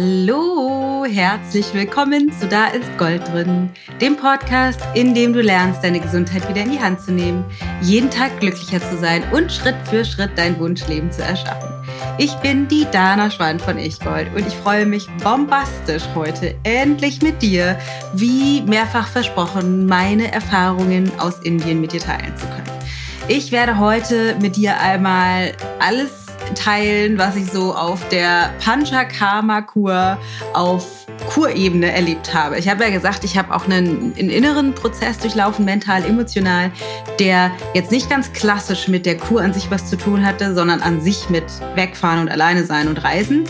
Hallo, 0.00 1.04
herzlich 1.10 1.74
willkommen 1.74 2.30
zu 2.30 2.46
Da 2.46 2.68
ist 2.68 2.86
Gold 2.98 3.26
drin, 3.26 3.68
dem 4.00 4.16
Podcast, 4.16 4.80
in 4.94 5.12
dem 5.12 5.32
du 5.32 5.42
lernst, 5.42 5.82
deine 5.82 5.98
Gesundheit 5.98 6.48
wieder 6.48 6.62
in 6.62 6.70
die 6.70 6.78
Hand 6.78 7.00
zu 7.00 7.10
nehmen, 7.10 7.44
jeden 7.82 8.08
Tag 8.08 8.38
glücklicher 8.38 8.80
zu 8.80 8.96
sein 8.96 9.24
und 9.32 9.50
Schritt 9.50 9.74
für 9.90 10.04
Schritt 10.04 10.30
dein 10.36 10.56
Wunschleben 10.60 11.10
zu 11.10 11.24
erschaffen. 11.24 11.68
Ich 12.16 12.32
bin 12.34 12.68
die 12.68 12.86
Dana 12.92 13.28
Schwand 13.28 13.60
von 13.60 13.76
Ichgold 13.76 14.28
und 14.36 14.46
ich 14.46 14.54
freue 14.54 14.86
mich 14.86 15.08
bombastisch 15.24 16.04
heute 16.14 16.54
endlich 16.62 17.20
mit 17.20 17.42
dir, 17.42 17.76
wie 18.14 18.62
mehrfach 18.62 19.08
versprochen, 19.08 19.86
meine 19.86 20.30
Erfahrungen 20.30 21.10
aus 21.18 21.40
Indien 21.40 21.80
mit 21.80 21.92
dir 21.92 22.00
teilen 22.00 22.36
zu 22.36 22.46
können. 22.46 22.78
Ich 23.26 23.50
werde 23.50 23.80
heute 23.80 24.36
mit 24.40 24.54
dir 24.54 24.78
einmal 24.78 25.54
alles 25.80 26.27
teilen, 26.54 27.18
was 27.18 27.36
ich 27.36 27.50
so 27.50 27.74
auf 27.74 28.08
der 28.08 28.52
Panchakarma-Kur 28.64 30.18
auf 30.54 31.06
Kurebene 31.28 31.92
erlebt 31.92 32.32
habe. 32.32 32.58
Ich 32.58 32.68
habe 32.68 32.84
ja 32.84 32.90
gesagt, 32.90 33.24
ich 33.24 33.36
habe 33.36 33.54
auch 33.54 33.64
einen, 33.64 34.14
einen, 34.16 34.30
inneren 34.30 34.74
Prozess 34.74 35.18
durchlaufen, 35.18 35.64
mental, 35.64 36.04
emotional, 36.04 36.70
der 37.18 37.50
jetzt 37.74 37.90
nicht 37.90 38.08
ganz 38.08 38.32
klassisch 38.32 38.88
mit 38.88 39.04
der 39.06 39.16
Kur 39.16 39.42
an 39.42 39.52
sich 39.52 39.70
was 39.70 39.88
zu 39.90 39.96
tun 39.96 40.24
hatte, 40.24 40.54
sondern 40.54 40.80
an 40.80 41.00
sich 41.00 41.28
mit 41.28 41.44
Wegfahren 41.74 42.20
und 42.20 42.28
alleine 42.28 42.64
sein 42.64 42.88
und 42.88 43.02
reisen. 43.02 43.44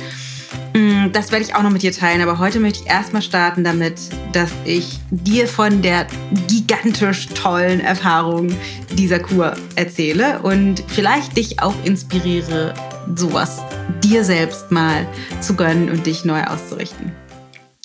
Mm, 1.08 1.12
das 1.12 1.32
werde 1.32 1.44
ich 1.44 1.54
auch 1.54 1.62
noch 1.62 1.70
mit 1.70 1.82
dir 1.82 1.92
teilen, 1.92 2.20
aber 2.22 2.38
heute 2.38 2.60
möchte 2.60 2.80
ich 2.84 2.90
erstmal 2.90 3.22
starten 3.22 3.64
damit, 3.64 4.00
dass 4.32 4.50
ich 4.64 4.98
dir 5.10 5.48
von 5.48 5.82
der 5.82 6.06
gigantisch 6.48 7.28
tollen 7.28 7.80
Erfahrung 7.80 8.48
dieser 8.96 9.18
Kur 9.18 9.54
erzähle 9.76 10.40
und 10.42 10.82
vielleicht 10.88 11.36
dich 11.36 11.62
auch 11.62 11.74
inspiriere, 11.84 12.74
sowas 13.14 13.60
dir 14.02 14.24
selbst 14.24 14.70
mal 14.70 15.06
zu 15.40 15.54
gönnen 15.54 15.90
und 15.90 16.06
dich 16.06 16.24
neu 16.24 16.42
auszurichten. 16.44 17.12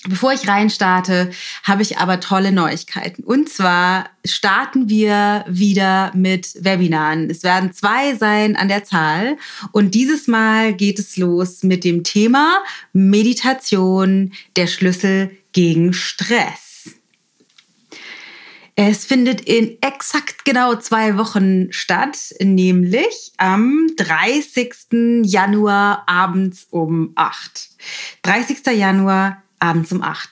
Bevor 0.06 0.32
ich 0.32 0.46
reinstarte, 0.46 1.30
habe 1.62 1.80
ich 1.80 1.96
aber 1.96 2.20
tolle 2.20 2.52
Neuigkeiten. 2.52 3.24
Und 3.24 3.48
zwar 3.48 4.10
starten 4.24 4.90
wir 4.90 5.46
wieder 5.48 6.12
mit 6.14 6.62
Webinaren. 6.62 7.30
Es 7.30 7.42
werden 7.42 7.72
zwei 7.72 8.14
sein 8.14 8.54
an 8.54 8.68
der 8.68 8.84
Zahl. 8.84 9.38
Und 9.72 9.94
dieses 9.94 10.26
Mal 10.26 10.74
geht 10.74 10.98
es 10.98 11.16
los 11.16 11.62
mit 11.62 11.84
dem 11.84 12.04
Thema 12.04 12.62
Meditation, 12.92 14.32
der 14.56 14.66
Schlüssel 14.66 15.30
gegen 15.52 15.94
Stress. 15.94 16.64
Es 18.76 19.06
findet 19.06 19.40
in 19.42 19.78
exakt 19.82 20.44
genau 20.44 20.74
zwei 20.74 21.16
Wochen 21.16 21.72
statt, 21.72 22.34
nämlich 22.42 23.32
am 23.36 23.86
30. 23.96 25.22
Januar 25.22 26.02
abends 26.06 26.66
um 26.70 27.12
8. 27.14 27.70
30. 28.22 28.66
Januar 28.76 29.43
abends 29.64 29.92
um 29.92 30.02
8. 30.02 30.30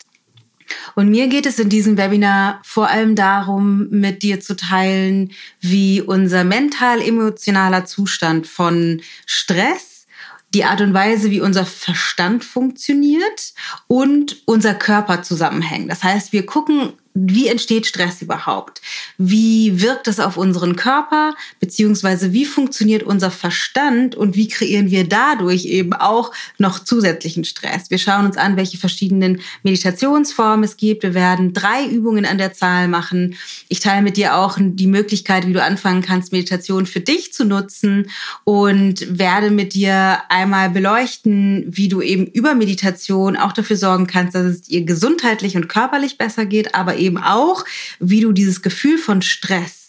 Und 0.95 1.11
mir 1.11 1.29
geht 1.29 1.47
es 1.47 1.59
in 1.59 1.69
diesem 1.69 1.97
Webinar 1.97 2.61
vor 2.65 2.89
allem 2.89 3.15
darum, 3.15 3.89
mit 3.91 4.23
dir 4.23 4.41
zu 4.41 4.57
teilen, 4.57 5.33
wie 5.61 6.01
unser 6.01 6.45
mental-emotionaler 6.45 7.85
Zustand 7.85 8.47
von 8.47 9.01
Stress, 9.27 10.07
die 10.55 10.65
Art 10.65 10.81
und 10.81 10.95
Weise, 10.95 11.31
wie 11.31 11.41
unser 11.41 11.65
Verstand 11.65 12.45
funktioniert 12.45 13.55
und 13.87 14.43
unser 14.45 14.75
Körper 14.75 15.23
zusammenhängen. 15.23 15.89
Das 15.89 16.03
heißt, 16.03 16.33
wir 16.33 16.45
gucken 16.45 16.93
wie 17.15 17.49
entsteht 17.49 17.87
Stress 17.87 18.23
überhaupt? 18.23 18.81
Wie 19.19 19.83
wirkt 19.83 20.09
es 20.09 20.19
auf 20.19 20.39
unseren 20.39 20.77
Körper? 20.77 21.35
Beziehungsweise 21.61 22.33
wie 22.33 22.47
funktioniert 22.47 23.03
unser 23.03 23.31
Verstand 23.31 24.15
und 24.15 24.35
wie 24.35 24.49
kreieren 24.49 24.91
wir 24.91 25.07
dadurch 25.07 25.67
eben 25.67 25.93
auch 25.93 26.33
noch 26.57 26.79
zusätzlichen 26.79 27.45
Stress? 27.45 27.91
Wir 27.91 27.99
schauen 27.99 28.25
uns 28.25 28.39
an, 28.39 28.57
welche 28.57 28.79
verschiedenen 28.79 29.41
Meditationsformen 29.63 30.65
es 30.65 30.79
gibt. 30.79 31.03
Wir 31.03 31.13
werden 31.13 31.53
drei 31.53 31.87
Übungen 31.87 32.25
an 32.25 32.39
der 32.39 32.55
Zahl 32.55 32.89
machen. 32.89 33.37
Ich 33.69 33.81
teile 33.81 34.03
mit 34.03 34.17
dir 34.17 34.37
auch 34.37 34.57
die 34.59 34.87
Möglichkeit, 34.87 35.47
wie 35.47 35.53
du 35.53 35.63
anfangen 35.63 36.01
kannst, 36.01 36.33
Meditation 36.33 36.87
für 36.87 37.01
dich 37.01 37.35
zu 37.35 37.45
nutzen 37.45 38.11
und 38.45 39.19
werde 39.19 39.51
mit 39.51 39.75
dir 39.75 40.23
einmal 40.31 40.71
beleuchten, 40.71 41.65
wie 41.69 41.89
du 41.89 42.01
eben 42.01 42.27
über 42.27 42.55
Meditation 42.55 43.37
auch 43.37 43.53
dafür 43.53 43.77
sorgen 43.77 44.07
kannst, 44.07 44.35
dass 44.35 44.45
es 44.45 44.63
dir 44.63 44.83
gesundheitlich 44.85 45.57
und 45.57 45.69
körperlich 45.69 46.17
besser 46.17 46.47
geht, 46.47 46.75
aber 46.75 47.02
eben 47.03 47.19
auch, 47.19 47.65
wie 48.01 48.21
du 48.21 48.33
dieses 48.33 48.63
Gefühl 48.63 48.99
von 48.99 49.23
Stress 49.23 49.83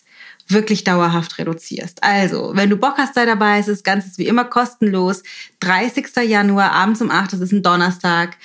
wirklich 0.47 0.83
dauerhaft 0.83 1.37
reduzierst. 1.37 2.03
Also, 2.03 2.51
wenn 2.53 2.69
du 2.69 2.77
Bock 2.77 2.97
hast, 2.97 3.15
sei 3.15 3.25
dabei. 3.25 3.59
Es 3.59 3.67
ist 3.67 3.83
ganz 3.83 4.17
wie 4.17 4.27
immer 4.27 4.45
kostenlos. 4.45 5.23
30. 5.61 6.07
Januar 6.27 6.71
abends 6.71 7.01
um 7.01 7.11
8, 7.11 7.33
das 7.33 7.39
ist 7.39 7.51
ein 7.51 7.63
Donnerstag. 7.63 8.37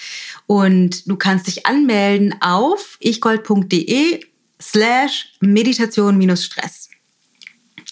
Und 0.46 1.08
du 1.08 1.16
kannst 1.16 1.46
dich 1.46 1.66
anmelden 1.66 2.34
auf 2.40 2.96
ichgold.de 3.00 4.20
slash 4.60 5.32
Meditation-Stress 5.40 6.87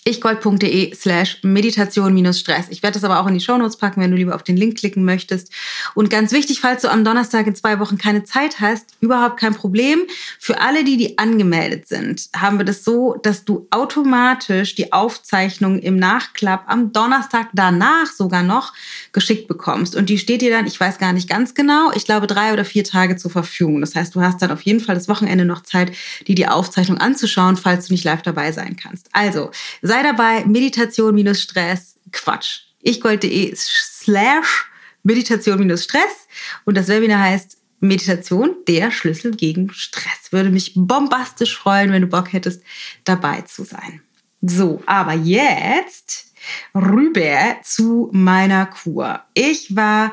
ichgold.de 0.06 0.94
slash 0.94 1.39
Meditation-Stress. 1.43 2.67
Ich 2.71 2.83
werde 2.83 2.94
das 2.94 3.05
aber 3.05 3.21
auch 3.21 3.27
in 3.27 3.34
die 3.34 3.41
Shownotes 3.41 3.77
packen, 3.77 4.00
wenn 4.00 4.11
du 4.11 4.17
lieber 4.17 4.34
auf 4.34 4.43
den 4.43 4.56
Link 4.56 4.78
klicken 4.78 5.05
möchtest. 5.05 5.53
Und 5.94 6.11
ganz 6.11 6.33
wichtig, 6.33 6.61
falls 6.61 6.83
du 6.83 6.89
am 6.91 7.05
Donnerstag 7.05 7.47
in 7.47 7.55
zwei 7.55 7.81
Wochen 7.81 7.99
keine 7.99 8.25
Zeit 8.25 8.61
hast, 8.61 8.87
überhaupt 9.00 9.39
kein 9.39 9.55
Problem. 9.55 10.00
Für 10.39 10.61
alle, 10.61 10.84
die, 10.84 10.97
die 10.97 11.19
angemeldet 11.19 11.89
sind, 11.89 12.28
haben 12.37 12.59
wir 12.59 12.65
das 12.65 12.84
so, 12.84 13.17
dass 13.22 13.44
du 13.44 13.67
automatisch 13.71 14.75
die 14.77 14.93
Aufzeichnung 14.93 15.81
im 15.81 15.97
Nachklapp 15.97 16.65
am 16.69 16.93
Donnerstag 16.93 17.49
danach 17.53 18.06
sogar 18.06 18.43
noch 18.43 18.73
geschickt 19.12 19.49
bekommst. 19.49 19.97
Und 19.97 20.09
die 20.09 20.19
steht 20.19 20.43
dir 20.43 20.50
dann, 20.50 20.67
ich 20.67 20.78
weiß 20.78 20.99
gar 20.99 21.12
nicht 21.12 21.28
ganz 21.28 21.55
genau, 21.55 21.91
ich 21.94 22.05
glaube 22.05 22.27
drei 22.27 22.53
oder 22.53 22.65
vier 22.65 22.84
Tage 22.84 23.17
zur 23.17 23.31
Verfügung. 23.31 23.81
Das 23.81 23.94
heißt, 23.94 24.15
du 24.15 24.21
hast 24.21 24.41
dann 24.41 24.53
auf 24.53 24.62
jeden 24.62 24.81
Fall 24.81 24.94
das 24.94 25.09
Wochenende 25.09 25.44
noch 25.44 25.62
Zeit, 25.62 25.93
dir 26.27 26.34
die 26.34 26.47
Aufzeichnung 26.47 26.99
anzuschauen, 26.99 27.56
falls 27.56 27.88
du 27.88 27.94
nicht 27.94 28.05
live 28.05 28.23
dabei 28.23 28.53
sein 28.53 28.77
kannst. 28.77 29.09
Also, 29.12 29.50
sei 29.83 29.96
sei 29.97 30.03
dabei, 30.03 30.45
Meditation 30.45 31.15
minus 31.15 31.43
Stress, 31.43 31.95
Quatsch. 32.12 32.61
ichgold.de 32.83 33.55
slash 33.57 34.67
Meditation 35.03 35.59
minus 35.59 35.84
Stress 35.84 36.29
und 36.65 36.77
das 36.77 36.89
Webinar 36.89 37.21
heißt 37.21 37.57
Meditation, 37.81 38.56
der 38.69 38.91
Schlüssel 38.91 39.35
gegen 39.37 39.73
Stress. 39.73 40.33
Würde 40.33 40.51
mich 40.51 40.73
bombastisch 40.75 41.56
freuen, 41.56 41.93
wenn 41.93 42.03
du 42.03 42.09
Bock 42.09 42.33
hättest, 42.33 42.62
dabei 43.05 43.43
zu 43.43 43.65
sein. 43.65 44.03
So, 44.43 44.83
aber 44.87 45.15
jetzt 45.15 46.33
rüber 46.75 47.56
zu 47.62 48.11
meiner 48.12 48.67
Kur. 48.67 49.23
Ich 49.35 49.77
war 49.77 50.12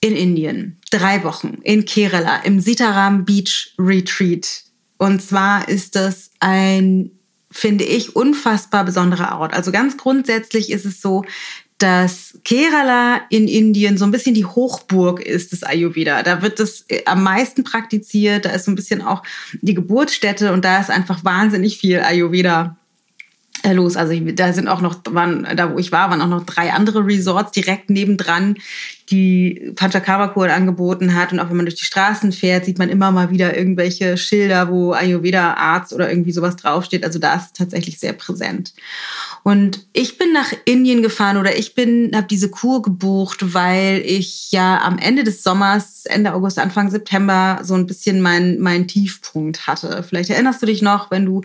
in 0.00 0.16
Indien 0.16 0.78
drei 0.90 1.22
Wochen 1.24 1.58
in 1.62 1.84
Kerala 1.84 2.38
im 2.38 2.60
Sitaram 2.60 3.24
Beach 3.24 3.74
Retreat. 3.78 4.64
Und 4.98 5.22
zwar 5.22 5.68
ist 5.68 5.96
das 5.96 6.30
ein 6.40 7.12
finde 7.50 7.84
ich, 7.84 8.14
unfassbar 8.16 8.84
besonderer 8.84 9.38
Ort. 9.38 9.54
Also 9.54 9.72
ganz 9.72 9.96
grundsätzlich 9.96 10.70
ist 10.70 10.84
es 10.84 11.00
so, 11.00 11.24
dass 11.78 12.38
Kerala 12.44 13.22
in 13.30 13.48
Indien 13.48 13.96
so 13.96 14.04
ein 14.04 14.10
bisschen 14.10 14.34
die 14.34 14.44
Hochburg 14.44 15.20
ist 15.20 15.52
des 15.52 15.62
Ayurveda. 15.62 16.22
Da 16.22 16.42
wird 16.42 16.60
es 16.60 16.84
äh, 16.88 17.02
am 17.06 17.22
meisten 17.22 17.64
praktiziert, 17.64 18.44
da 18.44 18.50
ist 18.50 18.66
so 18.66 18.70
ein 18.70 18.74
bisschen 18.74 19.00
auch 19.00 19.22
die 19.62 19.74
Geburtsstätte 19.74 20.52
und 20.52 20.64
da 20.64 20.78
ist 20.80 20.90
einfach 20.90 21.24
wahnsinnig 21.24 21.78
viel 21.78 22.00
Ayurveda 22.00 22.76
los. 23.64 23.96
Also 23.96 24.14
da 24.32 24.52
sind 24.52 24.68
auch 24.68 24.80
noch, 24.80 25.00
waren, 25.10 25.46
da 25.56 25.72
wo 25.72 25.78
ich 25.78 25.92
war, 25.92 26.10
waren 26.10 26.22
auch 26.22 26.28
noch 26.28 26.44
drei 26.44 26.72
andere 26.72 27.04
Resorts 27.06 27.52
direkt 27.52 27.90
nebendran, 27.90 28.56
die 29.10 29.72
Panchakarma-Kur 29.74 30.50
angeboten 30.50 31.14
hat. 31.14 31.32
Und 31.32 31.40
auch 31.40 31.50
wenn 31.50 31.56
man 31.56 31.66
durch 31.66 31.78
die 31.78 31.84
Straßen 31.84 32.32
fährt, 32.32 32.64
sieht 32.64 32.78
man 32.78 32.88
immer 32.88 33.10
mal 33.10 33.30
wieder 33.30 33.56
irgendwelche 33.56 34.16
Schilder, 34.16 34.70
wo 34.70 34.92
Ayurveda-Arzt 34.92 35.92
oder 35.92 36.10
irgendwie 36.10 36.32
sowas 36.32 36.56
draufsteht. 36.56 37.04
Also 37.04 37.18
da 37.18 37.34
ist 37.34 37.46
es 37.46 37.52
tatsächlich 37.52 37.98
sehr 37.98 38.12
präsent. 38.12 38.72
Und 39.42 39.86
ich 39.92 40.18
bin 40.18 40.32
nach 40.32 40.52
Indien 40.64 41.02
gefahren 41.02 41.38
oder 41.38 41.56
ich 41.56 41.74
bin, 41.74 42.12
habe 42.14 42.26
diese 42.28 42.50
Kur 42.50 42.82
gebucht, 42.82 43.54
weil 43.54 44.02
ich 44.04 44.52
ja 44.52 44.80
am 44.82 44.98
Ende 44.98 45.24
des 45.24 45.42
Sommers, 45.42 46.04
Ende 46.06 46.34
August, 46.34 46.58
Anfang 46.58 46.90
September 46.90 47.60
so 47.62 47.74
ein 47.74 47.86
bisschen 47.86 48.20
meinen 48.20 48.60
mein 48.60 48.86
Tiefpunkt 48.86 49.66
hatte. 49.66 50.04
Vielleicht 50.06 50.30
erinnerst 50.30 50.62
du 50.62 50.66
dich 50.66 50.82
noch, 50.82 51.10
wenn 51.10 51.24
du 51.24 51.42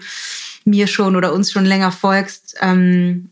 mir 0.66 0.88
schon 0.88 1.16
oder 1.16 1.34
uns 1.34 1.52
schon 1.52 1.66
länger 1.66 1.92
folgst. 1.92 2.56
Ähm, 2.62 3.30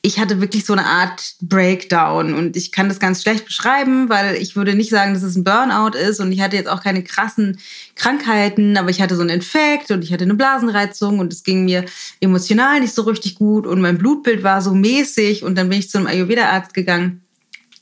ich 0.00 0.20
hatte 0.20 0.40
wirklich 0.40 0.64
so 0.64 0.72
eine 0.72 0.86
Art 0.86 1.34
Breakdown 1.40 2.32
und 2.32 2.56
ich 2.56 2.70
kann 2.70 2.88
das 2.88 3.00
ganz 3.00 3.20
schlecht 3.20 3.46
beschreiben, 3.46 4.08
weil 4.08 4.36
ich 4.36 4.54
würde 4.54 4.74
nicht 4.74 4.90
sagen, 4.90 5.12
dass 5.12 5.24
es 5.24 5.34
ein 5.34 5.42
Burnout 5.42 5.98
ist 5.98 6.20
und 6.20 6.30
ich 6.30 6.40
hatte 6.40 6.56
jetzt 6.56 6.68
auch 6.68 6.82
keine 6.82 7.02
krassen 7.02 7.58
Krankheiten, 7.96 8.76
aber 8.76 8.90
ich 8.90 9.02
hatte 9.02 9.16
so 9.16 9.22
einen 9.22 9.30
Infekt 9.30 9.90
und 9.90 10.04
ich 10.04 10.12
hatte 10.12 10.24
eine 10.24 10.34
Blasenreizung 10.34 11.18
und 11.18 11.32
es 11.32 11.42
ging 11.42 11.64
mir 11.64 11.84
emotional 12.20 12.80
nicht 12.80 12.94
so 12.94 13.02
richtig 13.02 13.34
gut 13.34 13.66
und 13.66 13.80
mein 13.80 13.98
Blutbild 13.98 14.44
war 14.44 14.62
so 14.62 14.72
mäßig 14.72 15.42
und 15.42 15.58
dann 15.58 15.68
bin 15.68 15.80
ich 15.80 15.90
zu 15.90 15.98
einem 15.98 16.06
Ayurveda-Arzt 16.06 16.74
gegangen 16.74 17.22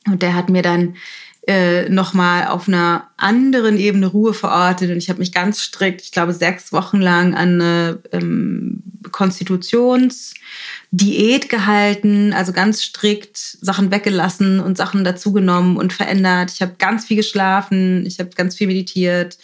und 0.06 0.22
der 0.22 0.34
hat 0.34 0.48
mir 0.48 0.62
dann 0.62 0.96
äh, 1.46 1.88
nochmal 1.88 2.48
auf 2.48 2.66
einer 2.66 3.08
anderen 3.16 3.78
Ebene 3.78 4.08
Ruhe 4.08 4.34
verortet 4.34 4.90
und 4.90 4.96
ich 4.96 5.08
habe 5.08 5.20
mich 5.20 5.30
ganz 5.32 5.60
strikt, 5.60 6.02
ich 6.02 6.10
glaube 6.10 6.32
sechs 6.32 6.72
Wochen 6.72 7.00
lang 7.00 7.34
an 7.34 7.60
eine 7.60 8.00
ähm, 8.10 8.82
Konstitutionsdiät 9.12 11.48
gehalten, 11.48 12.32
also 12.32 12.52
ganz 12.52 12.82
strikt 12.82 13.36
Sachen 13.36 13.92
weggelassen 13.92 14.58
und 14.58 14.76
Sachen 14.76 15.04
dazugenommen 15.04 15.76
und 15.76 15.92
verändert. 15.92 16.50
Ich 16.52 16.62
habe 16.62 16.74
ganz 16.78 17.04
viel 17.04 17.16
geschlafen, 17.16 18.04
ich 18.06 18.18
habe 18.18 18.30
ganz 18.34 18.56
viel 18.56 18.66
meditiert, 18.66 19.38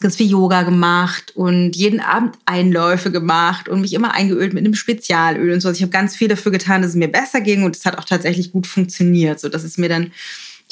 ganz 0.00 0.16
viel 0.16 0.30
Yoga 0.30 0.62
gemacht 0.62 1.32
und 1.34 1.74
jeden 1.74 1.98
Abend 1.98 2.36
Einläufe 2.46 3.10
gemacht 3.10 3.68
und 3.68 3.80
mich 3.80 3.94
immer 3.94 4.14
eingeölt 4.14 4.54
mit 4.54 4.64
einem 4.64 4.74
Spezialöl 4.74 5.52
und 5.52 5.60
so. 5.60 5.66
Also 5.68 5.78
ich 5.78 5.82
habe 5.82 5.90
ganz 5.90 6.14
viel 6.14 6.28
dafür 6.28 6.52
getan, 6.52 6.82
dass 6.82 6.92
es 6.92 6.96
mir 6.96 7.10
besser 7.10 7.40
ging 7.40 7.64
und 7.64 7.74
es 7.74 7.84
hat 7.84 7.98
auch 7.98 8.04
tatsächlich 8.04 8.52
gut 8.52 8.68
funktioniert, 8.68 9.40
so 9.40 9.48
dass 9.48 9.64
es 9.64 9.78
mir 9.78 9.88
dann 9.88 10.12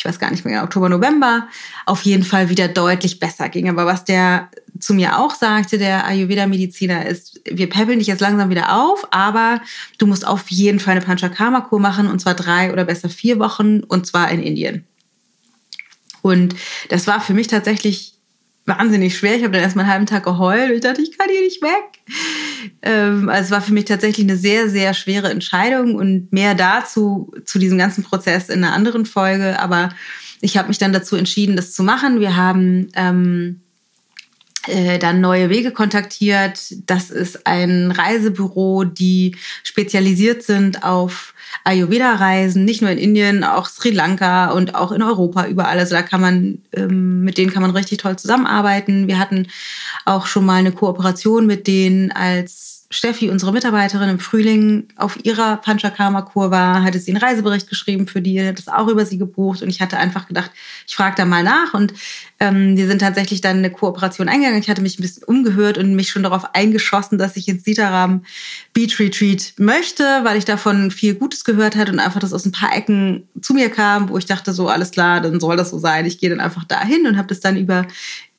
ich 0.03 0.09
weiß 0.09 0.19
gar 0.19 0.33
nicht 0.33 0.45
mehr, 0.45 0.65
Oktober, 0.65 0.89
November, 0.89 1.47
auf 1.87 2.03
jeden 2.03 2.25
Fall 2.25 2.49
wieder 2.49 2.67
deutlich 2.67 3.21
besser 3.21 3.49
ging. 3.49 3.69
Aber 3.69 3.87
was 3.87 4.05
der 4.05 4.49
zu 4.81 4.95
mir 4.95 5.21
auch 5.21 5.33
sagte, 5.33 5.79
der 5.79 6.05
Ayurveda-Mediziner, 6.07 7.07
ist, 7.07 7.41
wir 7.49 7.71
peppeln 7.71 8.01
dich 8.01 8.09
jetzt 8.09 8.21
langsam 8.21 8.51
wieder 8.51 8.77
auf, 8.83 9.07
aber 9.13 9.61
du 9.99 10.09
musst 10.09 10.27
auf 10.27 10.51
jeden 10.51 10.81
Fall 10.81 10.97
eine 10.97 11.07
Panchakarma-Kur 11.07 11.79
machen 11.79 12.09
und 12.09 12.19
zwar 12.19 12.35
drei 12.35 12.73
oder 12.73 12.85
besser 12.85 13.09
vier 13.09 13.39
Wochen 13.39 13.85
und 13.85 14.05
zwar 14.05 14.29
in 14.33 14.43
Indien. 14.43 14.85
Und 16.21 16.57
das 16.89 17.07
war 17.07 17.21
für 17.21 17.33
mich 17.33 17.47
tatsächlich 17.47 18.15
wahnsinnig 18.67 19.17
schwer. 19.17 19.37
Ich 19.37 19.45
habe 19.45 19.53
dann 19.53 19.63
erstmal 19.63 19.85
einen 19.85 19.93
halben 19.93 20.07
Tag 20.07 20.25
geheult 20.25 20.73
ich 20.73 20.81
dachte, 20.81 21.01
ich 21.01 21.17
kann 21.17 21.29
hier 21.31 21.43
nicht 21.43 21.63
weg. 21.63 22.01
Ähm, 22.83 23.29
also 23.29 23.45
es 23.45 23.51
war 23.51 23.61
für 23.61 23.73
mich 23.73 23.85
tatsächlich 23.87 24.27
eine 24.27 24.37
sehr, 24.37 24.69
sehr 24.69 24.95
schwere 24.95 25.31
Entscheidung 25.31 25.95
und 25.95 26.33
mehr 26.33 26.55
dazu, 26.55 27.33
zu 27.45 27.59
diesem 27.59 27.79
ganzen 27.79 28.05
Prozess 28.05 28.49
in 28.49 28.65
einer 28.65 28.75
anderen 28.75 29.07
Folge. 29.07 29.59
Aber 29.61 29.91
ich 30.41 30.57
habe 30.57 30.69
mich 30.69 30.79
dann 30.79 30.93
dazu 30.93 31.17
entschieden, 31.17 31.57
das 31.57 31.73
zu 31.73 31.83
machen. 31.83 32.21
Wir 32.21 32.37
haben 32.37 32.89
ähm, 32.95 33.61
äh, 33.61 33.72
dann 35.01 35.21
neue 35.21 35.51
Wege 35.51 35.73
kontaktiert. 35.73 36.75
Das 36.87 37.11
ist 37.11 37.47
ein 37.47 37.91
Reisebüro, 37.91 38.85
die 38.85 39.37
spezialisiert 39.65 40.43
sind 40.43 40.85
auf 40.85 41.35
Ayurveda-Reisen, 41.65 42.65
nicht 42.65 42.83
nur 42.83 42.91
in 42.91 42.99
Indien, 42.99 43.45
auch 43.45 43.67
Sri 43.67 43.91
Lanka 43.91 44.51
und 44.51 44.75
auch 44.75 44.93
in 44.93 45.03
Europa, 45.03 45.47
überall. 45.47 45.79
Also 45.79 45.95
da 45.95 46.03
kann 46.03 46.21
man, 46.21 46.59
ähm, 46.73 47.23
mit 47.23 47.39
denen 47.39 47.53
kann 47.53 47.63
man 47.63 47.71
richtig 47.73 47.99
toll 47.99 48.17
zusammenarbeiten. 48.17 49.07
Wir 49.07 49.19
hatten 49.19 49.49
auch 50.05 50.27
schon 50.27 50.45
mal 50.45 50.57
eine 50.57 50.73
Kooperation 50.73 51.47
mit 51.47 51.67
denen, 51.67 52.13
als 52.13 52.82
Steffi, 52.93 53.31
unsere 53.31 53.53
Mitarbeiterin, 53.53 54.11
im 54.11 54.19
Frühling 54.19 54.89
auf 54.97 55.19
ihrer 55.25 55.57
Panchakarma-Kur 55.57 56.51
war, 56.51 56.85
hatte 56.85 56.99
sie 56.99 57.11
einen 57.11 57.23
Reisebericht 57.23 57.67
geschrieben 57.67 58.07
für 58.07 58.21
die, 58.21 58.47
hat 58.47 58.59
das 58.59 58.69
auch 58.69 58.87
über 58.89 59.07
sie 59.07 59.17
gebucht 59.17 59.63
und 59.63 59.71
ich 59.71 59.81
hatte 59.81 59.97
einfach 59.97 60.29
gedacht, 60.29 60.51
ich 60.87 60.95
frage 60.95 61.15
da 61.17 61.25
mal 61.25 61.43
nach 61.43 61.73
und 61.73 61.95
ähm, 62.39 62.77
die 62.77 62.85
sind 62.85 62.99
tatsächlich 62.99 63.41
dann 63.41 63.59
eine 63.59 63.71
Kooperation 63.71 64.29
eingegangen. 64.29 64.61
Ich 64.61 64.69
hatte 64.69 64.83
mich 64.83 64.99
ein 64.99 65.03
bisschen 65.03 65.25
umgehört 65.25 65.79
und 65.79 65.95
mich 65.95 66.11
schon 66.11 66.23
darauf 66.23 66.55
eingeschossen, 66.55 67.17
dass 67.17 67.37
ich 67.37 67.49
ins 67.49 67.65
Sitaram 67.65 68.25
Beach 68.75 68.99
Retreat 68.99 69.55
möchte, 69.57 70.05
weil 70.23 70.37
ich 70.37 70.45
davon 70.45 70.91
viel 70.91 71.15
Gutes 71.15 71.45
gehört 71.45 71.77
hatte 71.77 71.93
und 71.93 71.99
einfach 71.99 72.21
das 72.21 72.35
aus 72.35 72.45
ein 72.45 72.53
paar 72.53 72.77
Ecken 72.77 73.27
zu 73.41 73.55
mir 73.55 73.71
kam, 73.71 74.11
wo 74.11 74.19
ich 74.19 74.27
dachte, 74.27 74.53
so 74.53 74.69
alles 74.69 74.91
klar, 74.91 75.23
dann 75.23 75.41
soll 75.41 75.57
das 75.57 75.71
so 75.71 75.79
sein. 75.79 76.05
Ich 76.05 76.19
gehe 76.19 76.29
dann 76.29 76.41
einfach 76.41 76.65
dahin 76.65 77.07
und 77.07 77.17
habe 77.17 77.29
das 77.29 77.41
dann 77.41 77.57
über 77.57 77.87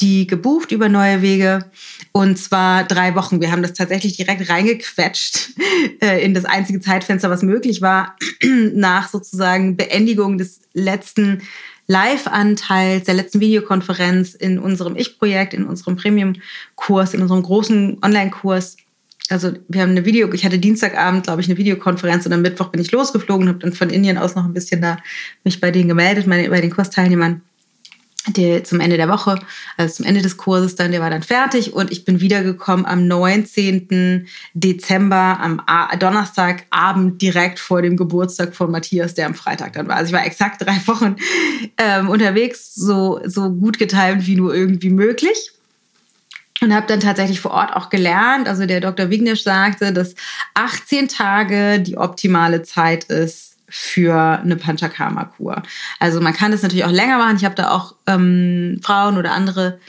die 0.03 0.27
gebucht 0.27 0.73
über 0.73 0.89
neue 0.89 1.21
Wege 1.21 1.71
und 2.11 2.37
zwar 2.37 2.83
drei 2.83 3.15
Wochen. 3.15 3.39
Wir 3.39 3.51
haben 3.51 3.61
das 3.61 3.73
tatsächlich 3.73 4.17
direkt 4.17 4.49
reingequetscht 4.49 5.51
äh, 6.01 6.23
in 6.23 6.33
das 6.33 6.43
einzige 6.43 6.81
Zeitfenster, 6.81 7.29
was 7.29 7.41
möglich 7.41 7.81
war, 7.81 8.17
nach 8.73 9.07
sozusagen 9.07 9.77
Beendigung 9.77 10.37
des 10.37 10.59
letzten 10.73 11.41
Live-Anteils 11.87 13.05
der 13.05 13.13
letzten 13.13 13.39
Videokonferenz 13.39 14.33
in 14.33 14.59
unserem 14.59 14.97
Ich-Projekt, 14.97 15.53
in 15.53 15.63
unserem 15.63 15.95
Premium-Kurs, 15.95 17.13
in 17.13 17.21
unserem 17.21 17.43
großen 17.43 17.99
Online-Kurs. 18.03 18.77
Also 19.29 19.53
wir 19.69 19.81
haben 19.81 19.91
eine 19.91 20.05
Video, 20.05 20.31
ich 20.33 20.45
hatte 20.45 20.59
Dienstagabend, 20.59 21.23
glaube 21.23 21.41
ich, 21.41 21.47
eine 21.47 21.57
Videokonferenz 21.57 22.25
und 22.25 22.33
am 22.33 22.41
Mittwoch 22.41 22.69
bin 22.69 22.81
ich 22.81 22.91
losgeflogen, 22.91 23.47
habe 23.47 23.59
dann 23.59 23.71
von 23.71 23.89
Indien 23.89 24.17
aus 24.17 24.35
noch 24.35 24.43
ein 24.43 24.53
bisschen 24.53 24.81
da 24.81 24.97
mich 25.45 25.61
bei 25.61 25.71
denen 25.71 25.87
gemeldet, 25.87 26.27
meine, 26.27 26.49
bei 26.49 26.59
den 26.59 26.71
Kursteilnehmern 26.71 27.41
der, 28.27 28.63
zum 28.63 28.79
Ende 28.79 28.97
der 28.97 29.09
Woche, 29.09 29.37
also 29.75 29.95
zum 29.95 30.05
Ende 30.05 30.21
des 30.21 30.37
Kurses 30.37 30.75
dann, 30.75 30.91
der 30.91 31.01
war 31.01 31.09
dann 31.09 31.23
fertig 31.23 31.73
und 31.73 31.91
ich 31.91 32.05
bin 32.05 32.21
wiedergekommen 32.21 32.85
am 32.85 33.07
19. 33.07 34.27
Dezember, 34.53 35.39
am 35.41 35.61
A 35.65 35.95
Donnerstagabend 35.95 37.21
direkt 37.21 37.59
vor 37.59 37.81
dem 37.81 37.97
Geburtstag 37.97 38.55
von 38.55 38.71
Matthias, 38.71 39.13
der 39.13 39.27
am 39.27 39.35
Freitag 39.35 39.73
dann 39.73 39.87
war. 39.87 39.97
Also 39.97 40.09
ich 40.09 40.13
war 40.13 40.25
exakt 40.25 40.61
drei 40.61 40.79
Wochen 40.85 41.17
ähm, 41.77 42.09
unterwegs, 42.09 42.73
so, 42.73 43.19
so 43.25 43.49
gut 43.51 43.77
getimt 43.77 44.25
wie 44.25 44.35
nur 44.35 44.55
irgendwie 44.55 44.89
möglich. 44.89 45.51
Und 46.61 46.73
habe 46.73 46.87
dann 46.87 47.01
tatsächlich 47.01 47.41
vor 47.41 47.51
Ort 47.51 47.75
auch 47.75 47.89
gelernt, 47.89 48.47
also 48.47 48.65
der 48.65 48.79
Dr. 48.79 49.09
Wignesch 49.09 49.43
sagte, 49.43 49.91
dass 49.91 50.15
18 50.53 51.09
Tage 51.09 51.81
die 51.81 51.97
optimale 51.97 52.63
Zeit 52.63 53.03
ist, 53.05 53.52
für 53.75 54.39
eine 54.43 54.55
Panchakarma-Kur. 54.55 55.63
Also 55.99 56.21
man 56.21 56.33
kann 56.33 56.51
das 56.51 56.61
natürlich 56.61 56.85
auch 56.85 56.91
länger 56.91 57.17
machen. 57.17 57.37
Ich 57.37 57.43
habe 57.43 57.55
da 57.55 57.71
auch 57.71 57.95
ähm, 58.05 58.79
Frauen 58.83 59.17
oder 59.17 59.31
andere, 59.31 59.79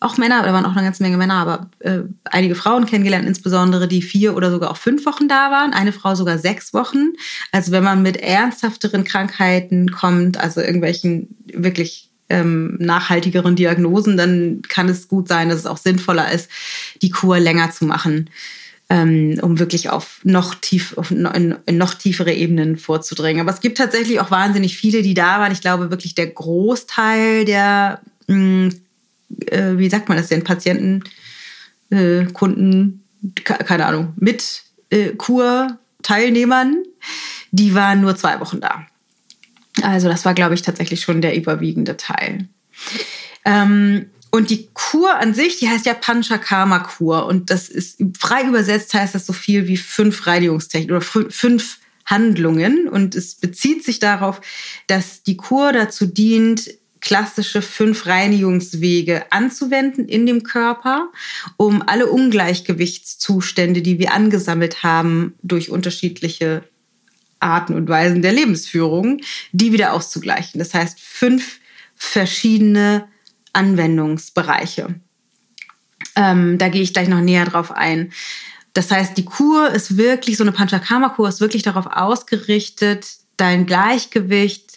auch 0.00 0.16
Männer, 0.16 0.42
da 0.42 0.54
waren 0.54 0.64
auch 0.64 0.72
eine 0.72 0.82
ganze 0.82 1.02
Menge 1.02 1.18
Männer, 1.18 1.34
aber 1.34 1.70
äh, 1.80 1.98
einige 2.24 2.54
Frauen 2.54 2.86
kennengelernt, 2.86 3.26
insbesondere 3.26 3.86
die 3.86 4.00
vier 4.00 4.34
oder 4.34 4.50
sogar 4.50 4.70
auch 4.70 4.78
fünf 4.78 5.04
Wochen 5.04 5.28
da 5.28 5.50
waren. 5.50 5.74
Eine 5.74 5.92
Frau 5.92 6.14
sogar 6.14 6.38
sechs 6.38 6.72
Wochen. 6.72 7.12
Also 7.52 7.70
wenn 7.70 7.84
man 7.84 8.00
mit 8.00 8.16
ernsthafteren 8.16 9.04
Krankheiten 9.04 9.90
kommt, 9.90 10.38
also 10.38 10.62
irgendwelchen 10.62 11.36
wirklich 11.52 12.08
ähm, 12.30 12.78
nachhaltigeren 12.80 13.56
Diagnosen, 13.56 14.16
dann 14.16 14.62
kann 14.66 14.88
es 14.88 15.06
gut 15.06 15.28
sein, 15.28 15.50
dass 15.50 15.58
es 15.58 15.66
auch 15.66 15.76
sinnvoller 15.76 16.32
ist, 16.32 16.50
die 17.02 17.10
Kur 17.10 17.38
länger 17.38 17.72
zu 17.72 17.84
machen 17.84 18.30
ähm, 18.90 19.38
um 19.40 19.58
wirklich 19.58 19.90
auf 19.90 20.20
noch 20.24 20.54
tief, 20.54 20.96
auf 20.98 21.10
in, 21.10 21.54
in 21.66 21.78
noch 21.78 21.94
tiefere 21.94 22.32
Ebenen 22.32 22.76
vorzudringen. 22.76 23.40
Aber 23.40 23.52
es 23.52 23.60
gibt 23.60 23.78
tatsächlich 23.78 24.20
auch 24.20 24.30
wahnsinnig 24.30 24.76
viele, 24.76 25.02
die 25.02 25.14
da 25.14 25.40
waren. 25.40 25.52
Ich 25.52 25.60
glaube 25.60 25.90
wirklich 25.90 26.14
der 26.14 26.26
Großteil 26.26 27.44
der, 27.44 28.00
mh, 28.26 28.36
mm, 28.36 28.68
äh, 29.46 29.78
wie 29.78 29.88
sagt 29.88 30.08
man 30.08 30.18
das 30.18 30.28
denn, 30.28 30.44
Patienten, 30.44 31.02
äh, 31.90 32.24
Kunden, 32.26 33.02
keine 33.34 33.86
Ahnung, 33.86 34.12
mit 34.16 34.62
äh, 34.90 35.10
Kur-Teilnehmern, 35.10 36.82
die 37.52 37.74
waren 37.74 38.00
nur 38.00 38.16
zwei 38.16 38.38
Wochen 38.40 38.60
da. 38.60 38.86
Also 39.82 40.08
das 40.08 40.24
war, 40.24 40.34
glaube 40.34 40.54
ich, 40.54 40.62
tatsächlich 40.62 41.00
schon 41.00 41.20
der 41.20 41.36
überwiegende 41.36 41.96
Teil. 41.96 42.48
Ähm, 43.44 44.06
und 44.34 44.50
die 44.50 44.68
Kur 44.74 45.16
an 45.16 45.32
sich, 45.32 45.60
die 45.60 45.68
heißt 45.68 45.86
ja 45.86 45.94
Panchakarma-Kur. 45.94 47.26
Und 47.26 47.50
das 47.50 47.68
ist 47.68 48.02
frei 48.18 48.42
übersetzt 48.42 48.92
heißt 48.92 49.14
das 49.14 49.26
so 49.26 49.32
viel 49.32 49.68
wie 49.68 49.76
fünf 49.76 50.26
Reinigungstechniken 50.26 50.96
oder 50.96 51.06
fünf 51.30 51.78
Handlungen. 52.04 52.88
Und 52.88 53.14
es 53.14 53.36
bezieht 53.36 53.84
sich 53.84 54.00
darauf, 54.00 54.40
dass 54.88 55.22
die 55.22 55.36
Kur 55.36 55.72
dazu 55.72 56.06
dient, 56.06 56.68
klassische 57.00 57.62
fünf 57.62 58.06
Reinigungswege 58.06 59.30
anzuwenden 59.30 60.08
in 60.08 60.26
dem 60.26 60.42
Körper, 60.42 61.12
um 61.56 61.84
alle 61.86 62.08
Ungleichgewichtszustände, 62.08 63.82
die 63.82 64.00
wir 64.00 64.14
angesammelt 64.14 64.82
haben 64.82 65.34
durch 65.44 65.70
unterschiedliche 65.70 66.64
Arten 67.38 67.74
und 67.74 67.88
Weisen 67.88 68.20
der 68.20 68.32
Lebensführung, 68.32 69.20
die 69.52 69.70
wieder 69.70 69.92
auszugleichen. 69.92 70.58
Das 70.58 70.74
heißt, 70.74 70.98
fünf 70.98 71.60
verschiedene 71.94 73.06
Anwendungsbereiche. 73.54 74.94
Ähm, 76.16 76.58
da 76.58 76.68
gehe 76.68 76.82
ich 76.82 76.92
gleich 76.92 77.08
noch 77.08 77.20
näher 77.20 77.46
drauf 77.46 77.72
ein. 77.72 78.12
Das 78.72 78.90
heißt, 78.90 79.16
die 79.16 79.24
Kur 79.24 79.70
ist 79.70 79.96
wirklich, 79.96 80.36
so 80.36 80.44
eine 80.44 80.52
Panchakarma-Kur 80.52 81.28
ist 81.28 81.40
wirklich 81.40 81.62
darauf 81.62 81.86
ausgerichtet, 81.86 83.06
dein 83.36 83.66
Gleichgewicht 83.66 84.74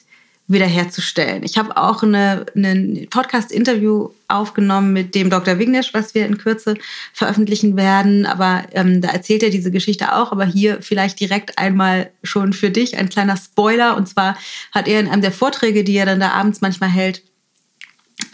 wiederherzustellen. 0.48 1.43
Ich 1.43 1.57
habe 1.57 1.75
auch 1.75 2.03
eine, 2.03 2.46
ein 2.55 3.07
Podcast-Interview 3.10 4.12
aufgenommen 4.29 4.93
mit 4.93 5.13
dem 5.13 5.29
Dr. 5.29 5.60
Wignesch, 5.60 5.93
was 5.93 6.15
wir 6.15 6.25
in 6.25 6.38
Kürze 6.38 6.75
veröffentlichen 7.12 7.75
werden. 7.75 8.25
Aber 8.25 8.63
ähm, 8.72 9.01
da 9.01 9.10
erzählt 9.10 9.43
er 9.43 9.50
diese 9.50 9.72
Geschichte 9.72 10.15
auch. 10.15 10.31
Aber 10.31 10.46
hier 10.46 10.81
vielleicht 10.81 11.19
direkt 11.19 11.57
einmal 11.57 12.12
schon 12.24 12.53
für 12.53 12.69
dich 12.69 12.98
ein 12.98 13.10
kleiner 13.10 13.36
Spoiler. 13.36 13.98
Und 13.98 14.07
zwar 14.07 14.38
hat 14.72 14.88
er 14.88 15.01
in 15.01 15.10
einem 15.10 15.22
der 15.22 15.34
Vorträge, 15.34 15.84
die 15.84 15.98
er 15.98 16.05
dann 16.05 16.22
da 16.22 16.31
abends 16.31 16.62
manchmal 16.62 16.89
hält, 16.89 17.24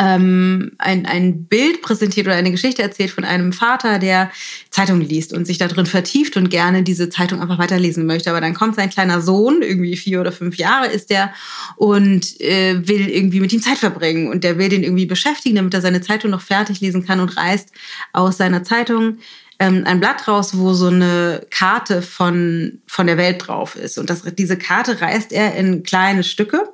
ähm, 0.04 0.72
ein, 0.80 1.06
ein 1.06 1.46
Bild 1.46 1.82
präsentiert 1.82 2.28
oder 2.28 2.36
eine 2.36 2.52
Geschichte 2.52 2.82
erzählt 2.82 3.12
von 3.12 3.24
einem 3.24 3.54
Vater, 3.54 4.00
der 4.00 4.32
Zeitung 4.70 5.00
liest 5.00 5.34
und 5.34 5.46
sich 5.46 5.58
da 5.58 5.68
drin 5.68 5.86
vertieft 5.86 6.36
und 6.36 6.50
gerne 6.50 6.84
diese 6.84 7.10
Zeitung 7.10 7.42
einfach 7.42 7.58
weiterlesen 7.58 8.06
möchte. 8.06 8.30
Aber 8.30 8.42
dann 8.42 8.54
kommt 8.54 8.76
sein 8.76 8.90
kleiner 8.90 9.22
Sohn, 9.22 9.62
irgendwie 9.62 9.96
vier 9.96 10.20
oder 10.20 10.32
fünf 10.32 10.58
Jahre 10.58 10.88
ist 10.88 11.10
der, 11.10 11.34
und 11.78 12.40
äh, 12.42 12.86
will 12.88 13.08
irgendwie 13.10 13.40
mit 13.40 13.54
ihm 13.54 13.62
Zeit 13.62 13.78
verbringen. 13.78 14.30
Und 14.30 14.44
der 14.44 14.58
will 14.58 14.70
den 14.70 14.84
irgendwie 14.84 15.06
beschäftigen, 15.06 15.56
damit 15.56 15.74
er 15.74 15.82
seine 15.82 16.02
Zeitung 16.02 16.32
noch 16.32 16.42
fertig 16.42 16.82
lesen 16.82 17.06
kann 17.06 17.20
und 17.20 17.38
reißt 17.38 17.72
aus 18.12 18.38
seiner 18.38 18.64
Zeitung 18.64 19.20
ähm, 19.60 19.84
ein 19.86 20.00
Blatt 20.02 20.28
raus, 20.28 20.58
wo 20.58 20.74
so 20.74 20.88
eine 20.88 21.46
Karte 21.50 22.02
von, 22.02 22.82
von 22.88 23.08
der 23.08 23.18
Welt 23.18 23.48
drauf 23.48 23.78
ist. 23.78 23.98
Und 23.98 24.10
das, 24.10 24.24
diese 24.36 24.58
Karte 24.58 25.00
reißt 25.00 25.32
er 25.32 25.56
in 25.56 25.84
kleine 25.84 26.24
Stücke 26.24 26.74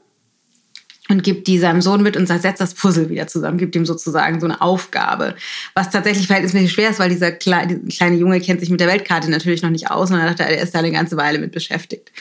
und 1.10 1.24
gibt 1.24 1.48
die 1.48 1.58
seinem 1.58 1.82
Sohn 1.82 2.04
mit 2.04 2.16
und 2.16 2.28
sagt, 2.28 2.44
setz 2.44 2.60
das 2.60 2.76
Puzzle 2.76 3.10
wieder 3.10 3.28
zusammen, 3.28 3.58
gibt 3.58 3.76
ihm 3.76 3.86
sozusagen 3.86 4.40
so 4.40 4.46
eine 4.46 4.62
Aufgabe. 4.62 5.36
Was 5.74 5.90
tatsächlich 5.90 6.28
verhältnismäßig 6.28 6.72
schwer 6.72 6.92
ist, 6.92 7.00
weil 7.00 7.10
dieser 7.10 7.32
kleine, 7.32 7.80
kleine 7.80 8.16
Junge 8.16 8.40
kennt 8.40 8.60
sich 8.60 8.70
mit 8.70 8.80
der 8.80 8.88
Weltkarte 8.88 9.30
natürlich 9.30 9.64
noch 9.64 9.72
nicht 9.72 9.90
aus 9.90 10.12
und 10.12 10.18
dann 10.18 10.28
dachte 10.28 10.44
er, 10.44 10.50
er 10.50 10.64
ist 10.64 10.76
da 10.76 10.80
eine 10.80 10.92
ganze 10.92 11.18
Weile 11.18 11.40
mit 11.40 11.52
beschäftigt. 11.52 12.12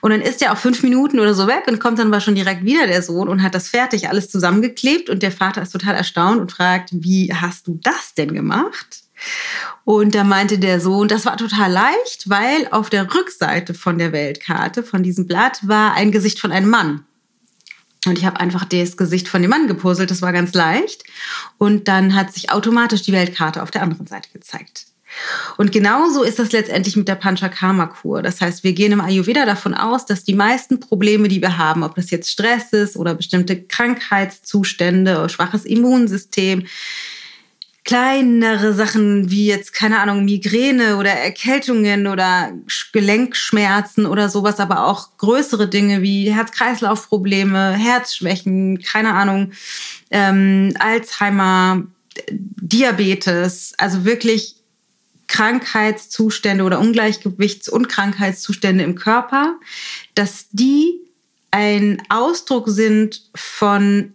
Und 0.00 0.10
dann 0.10 0.22
ist 0.22 0.40
er 0.40 0.52
auch 0.52 0.56
fünf 0.56 0.82
Minuten 0.82 1.20
oder 1.20 1.34
so 1.34 1.46
weg 1.46 1.64
und 1.68 1.78
kommt 1.78 1.98
dann 1.98 2.08
aber 2.08 2.20
schon 2.20 2.34
direkt 2.34 2.64
wieder 2.64 2.86
der 2.86 3.02
Sohn 3.02 3.28
und 3.28 3.42
hat 3.42 3.54
das 3.54 3.68
fertig 3.68 4.08
alles 4.08 4.30
zusammengeklebt 4.30 5.10
und 5.10 5.22
der 5.22 5.32
Vater 5.32 5.60
ist 5.60 5.72
total 5.72 5.94
erstaunt 5.94 6.40
und 6.40 6.50
fragt, 6.50 6.90
wie 6.92 7.32
hast 7.34 7.66
du 7.66 7.78
das 7.82 8.14
denn 8.14 8.32
gemacht? 8.32 9.02
Und 9.84 10.14
da 10.14 10.24
meinte 10.24 10.58
der 10.58 10.80
Sohn, 10.80 11.06
das 11.06 11.26
war 11.26 11.36
total 11.36 11.70
leicht, 11.70 12.28
weil 12.28 12.66
auf 12.70 12.88
der 12.88 13.14
Rückseite 13.14 13.74
von 13.74 13.98
der 13.98 14.12
Weltkarte, 14.12 14.82
von 14.82 15.02
diesem 15.02 15.26
Blatt, 15.26 15.60
war 15.62 15.94
ein 15.94 16.12
Gesicht 16.12 16.40
von 16.40 16.50
einem 16.50 16.70
Mann. 16.70 17.04
Und 18.06 18.18
ich 18.18 18.24
habe 18.24 18.40
einfach 18.40 18.64
das 18.64 18.96
Gesicht 18.96 19.28
von 19.28 19.42
dem 19.42 19.50
Mann 19.50 19.68
gepuzzelt, 19.68 20.10
das 20.10 20.22
war 20.22 20.32
ganz 20.32 20.54
leicht. 20.54 21.04
Und 21.58 21.86
dann 21.86 22.14
hat 22.14 22.32
sich 22.32 22.50
automatisch 22.50 23.02
die 23.02 23.12
Weltkarte 23.12 23.62
auf 23.62 23.70
der 23.70 23.82
anderen 23.82 24.06
Seite 24.06 24.28
gezeigt. 24.32 24.86
Und 25.56 25.72
genauso 25.72 26.22
ist 26.22 26.38
das 26.38 26.52
letztendlich 26.52 26.96
mit 26.96 27.06
der 27.06 27.16
Panchakarma-Kur. 27.16 28.22
Das 28.22 28.40
heißt, 28.40 28.64
wir 28.64 28.72
gehen 28.72 28.92
im 28.92 29.00
Ayurveda 29.00 29.44
davon 29.44 29.74
aus, 29.74 30.06
dass 30.06 30.24
die 30.24 30.34
meisten 30.34 30.80
Probleme, 30.80 31.28
die 31.28 31.42
wir 31.42 31.58
haben, 31.58 31.82
ob 31.82 31.94
das 31.94 32.10
jetzt 32.10 32.30
Stress 32.30 32.72
ist 32.72 32.96
oder 32.96 33.14
bestimmte 33.14 33.62
Krankheitszustände 33.62 35.18
oder 35.18 35.28
schwaches 35.28 35.64
Immunsystem, 35.64 36.66
kleinere 37.84 38.74
Sachen 38.74 39.30
wie 39.30 39.46
jetzt, 39.46 39.72
keine 39.72 39.98
Ahnung, 40.00 40.24
Migräne 40.24 40.98
oder 40.98 41.10
Erkältungen 41.10 42.06
oder 42.06 42.52
Gelenkschmerzen 42.92 44.06
oder 44.06 44.28
sowas, 44.28 44.60
aber 44.60 44.86
auch 44.86 45.16
größere 45.18 45.68
Dinge 45.68 46.00
wie 46.00 46.32
Herz-Kreislauf-Probleme, 46.32 47.72
Herzschwächen, 47.72 48.80
keine 48.82 49.14
Ahnung, 49.14 49.52
ähm, 50.10 50.74
Alzheimer, 50.78 51.84
Diabetes, 52.30 53.72
also 53.78 54.04
wirklich 54.04 54.56
Krankheitszustände 55.26 56.62
oder 56.62 56.78
Ungleichgewichts- 56.78 57.68
und 57.68 57.88
Krankheitszustände 57.88 58.84
im 58.84 58.94
Körper, 58.94 59.58
dass 60.14 60.46
die 60.50 61.00
ein 61.50 62.02
Ausdruck 62.08 62.68
sind 62.68 63.22
von 63.34 64.12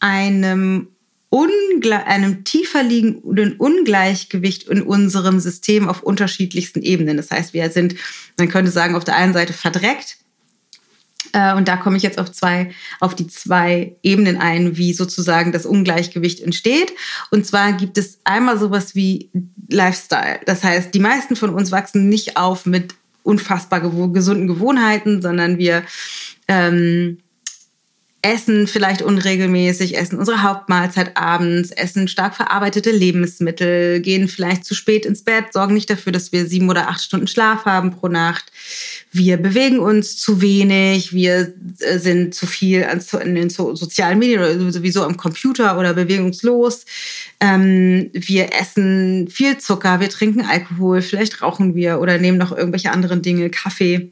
einem 0.00 0.88
Ungle 1.30 2.06
einem 2.06 2.44
tiefer 2.44 2.82
liegenden 2.82 3.56
Ungleichgewicht 3.56 4.68
in 4.68 4.82
unserem 4.82 5.40
System 5.40 5.88
auf 5.88 6.02
unterschiedlichsten 6.02 6.82
Ebenen. 6.82 7.16
Das 7.16 7.30
heißt, 7.30 7.52
wir 7.52 7.70
sind, 7.70 7.96
man 8.38 8.48
könnte 8.48 8.70
sagen, 8.70 8.94
auf 8.94 9.04
der 9.04 9.16
einen 9.16 9.34
Seite 9.34 9.52
verdreckt. 9.52 10.16
Äh, 11.32 11.54
und 11.54 11.68
da 11.68 11.76
komme 11.76 11.98
ich 11.98 12.02
jetzt 12.02 12.18
auf 12.18 12.32
zwei, 12.32 12.72
auf 13.00 13.14
die 13.14 13.26
zwei 13.26 13.96
Ebenen 14.02 14.38
ein, 14.38 14.78
wie 14.78 14.94
sozusagen 14.94 15.52
das 15.52 15.66
Ungleichgewicht 15.66 16.40
entsteht. 16.40 16.92
Und 17.30 17.44
zwar 17.44 17.74
gibt 17.74 17.98
es 17.98 18.18
einmal 18.24 18.58
sowas 18.58 18.94
wie 18.94 19.30
Lifestyle. 19.68 20.40
Das 20.46 20.64
heißt, 20.64 20.94
die 20.94 21.00
meisten 21.00 21.36
von 21.36 21.50
uns 21.50 21.70
wachsen 21.70 22.08
nicht 22.08 22.38
auf 22.38 22.64
mit 22.64 22.94
unfassbar 23.22 23.80
gesunden 23.80 24.46
Gewohnheiten, 24.46 25.20
sondern 25.20 25.58
wir 25.58 25.82
ähm, 26.46 27.18
essen 28.20 28.66
vielleicht 28.66 29.00
unregelmäßig, 29.00 29.96
essen 29.96 30.18
unsere 30.18 30.42
Hauptmahlzeit 30.42 31.16
abends, 31.16 31.70
essen 31.70 32.08
stark 32.08 32.34
verarbeitete 32.34 32.90
Lebensmittel, 32.90 34.00
gehen 34.00 34.26
vielleicht 34.26 34.64
zu 34.64 34.74
spät 34.74 35.06
ins 35.06 35.22
Bett, 35.22 35.52
sorgen 35.52 35.74
nicht 35.74 35.88
dafür, 35.88 36.10
dass 36.10 36.32
wir 36.32 36.46
sieben 36.46 36.68
oder 36.68 36.88
acht 36.88 37.00
Stunden 37.00 37.28
Schlaf 37.28 37.64
haben 37.64 37.92
pro 37.92 38.08
Nacht. 38.08 38.46
Wir 39.12 39.36
bewegen 39.36 39.78
uns 39.78 40.16
zu 40.16 40.40
wenig, 40.40 41.12
wir 41.12 41.54
äh, 41.78 41.98
sind 41.98 42.34
zu 42.34 42.46
viel 42.46 42.86
in 43.22 43.34
den 43.36 43.50
sozialen 43.50 44.18
Medien 44.18 44.40
oder 44.40 44.72
sowieso 44.72 45.04
am 45.04 45.16
Computer 45.16 45.78
oder 45.78 45.94
bewegungslos. 45.94 46.86
Ähm, 47.38 48.10
wir 48.12 48.52
essen 48.52 49.28
viel 49.30 49.58
Zucker, 49.58 50.00
wir 50.00 50.10
trinken 50.10 50.40
Alkohol, 50.40 51.02
vielleicht 51.02 51.40
rauchen 51.40 51.76
wir 51.76 52.00
oder 52.00 52.18
nehmen 52.18 52.38
noch 52.38 52.50
irgendwelche 52.50 52.90
anderen 52.90 53.22
Dinge, 53.22 53.48
Kaffee. 53.48 54.10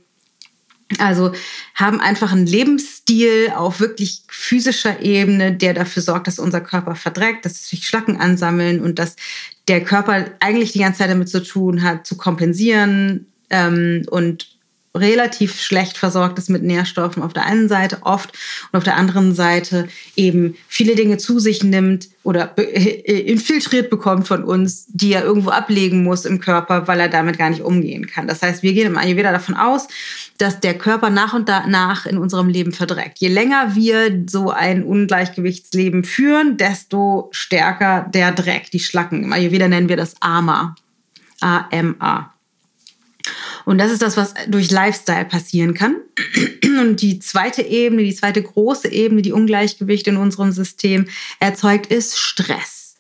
Also 0.99 1.33
haben 1.75 2.01
einfach 2.01 2.33
einen 2.33 2.47
Lebensstil 2.47 3.53
auf 3.55 3.81
wirklich 3.81 4.23
physischer 4.29 5.01
Ebene, 5.01 5.53
der 5.53 5.75
dafür 5.75 6.03
sorgt, 6.03 6.29
dass 6.29 6.39
unser 6.39 6.61
Körper 6.61 6.95
verdreckt, 6.95 7.45
dass 7.45 7.69
sich 7.69 7.87
Schlacken 7.87 8.19
ansammeln 8.19 8.81
und 8.81 8.99
dass 8.99 9.17
der 9.67 9.83
Körper 9.83 10.27
eigentlich 10.39 10.73
die 10.73 10.79
ganze 10.79 10.99
Zeit 10.99 11.11
damit 11.11 11.29
zu 11.29 11.43
tun 11.43 11.83
hat, 11.83 12.07
zu 12.07 12.17
kompensieren 12.17 13.27
ähm, 13.51 14.07
und 14.11 14.56
relativ 14.97 15.61
schlecht 15.61 15.99
versorgt 15.99 16.39
ist 16.39 16.51
mit 16.51 16.63
Nährstoffen 16.63 17.23
auf 17.23 17.33
der 17.33 17.45
einen 17.45 17.69
Seite 17.69 17.99
oft 18.03 18.33
und 18.71 18.77
auf 18.77 18.85
der 18.85 18.97
anderen 18.97 19.35
Seite 19.35 19.89
eben 20.17 20.57
viele 20.69 20.95
Dinge 20.95 21.19
zu 21.19 21.39
sich 21.39 21.63
nimmt 21.63 22.09
oder 22.23 22.55
äh, 22.59 23.21
infiltriert 23.21 23.89
bekommt 23.89 24.27
von 24.27 24.43
uns, 24.43 24.87
die 24.89 25.13
er 25.13 25.25
irgendwo 25.25 25.51
ablegen 25.51 26.03
muss 26.03 26.25
im 26.25 26.41
Körper, 26.41 26.89
weil 26.89 26.99
er 26.99 27.09
damit 27.09 27.39
gar 27.39 27.51
nicht 27.51 27.63
umgehen 27.63 28.07
kann. 28.07 28.27
Das 28.27 28.43
heißt, 28.43 28.63
wir 28.63 28.73
gehen 28.73 28.89
im 28.89 28.99
Ayurveda 28.99 29.31
davon 29.31 29.55
aus, 29.55 29.87
dass 30.39 30.61
der 30.61 30.77
Körper 30.77 31.11
nach 31.11 31.35
und 31.35 31.49
nach 31.49 32.07
in 32.07 32.19
unserem 32.19 32.49
Leben 32.49 32.73
verdreckt. 32.73 33.19
Je 33.19 33.29
länger 33.29 33.75
wir 33.75 34.25
so 34.27 34.51
ein 34.51 34.83
Ungleichgewichtsleben 34.83 36.05
führen, 36.05 36.57
desto 36.57 37.29
stärker 37.31 38.11
der 38.13 38.33
Dreck, 38.33 38.71
die 38.71 38.81
Schlacken. 38.81 39.25
Im 39.25 39.33
Ayurveda 39.33 39.69
nennen 39.69 39.89
wir 39.89 39.97
das 39.97 40.15
Ama. 40.21 40.75
A-M-A. 41.41 42.36
Und 43.65 43.79
das 43.79 43.93
ist 43.93 44.03
das, 44.03 44.17
was 44.17 44.35
durch 44.49 44.71
Lifestyle 44.71 45.25
passieren 45.25 45.75
kann. 45.75 45.97
Und 46.81 47.03
die 47.03 47.19
zweite 47.19 47.63
Ebene, 47.63 48.03
die 48.03 48.15
zweite 48.15 48.43
große 48.43 48.91
Ebene, 48.93 49.23
die 49.23 49.33
Ungleichgewicht 49.33 50.07
in 50.07 50.17
unserem 50.17 50.53
System 50.53 51.07
erzeugt, 51.41 51.87
ist 51.87 52.19
Stress. 52.19 52.97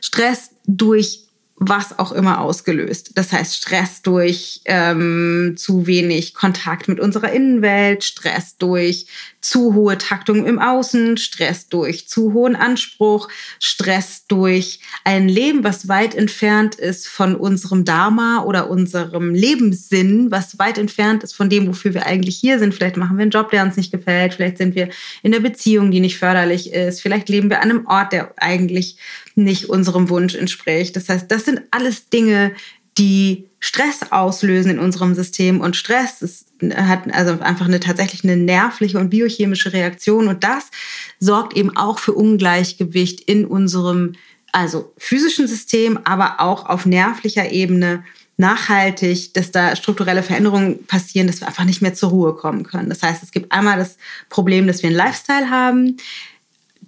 Stress 0.00 0.50
durch 0.66 1.26
was 1.58 1.98
auch 1.98 2.12
immer 2.12 2.40
ausgelöst. 2.40 3.12
Das 3.14 3.32
heißt 3.32 3.56
Stress 3.56 4.02
durch 4.02 4.60
ähm, 4.66 5.54
zu 5.56 5.86
wenig 5.86 6.34
Kontakt 6.34 6.86
mit 6.86 7.00
unserer 7.00 7.32
Innenwelt, 7.32 8.04
Stress 8.04 8.58
durch 8.58 9.06
zu 9.46 9.74
hohe 9.74 9.96
Taktung 9.96 10.44
im 10.44 10.58
Außen, 10.58 11.18
Stress 11.18 11.68
durch 11.68 12.08
zu 12.08 12.32
hohen 12.32 12.56
Anspruch, 12.56 13.28
Stress 13.60 14.26
durch 14.26 14.80
ein 15.04 15.28
Leben, 15.28 15.62
was 15.62 15.86
weit 15.86 16.16
entfernt 16.16 16.74
ist 16.74 17.06
von 17.06 17.36
unserem 17.36 17.84
Dharma 17.84 18.42
oder 18.42 18.68
unserem 18.68 19.34
Lebenssinn, 19.34 20.32
was 20.32 20.58
weit 20.58 20.78
entfernt 20.78 21.22
ist 21.22 21.36
von 21.36 21.48
dem, 21.48 21.68
wofür 21.68 21.94
wir 21.94 22.06
eigentlich 22.06 22.36
hier 22.36 22.58
sind. 22.58 22.74
Vielleicht 22.74 22.96
machen 22.96 23.18
wir 23.18 23.22
einen 23.22 23.30
Job, 23.30 23.50
der 23.50 23.62
uns 23.62 23.76
nicht 23.76 23.92
gefällt, 23.92 24.34
vielleicht 24.34 24.58
sind 24.58 24.74
wir 24.74 24.88
in 25.22 25.32
einer 25.32 25.42
Beziehung, 25.42 25.92
die 25.92 26.00
nicht 26.00 26.18
förderlich 26.18 26.72
ist, 26.72 27.00
vielleicht 27.00 27.28
leben 27.28 27.48
wir 27.48 27.62
an 27.62 27.70
einem 27.70 27.86
Ort, 27.86 28.12
der 28.12 28.34
eigentlich 28.38 28.98
nicht 29.36 29.66
unserem 29.66 30.08
Wunsch 30.08 30.34
entspricht. 30.34 30.96
Das 30.96 31.08
heißt, 31.08 31.30
das 31.30 31.44
sind 31.44 31.60
alles 31.70 32.08
Dinge, 32.08 32.52
die 32.98 33.48
Stress 33.60 34.10
auslösen 34.10 34.70
in 34.70 34.78
unserem 34.78 35.14
System. 35.14 35.60
Und 35.60 35.76
Stress 35.76 36.22
ist, 36.22 36.48
hat 36.74 37.12
also 37.12 37.40
einfach 37.40 37.66
eine 37.66 37.80
tatsächlich 37.80 38.24
eine 38.24 38.36
nervliche 38.36 38.98
und 38.98 39.10
biochemische 39.10 39.72
Reaktion. 39.72 40.28
Und 40.28 40.44
das 40.44 40.70
sorgt 41.18 41.56
eben 41.56 41.76
auch 41.76 41.98
für 41.98 42.12
Ungleichgewicht 42.12 43.20
in 43.22 43.44
unserem 43.44 44.12
also 44.52 44.92
physischen 44.96 45.46
System, 45.46 45.98
aber 46.04 46.40
auch 46.40 46.66
auf 46.66 46.86
nervlicher 46.86 47.50
Ebene 47.50 48.04
nachhaltig, 48.38 49.34
dass 49.34 49.50
da 49.50 49.76
strukturelle 49.76 50.22
Veränderungen 50.22 50.86
passieren, 50.86 51.26
dass 51.26 51.40
wir 51.40 51.48
einfach 51.48 51.64
nicht 51.64 51.82
mehr 51.82 51.94
zur 51.94 52.10
Ruhe 52.10 52.34
kommen 52.34 52.64
können. 52.64 52.88
Das 52.88 53.02
heißt, 53.02 53.22
es 53.22 53.32
gibt 53.32 53.52
einmal 53.52 53.78
das 53.78 53.96
Problem, 54.28 54.66
dass 54.66 54.82
wir 54.82 54.88
einen 54.88 54.96
Lifestyle 54.96 55.50
haben, 55.50 55.96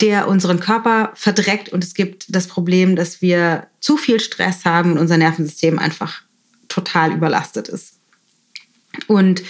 der 0.01 0.29
unseren 0.29 0.61
Körper 0.61 1.13
verdreckt 1.15 1.71
und 1.71 1.83
es 1.83 1.95
gibt 1.95 2.27
das 2.35 2.47
Problem, 2.47 2.97
dass 2.97 3.21
wir 3.21 3.67
zu 3.81 3.97
viel 3.97 4.21
Stress 4.21 4.65
haben 4.65 4.93
und 4.93 4.99
unser 4.99 5.17
Nervensystem 5.17 5.79
einfach 5.79 6.23
total 6.69 7.13
überlastet 7.13 7.69
ist. 7.69 7.95
Und 9.07 9.43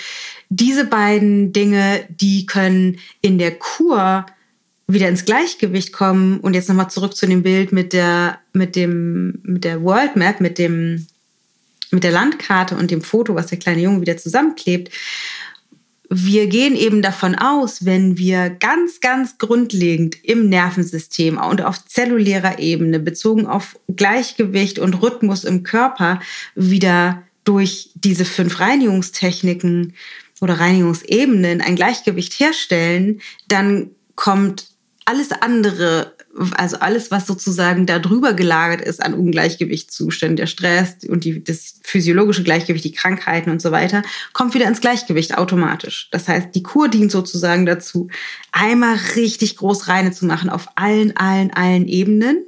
diese 0.48 0.84
beiden 0.84 1.52
Dinge, 1.52 2.06
die 2.08 2.46
können 2.46 2.98
in 3.20 3.38
der 3.38 3.52
Kur 3.58 4.26
wieder 4.86 5.08
ins 5.08 5.26
Gleichgewicht 5.26 5.92
kommen 5.92 6.40
und 6.40 6.54
jetzt 6.54 6.68
nochmal 6.68 6.90
zurück 6.90 7.14
zu 7.14 7.26
dem 7.26 7.42
Bild 7.42 7.72
mit 7.72 7.92
der, 7.92 8.38
mit 8.54 8.74
dem, 8.74 9.40
mit 9.42 9.64
der 9.64 9.82
World 9.82 10.16
Map, 10.16 10.40
mit 10.40 10.58
dem, 10.58 11.06
mit 11.90 12.04
der 12.04 12.12
Landkarte 12.12 12.74
und 12.74 12.90
dem 12.90 13.02
Foto, 13.02 13.34
was 13.34 13.48
der 13.48 13.58
kleine 13.58 13.82
Junge 13.82 14.00
wieder 14.00 14.16
zusammenklebt 14.16 14.90
wir 16.10 16.46
gehen 16.46 16.74
eben 16.74 17.02
davon 17.02 17.34
aus, 17.34 17.84
wenn 17.84 18.16
wir 18.16 18.48
ganz, 18.48 19.00
ganz 19.00 19.36
grundlegend 19.36 20.24
im 20.24 20.48
Nervensystem 20.48 21.38
und 21.38 21.62
auf 21.62 21.84
zellulärer 21.84 22.58
Ebene 22.58 22.98
bezogen 22.98 23.46
auf 23.46 23.78
Gleichgewicht 23.94 24.78
und 24.78 25.02
Rhythmus 25.02 25.44
im 25.44 25.64
Körper 25.64 26.20
wieder 26.54 27.22
durch 27.44 27.90
diese 27.94 28.24
fünf 28.24 28.60
Reinigungstechniken 28.60 29.94
oder 30.40 30.60
Reinigungsebenen 30.60 31.60
ein 31.60 31.76
Gleichgewicht 31.76 32.38
herstellen, 32.38 33.20
dann 33.48 33.90
kommt 34.14 34.68
alles 35.04 35.32
andere 35.32 36.14
also 36.52 36.78
alles, 36.78 37.10
was 37.10 37.26
sozusagen 37.26 37.86
da 37.86 37.98
drüber 37.98 38.32
gelagert 38.32 38.80
ist 38.80 39.02
an 39.02 39.14
Ungleichgewichtszuständen, 39.14 40.36
der 40.36 40.46
Stress 40.46 40.96
und 41.08 41.24
die, 41.24 41.42
das 41.42 41.80
physiologische 41.82 42.42
Gleichgewicht, 42.42 42.84
die 42.84 42.92
Krankheiten 42.92 43.50
und 43.50 43.60
so 43.60 43.72
weiter, 43.72 44.02
kommt 44.32 44.54
wieder 44.54 44.66
ins 44.66 44.80
Gleichgewicht 44.80 45.36
automatisch. 45.36 46.08
Das 46.12 46.28
heißt, 46.28 46.48
die 46.54 46.62
Kur 46.62 46.88
dient 46.88 47.10
sozusagen 47.10 47.66
dazu, 47.66 48.08
einmal 48.52 48.98
richtig 49.16 49.56
groß 49.56 49.88
reine 49.88 50.12
zu 50.12 50.26
machen 50.26 50.50
auf 50.50 50.68
allen, 50.76 51.16
allen, 51.16 51.52
allen 51.52 51.86
Ebenen 51.86 52.46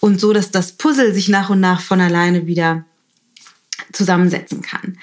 und 0.00 0.20
so, 0.20 0.32
dass 0.32 0.50
das 0.50 0.72
Puzzle 0.72 1.12
sich 1.12 1.28
nach 1.28 1.50
und 1.50 1.60
nach 1.60 1.80
von 1.80 2.00
alleine 2.00 2.46
wieder 2.46 2.84
zusammensetzen 3.92 4.62
kann. 4.62 4.98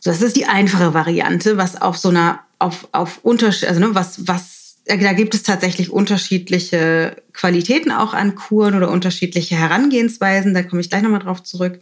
So, 0.00 0.10
das 0.10 0.22
ist 0.22 0.36
die 0.36 0.46
einfache 0.46 0.92
Variante, 0.94 1.56
was 1.56 1.80
auf 1.80 1.96
so 1.96 2.10
einer, 2.10 2.40
auf, 2.58 2.88
auf 2.92 3.20
Unterschied, 3.22 3.68
also 3.68 3.80
ne, 3.80 3.94
was, 3.94 4.26
was 4.28 4.63
da 4.86 5.12
gibt 5.12 5.34
es 5.34 5.42
tatsächlich 5.42 5.90
unterschiedliche 5.90 7.16
Qualitäten 7.32 7.90
auch 7.90 8.12
an 8.12 8.34
Kuren 8.34 8.74
oder 8.74 8.90
unterschiedliche 8.90 9.56
Herangehensweisen. 9.56 10.54
Da 10.54 10.62
komme 10.62 10.80
ich 10.80 10.90
gleich 10.90 11.02
nochmal 11.02 11.20
drauf 11.20 11.42
zurück. 11.42 11.80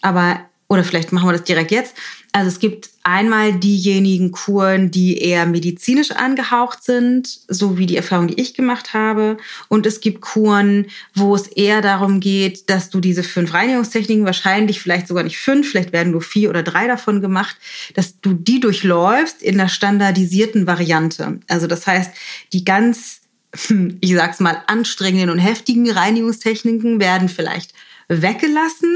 Aber 0.00 0.40
oder 0.70 0.84
vielleicht 0.84 1.10
machen 1.10 1.28
wir 1.28 1.32
das 1.32 1.42
direkt 1.42 1.72
jetzt. 1.72 1.96
Also 2.30 2.46
es 2.46 2.60
gibt 2.60 2.90
einmal 3.02 3.52
diejenigen 3.52 4.30
Kuren, 4.30 4.92
die 4.92 5.18
eher 5.18 5.44
medizinisch 5.44 6.12
angehaucht 6.12 6.84
sind, 6.84 7.40
so 7.48 7.76
wie 7.76 7.86
die 7.86 7.96
Erfahrung, 7.96 8.28
die 8.28 8.40
ich 8.40 8.54
gemacht 8.54 8.94
habe. 8.94 9.36
Und 9.66 9.84
es 9.84 10.00
gibt 10.00 10.20
Kuren, 10.20 10.86
wo 11.12 11.34
es 11.34 11.48
eher 11.48 11.82
darum 11.82 12.20
geht, 12.20 12.70
dass 12.70 12.88
du 12.88 13.00
diese 13.00 13.24
fünf 13.24 13.52
Reinigungstechniken, 13.52 14.24
wahrscheinlich 14.24 14.80
vielleicht 14.80 15.08
sogar 15.08 15.24
nicht 15.24 15.38
fünf, 15.38 15.68
vielleicht 15.68 15.92
werden 15.92 16.12
nur 16.12 16.22
vier 16.22 16.50
oder 16.50 16.62
drei 16.62 16.86
davon 16.86 17.20
gemacht, 17.20 17.56
dass 17.94 18.20
du 18.20 18.32
die 18.32 18.60
durchläufst 18.60 19.42
in 19.42 19.58
der 19.58 19.68
standardisierten 19.68 20.68
Variante. 20.68 21.40
Also 21.48 21.66
das 21.66 21.88
heißt, 21.88 22.12
die 22.52 22.64
ganz, 22.64 23.22
ich 24.00 24.14
sag's 24.14 24.38
mal, 24.38 24.62
anstrengenden 24.68 25.30
und 25.30 25.40
heftigen 25.40 25.90
Reinigungstechniken 25.90 27.00
werden 27.00 27.28
vielleicht 27.28 27.74
weggelassen 28.06 28.94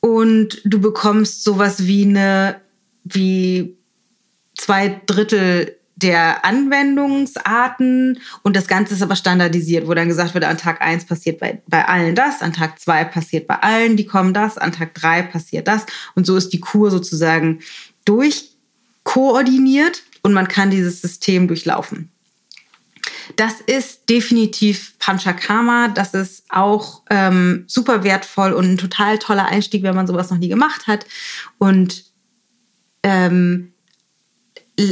und 0.00 0.60
du 0.64 0.80
bekommst 0.80 1.44
sowas 1.44 1.86
wie 1.86 2.04
eine, 2.04 2.60
wie 3.04 3.76
zwei 4.56 5.00
Drittel 5.06 5.76
der 5.96 6.44
Anwendungsarten 6.44 8.20
und 8.42 8.56
das 8.56 8.66
Ganze 8.68 8.94
ist 8.94 9.02
aber 9.02 9.16
standardisiert, 9.16 9.86
wo 9.86 9.92
dann 9.92 10.08
gesagt 10.08 10.32
wird, 10.32 10.44
an 10.44 10.56
Tag 10.56 10.80
1 10.80 11.04
passiert 11.04 11.40
bei, 11.40 11.60
bei 11.66 11.86
allen 11.86 12.14
das, 12.14 12.40
an 12.40 12.54
Tag 12.54 12.80
2 12.80 13.04
passiert 13.04 13.46
bei 13.46 13.56
allen, 13.56 13.96
die 13.96 14.06
kommen 14.06 14.32
das, 14.32 14.56
an 14.56 14.72
Tag 14.72 14.94
3 14.94 15.22
passiert 15.22 15.68
das 15.68 15.84
und 16.14 16.26
so 16.26 16.36
ist 16.36 16.54
die 16.54 16.60
Kur 16.60 16.90
sozusagen 16.90 17.60
durchkoordiniert 18.06 20.02
und 20.22 20.32
man 20.32 20.48
kann 20.48 20.70
dieses 20.70 21.02
System 21.02 21.48
durchlaufen. 21.48 22.10
Das 23.40 23.54
ist 23.62 24.10
definitiv 24.10 24.98
Panchakarma. 24.98 25.88
Das 25.88 26.12
ist 26.12 26.44
auch 26.50 27.04
ähm, 27.08 27.64
super 27.68 28.04
wertvoll 28.04 28.52
und 28.52 28.66
ein 28.66 28.76
total 28.76 29.18
toller 29.18 29.46
Einstieg, 29.46 29.82
wenn 29.82 29.94
man 29.94 30.06
sowas 30.06 30.30
noch 30.30 30.36
nie 30.36 30.50
gemacht 30.50 30.86
hat. 30.86 31.06
Und 31.56 32.04
ähm, 33.02 33.72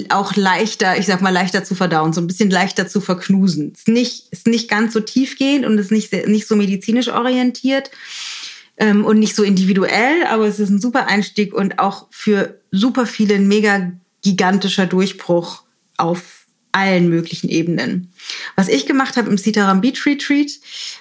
auch 0.09 0.35
leichter, 0.35 0.97
ich 0.97 1.05
sag 1.05 1.21
mal, 1.21 1.29
leichter 1.29 1.63
zu 1.63 1.75
verdauen, 1.75 2.15
so 2.15 2.23
ein 2.23 2.27
bisschen 2.27 2.49
leichter 2.49 2.89
zu 2.89 3.03
verknusen. 3.03 3.73
Ist 3.73 3.89
nicht, 3.89 4.29
ist 4.31 4.47
nicht 4.47 4.71
ganz 4.71 4.95
so 4.95 5.01
tiefgehend 5.01 5.67
und 5.67 5.77
ist 5.77 5.93
nicht, 5.93 6.11
nicht 6.27 6.49
so 6.49 6.57
medizinisch 6.57 7.09
orientiert 7.09 7.91
ähm, 8.79 9.05
und 9.05 9.19
nicht 9.19 9.37
so 9.37 9.43
individuell, 9.43 10.25
aber 10.27 10.47
es 10.47 10.59
ist 10.59 10.71
ein 10.71 10.81
super 10.81 11.07
Einstieg 11.07 11.53
und 11.53 11.79
auch 11.79 12.07
für 12.11 12.59
super 12.71 13.05
viele 13.05 13.35
ein 13.35 13.47
mega 13.47 13.93
gigantischer 14.23 14.87
Durchbruch 14.87 15.65
auf 15.99 16.38
allen 16.79 17.09
möglichen 17.09 17.49
Ebenen. 17.49 18.13
Was 18.57 18.69
ich 18.69 18.87
gemacht 18.87 19.17
habe 19.17 19.31
im 19.31 19.39
Sitaram 19.39 19.81
Beach 19.81 20.07
Retreat, 20.07 20.53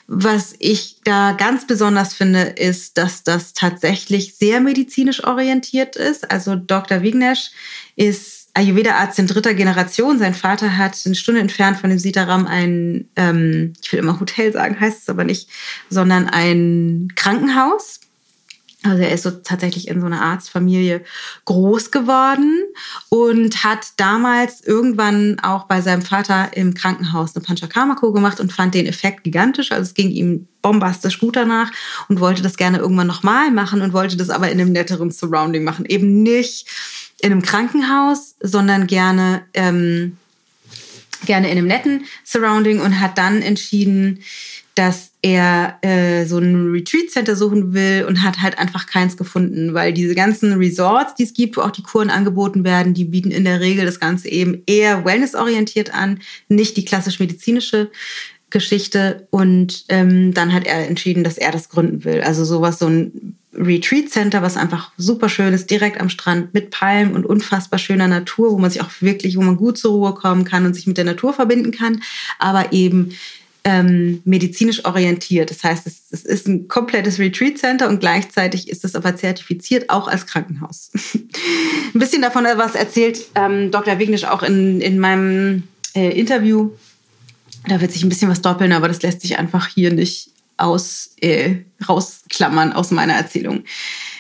was 0.07 0.55
ich 0.59 0.97
da 1.03 1.33
ganz 1.33 1.67
besonders 1.67 2.13
finde, 2.13 2.41
ist, 2.41 2.97
dass 2.97 3.23
das 3.23 3.53
tatsächlich 3.53 4.35
sehr 4.35 4.59
medizinisch 4.59 5.23
orientiert 5.23 5.95
ist. 5.95 6.31
Also 6.31 6.55
Dr. 6.55 7.01
Vignesh 7.01 7.51
ist 7.95 8.49
Ayurveda-Arzt 8.53 9.19
in 9.19 9.27
dritter 9.27 9.53
Generation. 9.53 10.17
Sein 10.17 10.33
Vater 10.33 10.77
hat 10.77 10.99
eine 11.05 11.15
Stunde 11.15 11.41
entfernt 11.41 11.77
von 11.77 11.91
dem 11.91 11.99
Sitaram 11.99 12.47
ein, 12.47 13.07
ähm, 13.15 13.73
ich 13.81 13.91
will 13.91 13.99
immer 13.99 14.19
Hotel 14.19 14.51
sagen, 14.51 14.79
heißt 14.79 15.03
es 15.03 15.09
aber 15.09 15.23
nicht, 15.23 15.47
sondern 15.89 16.27
ein 16.27 17.09
Krankenhaus 17.15 17.99
also 18.89 19.03
er 19.03 19.11
ist 19.11 19.23
so 19.23 19.31
tatsächlich 19.31 19.87
in 19.87 19.99
so 19.99 20.05
einer 20.05 20.21
Arztfamilie 20.21 21.01
groß 21.45 21.91
geworden 21.91 22.63
und 23.09 23.63
hat 23.63 23.87
damals 23.97 24.61
irgendwann 24.61 25.39
auch 25.39 25.65
bei 25.65 25.81
seinem 25.81 26.01
Vater 26.01 26.55
im 26.55 26.73
Krankenhaus 26.73 27.35
eine 27.35 27.43
Panchakarma-Kur 27.43 28.13
gemacht 28.13 28.39
und 28.39 28.53
fand 28.53 28.73
den 28.73 28.85
Effekt 28.85 29.23
gigantisch. 29.23 29.71
Also 29.71 29.83
es 29.83 29.93
ging 29.93 30.09
ihm 30.09 30.47
bombastisch 30.61 31.19
gut 31.19 31.35
danach 31.35 31.71
und 32.09 32.19
wollte 32.19 32.41
das 32.41 32.57
gerne 32.57 32.79
irgendwann 32.79 33.07
nochmal 33.07 33.51
machen 33.51 33.81
und 33.81 33.93
wollte 33.93 34.17
das 34.17 34.29
aber 34.29 34.49
in 34.49 34.59
einem 34.59 34.71
netteren 34.71 35.11
Surrounding 35.11 35.63
machen. 35.63 35.85
Eben 35.85 36.23
nicht 36.23 36.67
in 37.21 37.31
einem 37.31 37.41
Krankenhaus, 37.41 38.35
sondern 38.41 38.87
gerne, 38.87 39.43
ähm, 39.53 40.17
gerne 41.25 41.49
in 41.49 41.57
einem 41.57 41.67
netten 41.67 42.05
Surrounding 42.23 42.79
und 42.79 42.99
hat 42.99 43.17
dann 43.17 43.41
entschieden, 43.41 44.19
dass 44.77 45.13
er 45.23 45.79
äh, 45.81 46.25
so 46.25 46.37
ein 46.37 46.71
Retreat 46.71 47.09
Center 47.09 47.35
suchen 47.35 47.73
will 47.73 48.05
und 48.07 48.21
hat 48.21 48.41
halt 48.41 48.59
einfach 48.59 48.85
keins 48.85 49.17
gefunden, 49.17 49.73
weil 49.73 49.91
diese 49.91 50.13
ganzen 50.13 50.53
Resorts, 50.53 51.15
die 51.15 51.23
es 51.23 51.33
gibt, 51.33 51.57
wo 51.57 51.61
auch 51.61 51.71
die 51.71 51.81
Kuren 51.81 52.11
angeboten 52.11 52.63
werden, 52.63 52.93
die 52.93 53.05
bieten 53.05 53.31
in 53.31 53.43
der 53.43 53.59
Regel 53.59 53.85
das 53.85 53.99
Ganze 53.99 54.29
eben 54.29 54.61
eher 54.67 55.03
wellnessorientiert 55.03 55.93
an, 55.93 56.19
nicht 56.47 56.77
die 56.77 56.85
klassisch 56.85 57.19
medizinische 57.19 57.89
Geschichte. 58.51 59.27
Und 59.31 59.85
ähm, 59.89 60.33
dann 60.33 60.53
hat 60.53 60.67
er 60.67 60.87
entschieden, 60.87 61.23
dass 61.23 61.39
er 61.39 61.51
das 61.51 61.69
gründen 61.69 62.05
will. 62.05 62.21
Also 62.21 62.45
sowas, 62.45 62.77
so 62.77 62.87
ein 62.87 63.37
Retreat 63.57 64.09
Center, 64.09 64.43
was 64.43 64.55
einfach 64.55 64.91
super 64.97 65.29
schön 65.29 65.53
ist, 65.53 65.71
direkt 65.71 65.99
am 65.99 66.09
Strand 66.09 66.53
mit 66.53 66.69
Palmen 66.69 67.15
und 67.15 67.25
unfassbar 67.25 67.79
schöner 67.79 68.07
Natur, 68.07 68.51
wo 68.51 68.59
man 68.59 68.69
sich 68.69 68.81
auch 68.81 68.91
wirklich, 68.99 69.35
wo 69.35 69.41
man 69.41 69.57
gut 69.57 69.79
zur 69.79 69.93
Ruhe 69.93 70.13
kommen 70.13 70.43
kann 70.43 70.65
und 70.65 70.75
sich 70.75 70.85
mit 70.85 70.97
der 70.97 71.05
Natur 71.05 71.33
verbinden 71.33 71.71
kann, 71.71 72.03
aber 72.37 72.71
eben 72.71 73.13
ähm, 73.67 74.21
medizinisch 74.23 74.85
orientiert. 74.85 75.51
Das 75.51 75.61
heißt, 75.61 75.87
es, 75.87 76.03
es, 76.11 76.23
ist 76.23 76.47
ein 76.47 76.69
komplettes 76.69 77.19
Retreat 77.19 77.57
Center 77.57 77.89
und 77.89 77.99
gleichzeitig 77.99 78.69
ist 78.69 78.85
es 78.85 78.95
aber 78.95 79.17
zertifiziert, 79.17 79.89
auch 79.89 80.07
als 80.07 80.25
Krankenhaus. 80.25 80.89
ein 81.13 81.99
bisschen 81.99 82.21
davon 82.21 82.45
was 82.55 82.75
erzählt 82.75 83.25
ähm, 83.35 83.69
Dr. 83.69 83.99
Wignisch 83.99 84.23
auch 84.23 84.41
in, 84.41 84.79
in 84.79 84.99
meinem 84.99 85.63
äh, 85.93 86.17
Interview. 86.17 86.69
Da 87.67 87.81
wird 87.81 87.91
sich 87.91 88.03
ein 88.03 88.09
bisschen 88.09 88.29
was 88.29 88.41
doppeln, 88.41 88.71
aber 88.71 88.87
das 88.87 89.01
lässt 89.01 89.19
sich 89.19 89.37
einfach 89.37 89.67
hier 89.67 89.91
nicht 89.91 90.29
aus, 90.55 91.09
äh, 91.19 91.57
rausklammern 91.89 92.71
aus 92.71 92.91
meiner 92.91 93.15
Erzählung. 93.15 93.65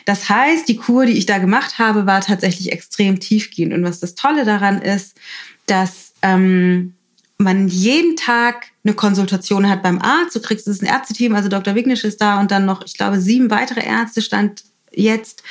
Das 0.03 0.27
heißt, 0.27 0.67
die 0.67 0.75
Kur, 0.75 1.05
die 1.05 1.17
ich 1.17 1.25
da 1.25 1.37
gemacht 1.37 1.79
habe, 1.79 2.05
war 2.05 2.19
tatsächlich 2.19 2.73
extrem 2.73 3.21
tiefgehend. 3.21 3.73
Und 3.73 3.85
was 3.85 4.01
das 4.01 4.13
Tolle 4.13 4.43
daran 4.43 4.81
ist, 4.81 5.15
dass 5.67 6.11
ähm, 6.21 6.95
man 7.37 7.67
jeden 7.67 8.15
Tag 8.15 8.67
eine 8.83 8.93
Konsultation 8.93 9.69
hat 9.69 9.83
beim 9.83 10.01
Arzt. 10.01 10.35
Du 10.35 10.41
kriegst 10.41 10.67
es 10.67 10.81
ein 10.81 10.87
Ärzteteam, 10.87 11.35
also 11.35 11.49
Dr. 11.49 11.75
Wignisch 11.75 12.03
ist 12.03 12.21
da 12.21 12.39
und 12.39 12.51
dann 12.51 12.65
noch, 12.65 12.83
ich 12.85 12.97
glaube, 12.97 13.19
sieben 13.21 13.51
weitere 13.51 13.85
Ärzte 13.85 14.21
stand 14.21 14.63
jetzt, 14.91 15.43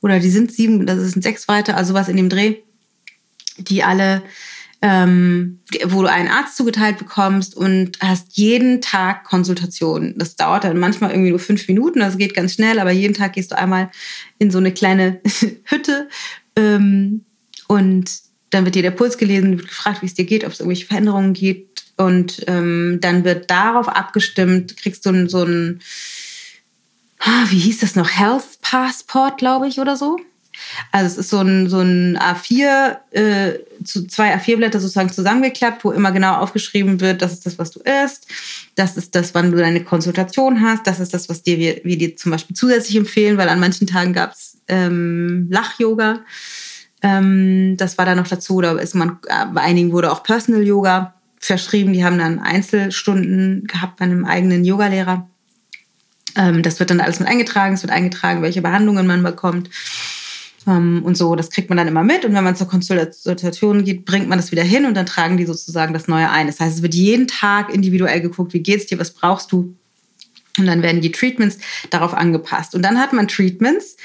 oder 0.00 0.20
die 0.20 0.30
sind 0.30 0.52
sieben, 0.52 0.86
das 0.86 0.98
sind 1.00 1.22
sechs 1.22 1.48
weiter, 1.48 1.76
also 1.76 1.94
was 1.94 2.08
in 2.08 2.16
dem 2.16 2.28
Dreh, 2.28 2.56
die 3.58 3.82
alle, 3.82 4.22
ähm, 4.82 5.60
wo 5.84 6.02
du 6.02 6.10
einen 6.10 6.28
Arzt 6.28 6.56
zugeteilt 6.56 6.98
bekommst 6.98 7.56
und 7.56 7.98
hast 8.00 8.36
jeden 8.36 8.80
Tag 8.80 9.24
Konsultationen. 9.24 10.14
Das 10.16 10.36
dauert 10.36 10.64
dann 10.64 10.78
manchmal 10.78 11.10
irgendwie 11.10 11.30
nur 11.30 11.38
fünf 11.38 11.66
Minuten, 11.68 12.00
das 12.00 12.18
geht 12.18 12.34
ganz 12.34 12.54
schnell, 12.54 12.78
aber 12.78 12.92
jeden 12.92 13.14
Tag 13.14 13.34
gehst 13.34 13.50
du 13.50 13.58
einmal 13.58 13.90
in 14.38 14.50
so 14.50 14.58
eine 14.58 14.72
kleine 14.72 15.20
Hütte 15.64 16.08
ähm, 16.56 17.24
und 17.68 18.25
dann 18.50 18.64
wird 18.64 18.74
dir 18.74 18.82
der 18.82 18.90
Puls 18.90 19.18
gelesen, 19.18 19.58
wird 19.58 19.68
gefragt, 19.68 20.02
wie 20.02 20.06
es 20.06 20.14
dir 20.14 20.24
geht, 20.24 20.44
ob 20.44 20.52
es 20.52 20.60
irgendwelche 20.60 20.86
Veränderungen 20.86 21.32
gibt. 21.32 21.84
Und 21.96 22.44
ähm, 22.46 22.98
dann 23.00 23.24
wird 23.24 23.50
darauf 23.50 23.88
abgestimmt, 23.88 24.76
kriegst 24.76 25.06
du 25.06 25.28
so 25.28 25.44
ein, 25.44 25.80
ah, 27.20 27.44
wie 27.48 27.58
hieß 27.58 27.80
das 27.80 27.96
noch, 27.96 28.10
Health 28.10 28.60
Passport, 28.60 29.38
glaube 29.38 29.66
ich, 29.68 29.80
oder 29.80 29.96
so. 29.96 30.18
Also 30.92 31.06
es 31.06 31.18
ist 31.18 31.30
so 31.30 31.40
ein, 31.40 31.68
so 31.68 31.80
ein 31.80 32.18
A4, 32.18 32.96
äh, 33.10 33.58
zu 33.84 34.06
zwei 34.06 34.34
A4-Blätter 34.34 34.80
sozusagen 34.80 35.12
zusammengeklappt, 35.12 35.84
wo 35.84 35.90
immer 35.90 36.12
genau 36.12 36.36
aufgeschrieben 36.36 37.00
wird, 37.00 37.22
das 37.22 37.34
ist 37.34 37.46
das, 37.46 37.58
was 37.58 37.70
du 37.70 37.80
isst, 37.80 38.26
das 38.74 38.96
ist 38.96 39.14
das, 39.14 39.34
wann 39.34 39.50
du 39.50 39.58
deine 39.58 39.84
Konsultation 39.84 40.60
hast, 40.62 40.86
das 40.86 41.00
ist 41.00 41.12
das, 41.12 41.28
was 41.28 41.42
dir, 41.42 41.58
wir, 41.58 41.80
wir 41.84 41.98
dir 41.98 42.16
zum 42.16 42.32
Beispiel 42.32 42.56
zusätzlich 42.56 42.96
empfehlen, 42.96 43.36
weil 43.36 43.48
an 43.48 43.60
manchen 43.60 43.86
Tagen 43.86 44.12
gab 44.12 44.32
es 44.32 44.58
ähm, 44.68 45.48
Lach-Yoga. 45.50 46.24
Ähm, 47.06 47.76
das 47.76 47.98
war 47.98 48.04
da 48.04 48.14
noch 48.14 48.26
dazu. 48.26 48.60
Da 48.60 48.72
ist 48.72 48.94
man, 48.94 49.18
äh, 49.28 49.46
bei 49.52 49.60
einigen 49.60 49.92
wurde 49.92 50.10
auch 50.10 50.22
Personal 50.22 50.62
Yoga 50.62 51.14
verschrieben. 51.38 51.92
Die 51.92 52.04
haben 52.04 52.18
dann 52.18 52.40
Einzelstunden 52.40 53.66
gehabt 53.66 53.98
bei 53.98 54.06
einem 54.06 54.24
eigenen 54.24 54.64
Yogalehrer. 54.64 55.28
Ähm, 56.34 56.62
das 56.62 56.80
wird 56.80 56.90
dann 56.90 57.00
alles 57.00 57.20
mit 57.20 57.28
eingetragen. 57.28 57.74
Es 57.74 57.82
wird 57.82 57.92
eingetragen, 57.92 58.42
welche 58.42 58.60
Behandlungen 58.60 59.06
man 59.06 59.22
bekommt. 59.22 59.70
Ähm, 60.66 61.02
und 61.04 61.16
so, 61.16 61.36
das 61.36 61.50
kriegt 61.50 61.68
man 61.68 61.78
dann 61.78 61.86
immer 61.86 62.02
mit. 62.02 62.24
Und 62.24 62.34
wenn 62.34 62.42
man 62.42 62.56
zur 62.56 62.66
Konsultation 62.66 63.84
geht, 63.84 64.04
bringt 64.04 64.28
man 64.28 64.38
das 64.38 64.50
wieder 64.50 64.64
hin 64.64 64.84
und 64.84 64.94
dann 64.94 65.06
tragen 65.06 65.36
die 65.36 65.46
sozusagen 65.46 65.94
das 65.94 66.08
Neue 66.08 66.28
ein. 66.28 66.48
Das 66.48 66.58
heißt, 66.58 66.76
es 66.76 66.82
wird 66.82 66.94
jeden 66.94 67.28
Tag 67.28 67.72
individuell 67.72 68.20
geguckt, 68.20 68.52
wie 68.52 68.62
geht's 68.62 68.86
dir, 68.86 68.98
was 68.98 69.12
brauchst 69.12 69.52
du. 69.52 69.76
Und 70.58 70.66
dann 70.66 70.82
werden 70.82 71.02
die 71.02 71.12
Treatments 71.12 71.58
darauf 71.90 72.14
angepasst. 72.14 72.74
Und 72.74 72.82
dann 72.82 72.98
hat 72.98 73.12
man 73.12 73.28
Treatments, 73.28 73.96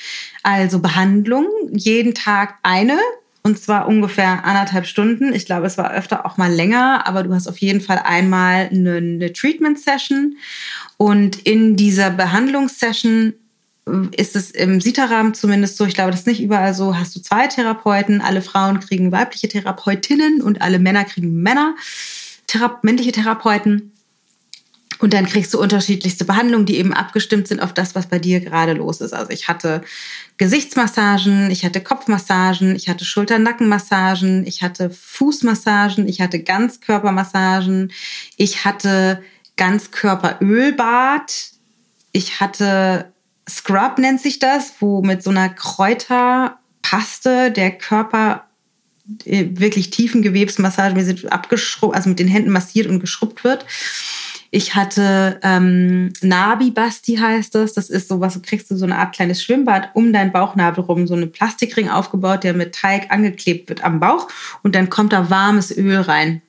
also 0.43 0.80
Behandlung, 0.80 1.45
jeden 1.71 2.13
Tag 2.13 2.56
eine. 2.63 2.97
Und 3.43 3.58
zwar 3.58 3.88
ungefähr 3.88 4.45
anderthalb 4.45 4.86
Stunden. 4.86 5.34
Ich 5.34 5.47
glaube, 5.47 5.65
es 5.65 5.77
war 5.77 5.91
öfter 5.93 6.27
auch 6.27 6.38
mal 6.38 6.51
länger, 6.51 7.08
aber 7.08 7.23
du 7.23 7.34
hast 7.34 7.47
auf 7.47 7.58
jeden 7.58 7.82
Fall 7.82 7.97
einmal 7.97 8.69
eine, 8.69 8.97
eine 8.97 9.34
Treatment-Session. 9.34 10.38
Und 10.97 11.39
in 11.39 11.75
dieser 11.75 12.12
Behandlungssession 12.12 13.34
ist 14.15 14.36
es 14.36 14.51
im 14.51 14.80
Sita-Rahmen 14.80 15.34
zumindest 15.34 15.77
so, 15.77 15.86
ich 15.86 15.95
glaube, 15.95 16.12
das 16.12 16.21
ist 16.21 16.27
nicht 16.27 16.41
überall 16.41 16.75
so, 16.75 16.97
hast 16.97 17.15
du 17.15 17.19
zwei 17.19 17.47
Therapeuten, 17.47 18.21
alle 18.21 18.43
Frauen 18.43 18.80
kriegen 18.80 19.12
weibliche 19.12 19.47
Therapeutinnen 19.47 20.41
und 20.41 20.62
alle 20.62 20.77
Männer 20.77 21.04
kriegen 21.04 21.41
Männer, 21.41 21.75
Thera 22.45 22.80
männliche 22.84 23.12
Therapeuten. 23.12 23.91
Und 25.02 25.14
dann 25.14 25.26
kriegst 25.26 25.54
du 25.54 25.60
unterschiedlichste 25.60 26.26
Behandlungen, 26.26 26.68
die 26.68 26.78
eben 26.78 26.94
abgestimmt 26.94 27.48
sind 27.48 27.60
auf 27.60 27.74
das, 27.74 27.96
was 27.96 28.06
bei 28.06 28.20
dir 28.20 28.40
gerade 28.40 28.74
los 28.74 29.02
ist. 29.02 29.14
Also 29.14 29.32
ich 29.32 29.48
hatte 29.48 29.82
Gesichtsmassagen, 30.38 31.50
ich 31.50 31.66
hatte 31.66 31.82
Kopfmassagen, 31.82 32.76
ich 32.76 32.88
hatte 32.88 33.04
Schulter-Nackenmassagen, 33.04 34.46
ich 34.46 34.62
hatte 34.62 34.92
Fußmassagen, 34.92 36.08
ich 36.08 36.22
hatte 36.22 36.44
Ganzkörpermassagen, 36.44 37.92
ich 38.38 38.64
hatte 38.64 39.24
Ganzkörperölbad, 39.58 41.34
ich 42.12 42.40
hatte 42.40 43.12
Scrub 43.50 43.98
nennt 43.98 44.22
sich 44.22 44.38
das, 44.38 44.74
wo 44.80 45.02
mit 45.02 45.24
so 45.24 45.32
einer 45.32 45.50
Kräuterpaste 45.50 47.52
der 47.52 47.72
Körper 47.72 48.46
äh, 49.26 49.48
wirklich 49.54 49.90
tiefen 49.90 50.22
Gewebsmassage, 50.22 51.28
abgeschrubbt, 51.32 51.96
also 51.96 52.10
mit 52.10 52.20
den 52.20 52.28
Händen 52.28 52.52
massiert 52.52 52.86
und 52.86 53.00
geschrubbt 53.00 53.44
wird. 53.44 53.66
Ich 54.54 54.76
hatte 54.76 55.40
ähm, 55.44 56.12
Nabi-Basti 56.22 57.16
heißt 57.16 57.56
das. 57.56 57.74
Das 57.74 57.90
ist 57.90 58.10
so 58.10 58.20
was, 58.20 58.34
du 58.34 58.42
kriegst 58.42 58.70
du 58.70 58.76
so 58.76 58.86
eine 58.86 58.98
Art 58.98 59.16
kleines 59.16 59.42
Schwimmbad 59.42 59.90
um 59.94 60.12
deinen 60.12 60.34
Bauchnabel 60.34 60.84
rum, 60.84 61.08
so 61.08 61.14
einen 61.14 61.32
Plastikring 61.32 61.90
aufgebaut, 61.90 62.44
der 62.44 62.54
mit 62.54 62.76
Teig 62.76 63.12
angeklebt 63.12 63.70
wird 63.70 63.84
am 63.84 64.02
Bauch 64.02 64.28
und 64.62 64.76
dann 64.76 64.90
kommt 64.90 65.14
da 65.14 65.30
warmes 65.30 65.76
Öl 65.76 66.02
rein. 66.02 66.42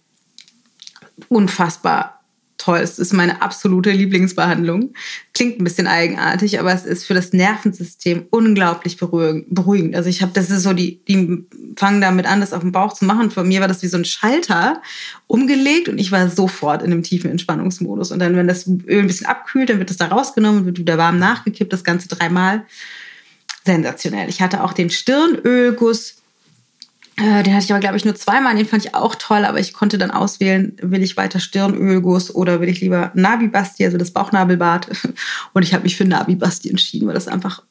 Unfassbar 1.28 2.21
toll. 2.62 2.78
Es 2.78 2.98
ist 2.98 3.12
meine 3.12 3.42
absolute 3.42 3.90
Lieblingsbehandlung. 3.90 4.94
Klingt 5.34 5.60
ein 5.60 5.64
bisschen 5.64 5.86
eigenartig, 5.86 6.60
aber 6.60 6.72
es 6.72 6.84
ist 6.84 7.04
für 7.04 7.14
das 7.14 7.32
Nervensystem 7.32 8.26
unglaublich 8.30 8.96
beruhigend. 8.98 9.96
Also 9.96 10.08
ich 10.08 10.22
habe, 10.22 10.32
das 10.32 10.50
ist 10.50 10.62
so, 10.62 10.72
die, 10.72 11.00
die 11.06 11.44
fangen 11.76 12.00
damit 12.00 12.26
an, 12.26 12.40
das 12.40 12.52
auf 12.52 12.60
dem 12.60 12.72
Bauch 12.72 12.92
zu 12.92 13.04
machen. 13.04 13.30
Für 13.30 13.42
mir 13.42 13.60
war 13.60 13.68
das 13.68 13.82
wie 13.82 13.88
so 13.88 13.96
ein 13.96 14.04
Schalter 14.04 14.80
umgelegt 15.26 15.88
und 15.88 15.98
ich 15.98 16.12
war 16.12 16.28
sofort 16.30 16.82
in 16.82 16.92
einem 16.92 17.02
tiefen 17.02 17.30
Entspannungsmodus. 17.30 18.12
Und 18.12 18.20
dann, 18.20 18.36
wenn 18.36 18.46
das 18.46 18.66
Öl 18.66 19.00
ein 19.00 19.06
bisschen 19.06 19.26
abkühlt, 19.26 19.68
dann 19.68 19.78
wird 19.78 19.90
es 19.90 19.96
da 19.96 20.06
rausgenommen, 20.06 20.64
wird 20.64 20.78
wieder 20.78 20.98
warm 20.98 21.18
nachgekippt, 21.18 21.72
das 21.72 21.84
Ganze 21.84 22.08
dreimal. 22.08 22.64
Sensationell. 23.64 24.28
Ich 24.28 24.40
hatte 24.42 24.62
auch 24.62 24.72
den 24.72 24.90
Stirnölguss 24.90 26.21
äh, 27.16 27.42
den 27.42 27.54
hatte 27.54 27.64
ich 27.64 27.72
aber, 27.72 27.80
glaube 27.80 27.96
ich, 27.96 28.04
nur 28.04 28.14
zweimal. 28.14 28.56
Den 28.56 28.66
fand 28.66 28.84
ich 28.84 28.94
auch 28.94 29.14
toll, 29.14 29.44
aber 29.44 29.60
ich 29.60 29.72
konnte 29.72 29.98
dann 29.98 30.10
auswählen, 30.10 30.76
will 30.80 31.02
ich 31.02 31.16
weiter 31.16 31.40
Stirnölguss 31.40 32.34
oder 32.34 32.60
will 32.60 32.68
ich 32.68 32.80
lieber 32.80 33.10
Nabi-Basti, 33.14 33.84
also 33.84 33.98
das 33.98 34.12
Bauchnabelbad. 34.12 34.88
Und 35.52 35.62
ich 35.62 35.74
habe 35.74 35.84
mich 35.84 35.96
für 35.96 36.04
Nabi-Basti 36.04 36.70
entschieden, 36.70 37.06
weil 37.06 37.14
das 37.14 37.28
einfach 37.28 37.62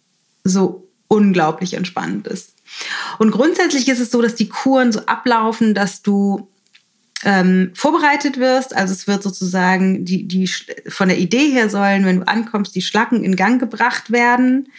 so 0.43 0.88
unglaublich 1.08 1.73
entspannend 1.73 2.27
ist. 2.27 2.54
Und 3.17 3.32
grundsätzlich 3.32 3.88
ist 3.89 3.99
es 3.99 4.12
so, 4.12 4.21
dass 4.21 4.36
die 4.36 4.47
Kuren 4.47 4.91
so 4.91 5.01
ablaufen, 5.08 5.73
dass 5.73 6.01
du 6.01 6.47
ähm, 7.23 7.71
vorbereitet 7.73 8.38
wirst. 8.38 8.75
Also 8.75 8.93
es 8.93 9.08
wird 9.08 9.23
sozusagen 9.23 10.06
die, 10.06 10.27
die 10.27 10.47
von 10.88 11.10
der 11.10 11.17
Idee 11.17 11.49
her 11.49 11.69
sollen, 11.69 12.06
wenn 12.06 12.19
du 12.19 12.27
ankommst, 12.27 12.75
die 12.75 12.82
Schlacken 12.82 13.23
in 13.23 13.36
Gang 13.36 13.60
gebracht 13.60 14.12
werden, 14.12 14.69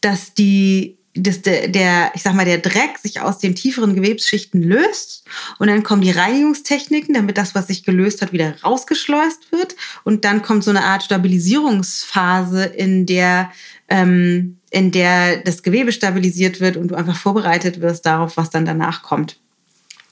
dass 0.00 0.34
die 0.34 0.96
dass 1.16 1.42
der, 1.42 1.68
der, 1.68 2.10
ich 2.14 2.22
sag 2.22 2.34
mal, 2.34 2.44
der 2.44 2.58
Dreck 2.58 2.98
sich 3.00 3.20
aus 3.20 3.38
den 3.38 3.54
tieferen 3.54 3.94
Gewebsschichten 3.94 4.62
löst 4.62 5.24
und 5.58 5.68
dann 5.68 5.84
kommen 5.84 6.02
die 6.02 6.10
Reinigungstechniken, 6.10 7.14
damit 7.14 7.38
das, 7.38 7.54
was 7.54 7.68
sich 7.68 7.84
gelöst 7.84 8.20
hat, 8.20 8.32
wieder 8.32 8.60
rausgeschleust 8.62 9.52
wird 9.52 9.76
und 10.02 10.24
dann 10.24 10.42
kommt 10.42 10.64
so 10.64 10.70
eine 10.70 10.84
Art 10.84 11.04
Stabilisierungsphase, 11.04 12.64
in 12.64 13.06
der 13.06 13.52
ähm, 13.88 14.58
in 14.70 14.90
der 14.90 15.36
das 15.36 15.62
Gewebe 15.62 15.92
stabilisiert 15.92 16.60
wird 16.60 16.76
und 16.76 16.88
du 16.88 16.94
einfach 16.96 17.16
vorbereitet 17.16 17.80
wirst 17.80 18.06
darauf, 18.06 18.36
was 18.36 18.50
dann 18.50 18.64
danach 18.64 19.02
kommt 19.02 19.38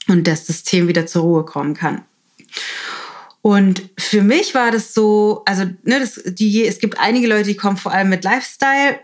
und 0.07 0.25
das 0.27 0.47
System 0.47 0.87
wieder 0.87 1.05
zur 1.05 1.23
Ruhe 1.23 1.43
kommen 1.43 1.73
kann. 1.73 2.03
Und 3.41 3.89
für 3.97 4.21
mich 4.21 4.55
war 4.55 4.71
das 4.71 4.93
so, 4.93 5.41
also 5.45 5.63
ne, 5.83 5.99
das, 5.99 6.21
die, 6.25 6.65
es 6.65 6.79
gibt 6.79 6.97
einige 6.97 7.27
Leute, 7.27 7.49
die 7.49 7.57
kommen 7.57 7.75
vor 7.75 7.91
allem 7.91 8.07
mit 8.07 8.23
Lifestyle 8.23 8.99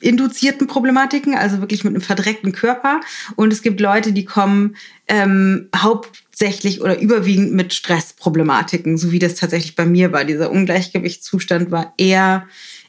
induzierten 0.00 0.66
Problematiken, 0.66 1.34
also 1.34 1.60
wirklich 1.60 1.84
mit 1.84 1.94
einem 1.94 2.02
verdreckten 2.02 2.52
Körper. 2.52 3.00
Und 3.34 3.52
es 3.52 3.62
gibt 3.62 3.80
Leute, 3.80 4.12
die 4.12 4.24
kommen 4.24 4.76
ähm, 5.08 5.68
hauptsächlich 5.74 6.80
oder 6.80 6.98
überwiegend 7.00 7.52
mit 7.52 7.72
Stressproblematiken, 7.72 8.98
so 8.98 9.12
wie 9.12 9.18
das 9.18 9.34
tatsächlich 9.34 9.74
bei 9.74 9.86
mir 9.86 10.12
war. 10.12 10.24
Dieser 10.24 10.50
Ungleichgewichtszustand 10.50 11.70
war 11.70 11.94
eher, 11.96 12.46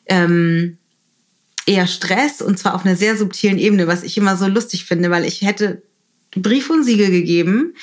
ähm, 0.08 0.78
eher 1.66 1.88
Stress 1.88 2.42
und 2.42 2.60
zwar 2.60 2.76
auf 2.76 2.86
einer 2.86 2.96
sehr 2.96 3.18
subtilen 3.18 3.58
Ebene, 3.58 3.88
was 3.88 4.04
ich 4.04 4.18
immer 4.18 4.36
so 4.36 4.48
lustig 4.48 4.86
finde, 4.86 5.10
weil 5.10 5.26
ich 5.26 5.42
hätte 5.42 5.84
Brief 6.36 6.70
und 6.70 6.84
Siegel 6.84 7.10
gegeben, 7.10 7.74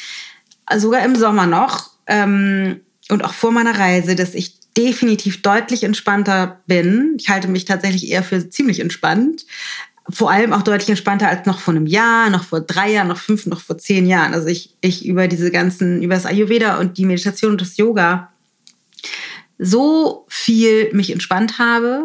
sogar 0.77 1.05
im 1.05 1.17
Sommer 1.17 1.47
noch 1.47 1.91
ähm, 2.07 2.81
und 3.09 3.25
auch 3.25 3.35
vor 3.35 3.53
meiner 3.53 3.79
Reise, 3.79 4.15
dass 4.15 4.35
ich 4.35 4.64
definitiv 4.77 5.43
deutlich 5.43 5.85
entspannter 5.85 6.61
bin. 6.67 7.15
Ich 7.19 7.29
halte 7.29 7.49
mich 7.49 7.65
tatsächlich 7.65 8.11
eher 8.11 8.23
für 8.23 8.49
ziemlich 8.51 8.81
entspannt. 8.81 9.47
Vor 10.11 10.31
allem 10.31 10.53
auch 10.53 10.63
deutlich 10.63 10.91
entspannter 10.91 11.29
als 11.29 11.47
noch 11.47 11.61
vor 11.61 11.73
einem 11.73 11.87
Jahr, 11.87 12.29
noch 12.29 12.45
vor 12.45 12.61
drei 12.61 12.93
Jahren, 12.93 13.09
noch 13.09 13.19
fünf, 13.19 13.47
noch 13.47 13.61
vor 13.61 13.79
zehn 13.79 14.07
Jahren. 14.07 14.35
Also 14.35 14.49
ich, 14.49 14.77
ich 14.81 15.07
über 15.07 15.29
diese 15.29 15.51
ganzen, 15.51 16.03
über 16.03 16.15
das 16.15 16.27
Ayurveda 16.27 16.79
und 16.79 16.99
die 16.99 17.07
Meditation 17.07 17.53
und 17.53 17.61
das 17.61 17.77
Yoga 17.79 18.34
so 19.59 20.27
viel 20.29 20.93
mich 20.93 21.13
entspannt 21.13 21.59
habe, 21.59 22.05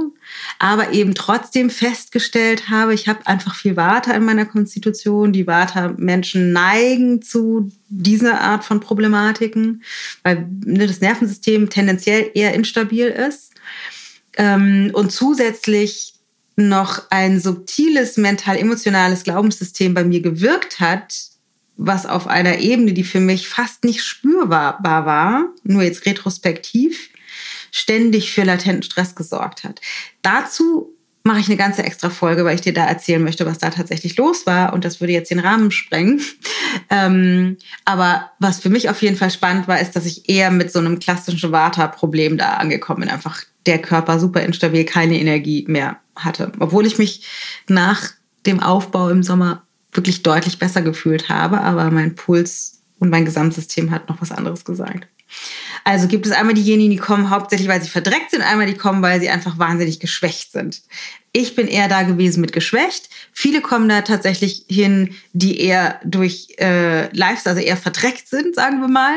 aber 0.59 0.93
eben 0.93 1.15
trotzdem 1.15 1.69
festgestellt 1.69 2.69
habe, 2.69 2.93
ich 2.93 3.07
habe 3.07 3.25
einfach 3.25 3.55
viel 3.55 3.75
Vata 3.75 4.13
in 4.13 4.23
meiner 4.23 4.45
Konstitution. 4.45 5.33
Die 5.33 5.47
Vata-Menschen 5.47 6.51
neigen 6.51 7.21
zu 7.21 7.71
dieser 7.87 8.39
Art 8.39 8.63
von 8.63 8.79
Problematiken, 8.79 9.83
weil 10.23 10.47
ne, 10.63 10.85
das 10.85 11.01
Nervensystem 11.01 11.69
tendenziell 11.69 12.29
eher 12.35 12.53
instabil 12.53 13.07
ist. 13.07 13.53
Ähm, 14.37 14.91
und 14.93 15.11
zusätzlich 15.11 16.13
noch 16.55 17.03
ein 17.09 17.39
subtiles 17.39 18.17
mental-emotionales 18.17 19.23
Glaubenssystem 19.23 19.93
bei 19.93 20.03
mir 20.03 20.21
gewirkt 20.21 20.79
hat, 20.79 21.15
was 21.77 22.05
auf 22.05 22.27
einer 22.27 22.59
Ebene, 22.59 22.93
die 22.93 23.05
für 23.05 23.21
mich 23.21 23.47
fast 23.47 23.85
nicht 23.85 24.03
spürbar 24.03 24.77
war, 24.83 25.45
nur 25.63 25.81
jetzt 25.81 26.05
retrospektiv, 26.05 27.09
ständig 27.71 28.31
für 28.31 28.43
latenten 28.43 28.83
Stress 28.83 29.15
gesorgt 29.15 29.63
hat. 29.63 29.81
Dazu 30.21 30.95
mache 31.23 31.39
ich 31.39 31.47
eine 31.47 31.57
ganze 31.57 31.83
extra 31.83 32.09
Folge, 32.09 32.45
weil 32.45 32.55
ich 32.55 32.61
dir 32.61 32.73
da 32.73 32.85
erzählen 32.85 33.23
möchte, 33.23 33.45
was 33.45 33.57
da 33.57 33.69
tatsächlich 33.69 34.17
los 34.17 34.45
war. 34.45 34.73
Und 34.73 34.85
das 34.85 34.99
würde 34.99 35.13
jetzt 35.13 35.31
den 35.31 35.39
Rahmen 35.39 35.71
sprengen. 35.71 36.21
Ähm, 36.91 37.57
aber 37.83 38.31
was 38.37 38.59
für 38.59 38.69
mich 38.69 38.89
auf 38.89 39.01
jeden 39.01 39.15
Fall 39.15 39.31
spannend 39.31 39.67
war, 39.67 39.79
ist, 39.79 39.95
dass 39.95 40.05
ich 40.05 40.29
eher 40.29 40.51
mit 40.51 40.71
so 40.71 40.77
einem 40.77 40.99
klassischen 40.99 41.51
Vata-Problem 41.51 42.37
da 42.37 42.53
angekommen 42.53 43.01
bin. 43.01 43.09
Einfach 43.09 43.41
der 43.65 43.79
Körper 43.79 44.19
super 44.19 44.41
instabil, 44.41 44.85
keine 44.85 45.19
Energie 45.19 45.65
mehr 45.67 45.99
hatte. 46.15 46.51
Obwohl 46.59 46.85
ich 46.85 46.99
mich 46.99 47.25
nach 47.67 48.11
dem 48.45 48.59
Aufbau 48.59 49.09
im 49.09 49.23
Sommer 49.23 49.63
wirklich 49.91 50.21
deutlich 50.21 50.59
besser 50.59 50.83
gefühlt 50.83 51.29
habe. 51.29 51.61
Aber 51.61 51.89
mein 51.89 52.13
Puls 52.13 52.81
und 52.99 53.09
mein 53.09 53.25
Gesamtsystem 53.25 53.89
hat 53.89 54.09
noch 54.09 54.21
was 54.21 54.31
anderes 54.31 54.65
gesagt. 54.65 55.07
Also 55.83 56.07
gibt 56.07 56.25
es 56.25 56.31
einmal 56.31 56.53
diejenigen, 56.53 56.91
die 56.91 56.97
kommen 56.97 57.29
hauptsächlich, 57.29 57.67
weil 57.67 57.81
sie 57.81 57.89
verdreckt 57.89 58.31
sind, 58.31 58.41
einmal 58.41 58.67
die 58.67 58.75
kommen, 58.75 59.01
weil 59.01 59.19
sie 59.19 59.29
einfach 59.29 59.57
wahnsinnig 59.57 59.99
geschwächt 59.99 60.51
sind. 60.51 60.81
Ich 61.31 61.55
bin 61.55 61.67
eher 61.67 61.87
da 61.87 62.03
gewesen 62.03 62.41
mit 62.41 62.53
geschwächt. 62.53 63.09
Viele 63.31 63.61
kommen 63.61 63.87
da 63.87 64.01
tatsächlich 64.01 64.65
hin, 64.67 65.15
die 65.33 65.59
eher 65.59 65.99
durch 66.03 66.47
äh, 66.57 67.15
Lifestyle, 67.15 67.55
also 67.55 67.67
eher 67.67 67.77
verdreckt 67.77 68.27
sind, 68.27 68.55
sagen 68.55 68.81
wir 68.81 68.87
mal, 68.87 69.15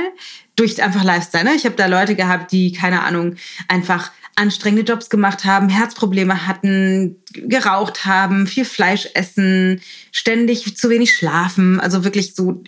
durch 0.57 0.83
einfach 0.83 1.05
Lifestyle. 1.05 1.45
Ne? 1.45 1.55
Ich 1.55 1.65
habe 1.65 1.77
da 1.77 1.87
Leute 1.87 2.15
gehabt, 2.15 2.53
die, 2.53 2.73
keine 2.73 3.03
Ahnung, 3.03 3.37
einfach 3.69 4.13
anstrengende 4.35 4.91
Jobs 4.91 5.11
gemacht 5.11 5.45
haben, 5.45 5.69
Herzprobleme 5.69 6.47
hatten, 6.47 7.17
geraucht 7.33 8.05
haben, 8.05 8.47
viel 8.47 8.65
Fleisch 8.65 9.09
essen, 9.15 9.81
ständig 10.11 10.77
zu 10.77 10.91
wenig 10.91 11.15
schlafen, 11.15 11.81
also 11.81 12.05
wirklich 12.05 12.35
so 12.35 12.63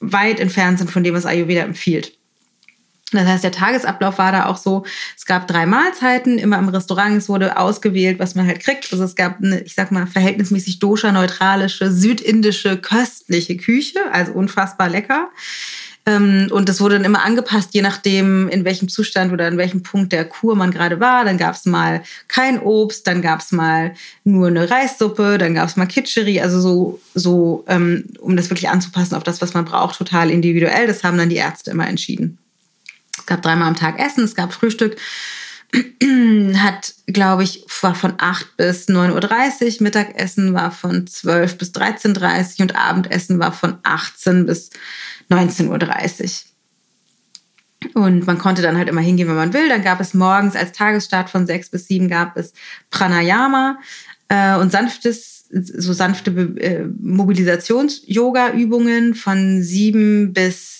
weit 0.00 0.38
entfernt 0.38 0.78
sind 0.78 0.90
von 0.90 1.02
dem, 1.02 1.14
was 1.14 1.26
Ayurveda 1.26 1.62
empfiehlt. 1.62 2.12
Das 3.16 3.26
heißt, 3.26 3.44
der 3.44 3.52
Tagesablauf 3.52 4.18
war 4.18 4.32
da 4.32 4.46
auch 4.46 4.56
so, 4.56 4.84
es 5.16 5.24
gab 5.26 5.46
drei 5.46 5.66
Mahlzeiten, 5.66 6.38
immer 6.38 6.58
im 6.58 6.68
Restaurant, 6.68 7.16
es 7.16 7.28
wurde 7.28 7.58
ausgewählt, 7.58 8.18
was 8.18 8.34
man 8.34 8.46
halt 8.46 8.60
kriegt. 8.60 8.92
Also 8.92 9.04
es 9.04 9.14
gab 9.14 9.38
eine, 9.42 9.60
ich 9.60 9.74
sag 9.74 9.90
mal, 9.90 10.06
verhältnismäßig 10.06 10.78
dosha-neutralische, 10.78 11.90
südindische, 11.90 12.76
köstliche 12.76 13.56
Küche, 13.56 14.00
also 14.12 14.32
unfassbar 14.32 14.88
lecker. 14.88 15.30
Ähm, 16.06 16.46
und 16.52 16.68
das 16.68 16.80
wurde 16.80 16.94
dann 16.94 17.04
immer 17.04 17.24
angepasst, 17.24 17.70
je 17.74 17.82
nachdem, 17.82 18.48
in 18.48 18.64
welchem 18.64 18.88
Zustand 18.88 19.32
oder 19.32 19.48
in 19.48 19.58
welchem 19.58 19.82
Punkt 19.82 20.12
der 20.12 20.24
Kur 20.24 20.54
man 20.54 20.70
gerade 20.70 21.00
war. 21.00 21.24
Dann 21.24 21.36
gab 21.36 21.56
es 21.56 21.66
mal 21.66 22.02
kein 22.28 22.60
Obst, 22.60 23.06
dann 23.08 23.22
gab 23.22 23.40
es 23.40 23.50
mal 23.50 23.94
nur 24.22 24.46
eine 24.46 24.70
Reissuppe, 24.70 25.36
dann 25.36 25.54
gab 25.54 25.68
es 25.68 25.76
mal 25.76 25.86
Kitscheri, 25.86 26.40
also 26.40 26.60
so, 26.60 27.00
so 27.14 27.64
um 27.66 28.36
das 28.36 28.50
wirklich 28.50 28.68
anzupassen 28.68 29.16
auf 29.16 29.24
das, 29.24 29.42
was 29.42 29.54
man 29.54 29.64
braucht, 29.64 29.98
total 29.98 30.30
individuell. 30.30 30.86
Das 30.86 31.02
haben 31.02 31.18
dann 31.18 31.28
die 31.28 31.36
Ärzte 31.36 31.72
immer 31.72 31.88
entschieden. 31.88 32.38
Es 33.26 33.28
gab 33.28 33.42
dreimal 33.42 33.66
am 33.66 33.74
Tag 33.74 33.98
Essen, 33.98 34.22
es 34.22 34.36
gab 34.36 34.52
Frühstück. 34.52 34.94
Hat, 36.54 36.94
glaube 37.08 37.42
ich, 37.42 37.66
war 37.80 37.96
von 37.96 38.14
8 38.18 38.56
bis 38.56 38.86
9.30 38.86 39.78
Uhr. 39.78 39.82
Mittagessen 39.82 40.54
war 40.54 40.70
von 40.70 41.08
12 41.08 41.58
bis 41.58 41.72
13.30 41.72 42.60
Uhr 42.60 42.62
und 42.62 42.76
Abendessen 42.76 43.40
war 43.40 43.50
von 43.50 43.78
18 43.82 44.46
bis 44.46 44.70
19.30 45.28 46.22
Uhr. 46.22 46.30
Und 48.00 48.28
man 48.28 48.38
konnte 48.38 48.62
dann 48.62 48.78
halt 48.78 48.88
immer 48.88 49.00
hingehen, 49.00 49.26
wenn 49.26 49.34
man 49.34 49.52
will. 49.52 49.68
Dann 49.68 49.82
gab 49.82 50.00
es 50.00 50.14
morgens 50.14 50.54
als 50.54 50.70
Tagesstart 50.70 51.28
von 51.28 51.48
6 51.48 51.70
bis 51.70 51.88
7 51.88 52.06
gab 52.06 52.36
es 52.36 52.52
Pranayama 52.90 53.80
äh, 54.28 54.54
und 54.54 54.70
sanftes, 54.70 55.46
so 55.50 55.92
sanfte 55.92 56.30
äh, 56.30 56.84
Mobilisations-Yoga-Übungen 57.00 59.16
von 59.16 59.64
7 59.64 60.32
bis 60.32 60.75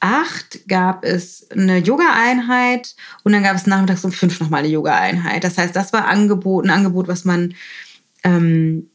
acht 0.00 0.66
gab 0.66 1.04
es 1.04 1.48
eine 1.50 1.78
Yoga-Einheit 1.78 2.94
und 3.22 3.32
dann 3.32 3.42
gab 3.42 3.54
es 3.56 3.66
nachmittags 3.66 4.04
um 4.04 4.12
fünf 4.12 4.40
nochmal 4.40 4.60
eine 4.60 4.68
Yoga-Einheit. 4.68 5.44
Das 5.44 5.58
heißt, 5.58 5.76
das 5.76 5.92
war 5.92 6.08
Angebot, 6.08 6.64
ein 6.64 6.70
Angebot, 6.70 7.06
was 7.06 7.24
man 7.24 7.54
ähm, 8.24 8.90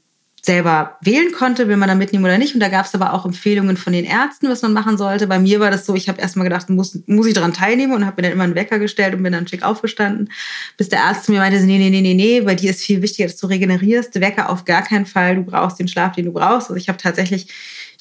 selber 0.46 0.98
wählen 1.02 1.32
konnte, 1.32 1.68
will 1.68 1.78
man 1.78 1.89
da 1.89 1.96
mitnehmen 1.96 2.24
oder 2.24 2.38
nicht. 2.38 2.54
Und 2.54 2.60
da 2.60 2.70
gab 2.70 2.86
es 2.86 2.94
aber 2.94 3.13
auch 3.13 3.26
Empfehlungen 3.26 3.78
von 3.78 3.94
den 3.94 4.06
Ärzten, 4.06 4.48
was 4.48 4.62
man 4.62 4.74
machen 4.74 4.98
sollte. 4.98 5.26
Bei 5.26 5.39
mir 5.39 5.60
war 5.60 5.72
das 5.72 5.86
so, 5.88 5.96
ich 5.96 6.08
habe 6.08 6.22
erstmal 6.22 6.44
gedacht, 6.44 6.70
muss, 6.70 7.00
muss 7.08 7.26
ich 7.26 7.34
daran 7.34 7.54
teilnehmen 7.54 7.94
und 7.94 8.06
habe 8.06 8.22
mir 8.22 8.28
dann 8.28 8.34
immer 8.34 8.44
einen 8.44 8.56
Wecker 8.56 8.78
gestellt 8.78 9.15
und 9.15 9.24
bin 9.24 9.34
dann 9.34 9.48
schick 9.48 9.63
aufgestanden, 9.63 10.30
bis 10.78 10.89
der 10.89 11.04
Arzt 11.04 11.30
mir 11.30 11.39
meinte, 11.39 11.60
nee, 11.62 11.80
nee, 11.80 11.89
nee, 11.89 12.02
nee, 12.02 12.13
nee, 12.13 12.41
bei 12.41 12.54
dir 12.54 12.70
ist 12.70 12.84
viel 12.84 13.02
wichtiger, 13.02 13.28
dass 13.28 13.38
du 13.38 13.48
regenerierst. 13.48 14.22
Wecker 14.22 14.50
auf 14.50 14.65
gar 14.65 14.84
keinen 14.84 15.08
Fall, 15.08 15.36
du 15.36 15.44
brauchst 15.44 15.80
den 15.80 15.88
Schlaf, 15.88 16.13
den 16.13 16.26
du 16.26 16.32
brauchst. 16.32 16.70
Also 16.70 16.76
ich 16.76 16.89
habe 16.89 17.00
tatsächlich 17.00 17.48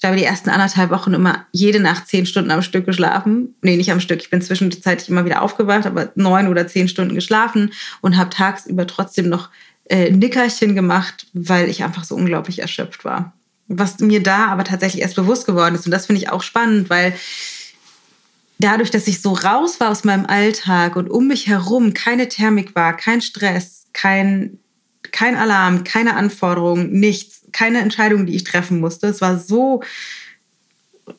ich 0.04 0.06
glaube, 0.06 0.20
die 0.20 0.26
ersten 0.26 0.50
anderthalb 0.50 0.90
Wochen 0.90 1.14
immer 1.14 1.46
jede 1.50 1.80
Nacht 1.80 2.08
zehn 2.08 2.26
Stunden 2.26 2.50
am 2.50 2.60
Stück 2.60 2.84
geschlafen. 2.84 3.54
Nee, 3.62 3.78
nicht 3.78 3.90
am 3.90 4.00
Stück. 4.00 4.20
Ich 4.20 4.28
bin 4.28 4.42
zwischenzeitlich 4.42 5.08
immer 5.08 5.24
wieder 5.24 5.40
aufgewacht, 5.40 5.86
aber 5.86 6.12
neun 6.14 6.48
oder 6.48 6.66
zehn 6.66 6.88
Stunden 6.88 7.14
geschlafen 7.14 7.72
und 8.02 8.18
habe 8.18 8.28
tagsüber 8.28 8.86
trotzdem 8.86 9.30
noch 9.30 9.48
äh, 9.86 10.10
Nickerchen 10.10 10.74
gemacht, 10.74 11.26
weil 11.32 11.70
ich 11.70 11.84
einfach 11.84 12.04
so 12.04 12.16
unglaublich 12.16 12.58
erschöpft 12.58 13.06
war. 13.06 13.32
Was 13.66 13.98
mir 14.00 14.22
da 14.22 14.48
aber 14.48 14.64
tatsächlich 14.64 15.00
erst 15.00 15.16
bewusst 15.16 15.46
geworden 15.46 15.74
ist. 15.74 15.86
Und 15.86 15.90
das 15.90 16.04
finde 16.04 16.20
ich 16.20 16.28
auch 16.28 16.42
spannend, 16.42 16.90
weil 16.90 17.14
dadurch, 18.58 18.90
dass 18.90 19.08
ich 19.08 19.22
so 19.22 19.32
raus 19.32 19.80
war 19.80 19.88
aus 19.88 20.04
meinem 20.04 20.26
Alltag 20.26 20.96
und 20.96 21.08
um 21.08 21.28
mich 21.28 21.46
herum 21.46 21.94
keine 21.94 22.28
Thermik 22.28 22.74
war, 22.74 22.94
kein 22.94 23.22
Stress, 23.22 23.86
kein, 23.94 24.58
kein 25.14 25.36
Alarm, 25.36 25.84
keine 25.84 26.16
Anforderungen, 26.16 26.90
nichts, 26.90 27.42
keine 27.52 27.78
Entscheidung, 27.78 28.26
die 28.26 28.34
ich 28.34 28.42
treffen 28.42 28.80
musste. 28.80 29.06
Es 29.06 29.20
war 29.20 29.38
so 29.38 29.80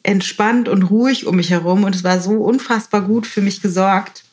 entspannt 0.03 0.67
und 0.67 0.83
ruhig 0.83 1.25
um 1.27 1.37
mich 1.37 1.49
herum 1.49 1.85
und 1.85 1.95
es 1.95 2.03
war 2.03 2.19
so 2.19 2.43
unfassbar 2.43 3.03
gut 3.03 3.25
für 3.25 3.39
mich 3.39 3.61
gesorgt, 3.61 4.25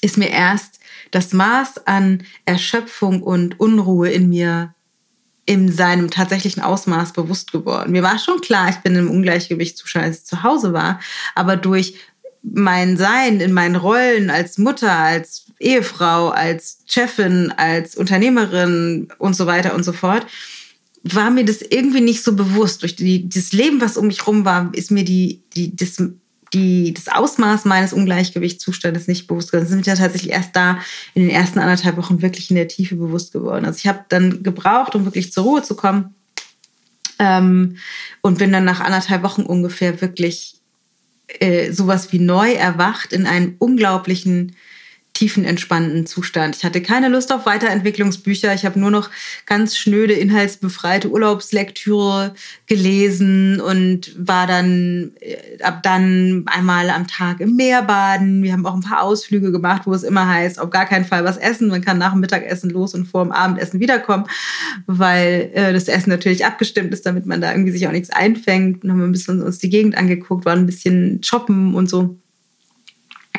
ist 0.00 0.16
mir 0.16 0.30
erst 0.30 0.80
das 1.10 1.34
Maß 1.34 1.86
an 1.86 2.22
Erschöpfung 2.46 3.22
und 3.22 3.60
Unruhe 3.60 4.10
in 4.10 4.30
mir 4.30 4.74
in 5.44 5.70
seinem 5.70 6.10
tatsächlichen 6.10 6.62
Ausmaß 6.62 7.12
bewusst 7.12 7.52
geworden. 7.52 7.92
Mir 7.92 8.02
war 8.02 8.18
schon 8.18 8.40
klar, 8.40 8.70
ich 8.70 8.76
bin 8.76 8.94
im 8.94 9.10
Ungleichgewicht 9.10 9.76
zu 9.76 9.86
ich 9.98 10.24
zu 10.24 10.42
Hause 10.42 10.72
war, 10.72 10.98
aber 11.34 11.56
durch 11.56 11.96
mein 12.42 12.96
Sein 12.96 13.40
in 13.40 13.52
meinen 13.52 13.76
Rollen 13.76 14.30
als 14.30 14.58
Mutter, 14.58 14.92
als 14.92 15.46
Ehefrau, 15.60 16.30
als 16.30 16.78
Chefin, 16.86 17.52
als 17.56 17.96
Unternehmerin 17.96 19.08
und 19.18 19.34
so 19.34 19.46
weiter 19.46 19.74
und 19.74 19.84
so 19.84 19.92
fort, 19.92 20.26
war 21.04 21.30
mir 21.30 21.44
das 21.44 21.62
irgendwie 21.62 22.00
nicht 22.00 22.22
so 22.22 22.34
bewusst. 22.34 22.82
Durch 22.82 22.96
die, 22.96 23.28
das 23.28 23.52
Leben, 23.52 23.80
was 23.80 23.96
um 23.96 24.08
mich 24.08 24.26
rum 24.26 24.44
war, 24.44 24.70
ist 24.74 24.90
mir 24.90 25.04
die, 25.04 25.42
die, 25.54 25.74
das, 25.74 26.02
die, 26.52 26.94
das 26.94 27.08
Ausmaß 27.08 27.64
meines 27.64 27.92
Ungleichgewichtszustandes 27.92 29.08
nicht 29.08 29.26
bewusst 29.26 29.50
geworden. 29.50 29.64
Das 29.64 29.72
sind 29.72 29.86
ja 29.86 29.94
tatsächlich 29.94 30.32
erst 30.32 30.54
da 30.54 30.78
in 31.14 31.22
den 31.22 31.30
ersten 31.30 31.58
anderthalb 31.58 31.96
Wochen 31.96 32.22
wirklich 32.22 32.50
in 32.50 32.56
der 32.56 32.68
Tiefe 32.68 32.96
bewusst 32.96 33.32
geworden. 33.32 33.64
Also 33.64 33.78
ich 33.78 33.86
habe 33.86 34.04
dann 34.08 34.42
gebraucht, 34.42 34.94
um 34.94 35.04
wirklich 35.04 35.32
zur 35.32 35.44
Ruhe 35.44 35.62
zu 35.62 35.74
kommen. 35.74 36.14
Ähm, 37.18 37.76
und 38.20 38.38
bin 38.38 38.50
dann 38.50 38.64
nach 38.64 38.80
anderthalb 38.80 39.22
Wochen 39.22 39.42
ungefähr 39.42 40.00
wirklich 40.00 40.61
äh, 41.40 41.72
sowas 41.72 42.12
wie 42.12 42.18
neu 42.18 42.52
erwacht 42.52 43.12
in 43.12 43.26
einem 43.26 43.54
unglaublichen 43.58 44.56
tiefenentspannten 45.14 46.06
Zustand. 46.06 46.56
Ich 46.56 46.64
hatte 46.64 46.80
keine 46.80 47.08
Lust 47.08 47.32
auf 47.32 47.44
Weiterentwicklungsbücher. 47.44 48.54
Ich 48.54 48.64
habe 48.64 48.80
nur 48.80 48.90
noch 48.90 49.10
ganz 49.44 49.76
schnöde, 49.76 50.14
inhaltsbefreite 50.14 51.10
Urlaubslektüre 51.10 52.34
gelesen 52.66 53.60
und 53.60 54.14
war 54.16 54.46
dann 54.46 55.12
äh, 55.20 55.62
ab 55.62 55.82
dann 55.82 56.44
einmal 56.46 56.88
am 56.88 57.06
Tag 57.06 57.40
im 57.40 57.56
Meer 57.56 57.82
baden. 57.82 58.42
Wir 58.42 58.52
haben 58.52 58.64
auch 58.64 58.74
ein 58.74 58.80
paar 58.80 59.02
Ausflüge 59.02 59.52
gemacht, 59.52 59.82
wo 59.84 59.92
es 59.92 60.02
immer 60.02 60.26
heißt, 60.26 60.58
auf 60.58 60.70
gar 60.70 60.86
keinen 60.86 61.04
Fall 61.04 61.24
was 61.24 61.36
essen. 61.36 61.68
Man 61.68 61.82
kann 61.82 61.98
nach 61.98 62.12
dem 62.12 62.20
Mittagessen 62.20 62.70
los 62.70 62.94
und 62.94 63.06
vor 63.06 63.22
dem 63.22 63.32
Abendessen 63.32 63.80
wiederkommen, 63.80 64.24
weil 64.86 65.50
äh, 65.52 65.72
das 65.74 65.88
Essen 65.88 66.08
natürlich 66.08 66.46
abgestimmt 66.46 66.92
ist, 66.94 67.04
damit 67.04 67.26
man 67.26 67.42
da 67.42 67.52
irgendwie 67.52 67.72
sich 67.72 67.86
auch 67.86 67.92
nichts 67.92 68.10
einfängt. 68.10 68.82
Dann 68.82 68.92
haben 68.92 68.98
wir 68.98 69.06
ein 69.06 69.12
bisschen 69.12 69.42
uns 69.42 69.58
die 69.58 69.70
Gegend 69.70 69.96
angeguckt, 69.96 70.46
waren 70.46 70.60
ein 70.60 70.66
bisschen 70.66 71.22
shoppen 71.22 71.74
und 71.74 71.90
so. 71.90 72.16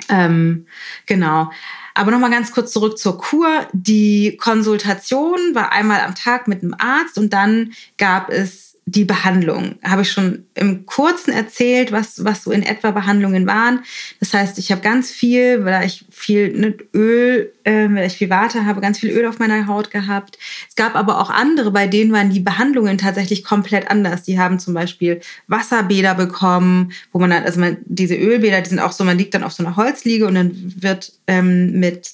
Ähm, 0.10 0.68
genau. 1.06 1.52
Aber 1.94 2.12
nochmal 2.12 2.32
ganz 2.32 2.52
kurz 2.52 2.72
zurück 2.72 2.98
zur 2.98 3.18
Kur. 3.18 3.68
Die 3.72 4.38
Konsultation 4.38 5.38
war 5.54 5.72
einmal 5.72 6.02
am 6.02 6.16
Tag 6.16 6.48
mit 6.48 6.64
einem 6.64 6.76
Arzt 6.78 7.18
und 7.18 7.32
dann 7.34 7.74
gab 7.98 8.30
es 8.30 8.73
die 8.86 9.06
Behandlung. 9.06 9.76
Habe 9.84 10.02
ich 10.02 10.12
schon 10.12 10.46
im 10.56 10.86
Kurzen 10.86 11.32
erzählt, 11.32 11.92
was, 11.92 12.24
was 12.26 12.44
so 12.44 12.52
in 12.52 12.64
etwa 12.64 12.92
Behandlungen 12.92 13.48
waren. 13.48 13.80
Das 14.20 14.34
heißt, 14.34 14.60
ich 14.60 14.72
habe 14.72 14.82
ganz 14.82 15.10
viel, 15.10 15.64
weil 15.64 15.86
ich 15.86 16.06
viel 16.12 16.52
ne, 16.52 16.76
Öl, 16.94 17.52
äh, 17.64 17.88
weil 17.90 18.08
ich 18.08 18.18
viel 18.18 18.30
Warte 18.30 18.66
habe, 18.66 18.82
ganz 18.82 19.00
viel 19.00 19.12
Öl 19.12 19.26
auf 19.26 19.40
meiner 19.40 19.68
Haut 19.68 19.90
gehabt. 19.90 20.38
Es 20.68 20.76
gab 20.76 20.96
aber 20.96 21.22
auch 21.22 21.30
andere, 21.30 21.72
bei 21.72 21.88
denen 21.88 22.12
waren 22.12 22.30
die 22.30 22.42
Behandlungen 22.42 22.98
tatsächlich 22.98 23.44
komplett 23.44 23.90
anders. 23.90 24.24
Die 24.24 24.38
haben 24.38 24.60
zum 24.60 24.74
Beispiel 24.74 25.22
Wasserbäder 25.48 26.16
bekommen, 26.16 26.92
wo 27.14 27.20
man 27.20 27.30
dann, 27.30 27.44
also 27.44 27.62
man, 27.62 27.78
diese 27.86 28.16
Ölbäder, 28.16 28.62
die 28.62 28.70
sind 28.70 28.80
auch 28.80 28.92
so, 28.92 29.06
man 29.06 29.18
liegt 29.18 29.34
dann 29.34 29.44
auf 29.44 29.54
so 29.54 29.64
einer 29.64 29.78
Holzliege 29.78 30.28
und 30.28 30.36
dann 30.36 30.74
wird 30.78 31.14
ähm, 31.28 31.80
mit 31.80 32.12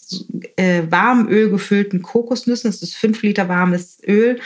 äh, 0.56 0.84
warmem 0.90 1.28
Öl 1.30 1.50
gefüllten 1.50 2.04
Kokosnüssen, 2.04 2.70
das 2.70 2.84
ist 2.84 2.96
fünf 2.96 3.24
Liter 3.24 3.50
warmes 3.50 3.98
Öl, 4.06 4.40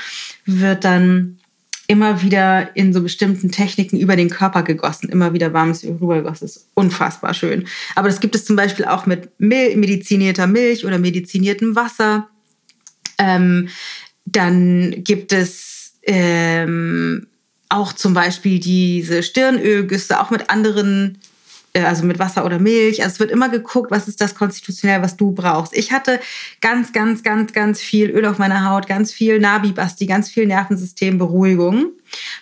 wird 0.46 0.86
dann 0.86 1.38
immer 1.88 2.22
wieder 2.22 2.76
in 2.76 2.94
so 2.94 3.02
bestimmten 3.02 3.52
Techniken 3.52 4.00
über 4.00 4.16
den 4.16 4.30
Körper 4.30 4.64
gegossen, 4.64 5.10
immer 5.10 5.34
wieder 5.34 5.54
warmes 5.54 5.84
Öl 5.84 5.98
rübergegossen. 6.00 6.48
Das 6.48 6.56
ist 6.56 6.70
unfassbar 6.74 7.34
schön. 7.34 7.68
Aber 7.96 8.08
das 8.08 8.20
gibt 8.20 8.36
es 8.36 8.46
zum 8.46 8.56
Beispiel 8.56 8.86
auch 8.86 9.06
mit 9.06 9.30
Mil 9.40 9.76
medizinierter 9.76 10.48
Milch 10.48 10.86
oder 10.86 10.98
mediziniertem 10.98 11.76
Wasser. 11.76 12.30
Ähm, 13.18 13.68
dann 14.26 15.04
gibt 15.04 15.34
es 15.34 15.96
ähm, 16.04 17.28
auch 17.70 17.94
zum 17.94 18.14
Beispiel 18.14 18.60
diese 18.60 19.24
Stirnölgüsse, 19.24 20.20
auch 20.20 20.30
mit 20.30 20.50
anderen 20.50 21.18
also 21.76 22.06
mit 22.06 22.20
Wasser 22.20 22.46
oder 22.46 22.60
Milch. 22.60 23.02
Also 23.02 23.14
es 23.14 23.20
wird 23.20 23.32
immer 23.32 23.50
geguckt, 23.50 23.90
was 23.90 24.08
ist 24.08 24.22
das 24.22 24.36
konstitutionell, 24.36 25.02
was 25.02 25.18
du 25.18 25.32
brauchst. 25.32 25.76
Ich 25.76 25.92
hatte 25.92 26.20
ganz, 26.62 26.94
ganz, 26.94 27.24
ganz, 27.24 27.54
ganz 27.54 27.82
viel 27.82 28.10
Öl 28.12 28.26
auf 28.26 28.38
meiner 28.38 28.70
Haut, 28.70 28.88
ganz 28.88 29.12
viel 29.12 29.40
Nabi-Basti, 29.40 30.06
ganz 30.06 30.30
viel 30.30 30.46
Nervensystemberuhigung, 30.46 31.92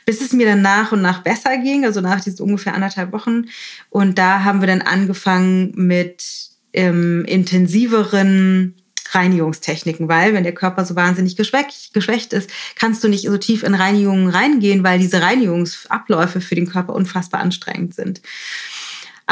bis 0.05 0.21
es 0.21 0.33
mir 0.33 0.47
dann 0.47 0.61
nach 0.61 0.91
und 0.91 1.01
nach 1.01 1.23
besser 1.23 1.57
ging, 1.57 1.85
also 1.85 2.01
nach 2.01 2.21
diesen 2.21 2.43
ungefähr 2.43 2.75
anderthalb 2.75 3.13
Wochen. 3.13 3.45
Und 3.89 4.17
da 4.17 4.43
haben 4.43 4.59
wir 4.59 4.67
dann 4.67 4.81
angefangen 4.81 5.71
mit 5.75 6.49
ähm, 6.73 7.23
intensiveren 7.25 8.75
Reinigungstechniken, 9.13 10.07
weil 10.07 10.33
wenn 10.33 10.43
der 10.43 10.53
Körper 10.53 10.85
so 10.85 10.95
wahnsinnig 10.95 11.35
geschwächt, 11.35 11.93
geschwächt 11.93 12.33
ist, 12.33 12.49
kannst 12.75 13.03
du 13.03 13.09
nicht 13.09 13.25
so 13.25 13.37
tief 13.37 13.63
in 13.63 13.75
Reinigungen 13.75 14.29
reingehen, 14.29 14.83
weil 14.83 14.99
diese 14.99 15.21
Reinigungsabläufe 15.21 16.39
für 16.39 16.55
den 16.55 16.69
Körper 16.69 16.93
unfassbar 16.93 17.41
anstrengend 17.41 17.93
sind. 17.93 18.21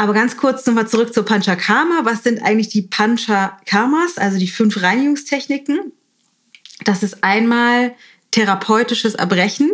Aber 0.00 0.14
ganz 0.14 0.38
kurz 0.38 0.64
nochmal 0.64 0.88
zurück 0.88 1.12
zur 1.12 1.26
Panchakarma. 1.26 2.00
Was 2.04 2.22
sind 2.22 2.42
eigentlich 2.42 2.70
die 2.70 2.80
Panchakarmas, 2.80 4.16
also 4.16 4.38
die 4.38 4.48
fünf 4.48 4.80
Reinigungstechniken? 4.80 5.92
Das 6.84 7.02
ist 7.02 7.22
einmal 7.22 7.94
therapeutisches 8.30 9.14
Erbrechen, 9.14 9.70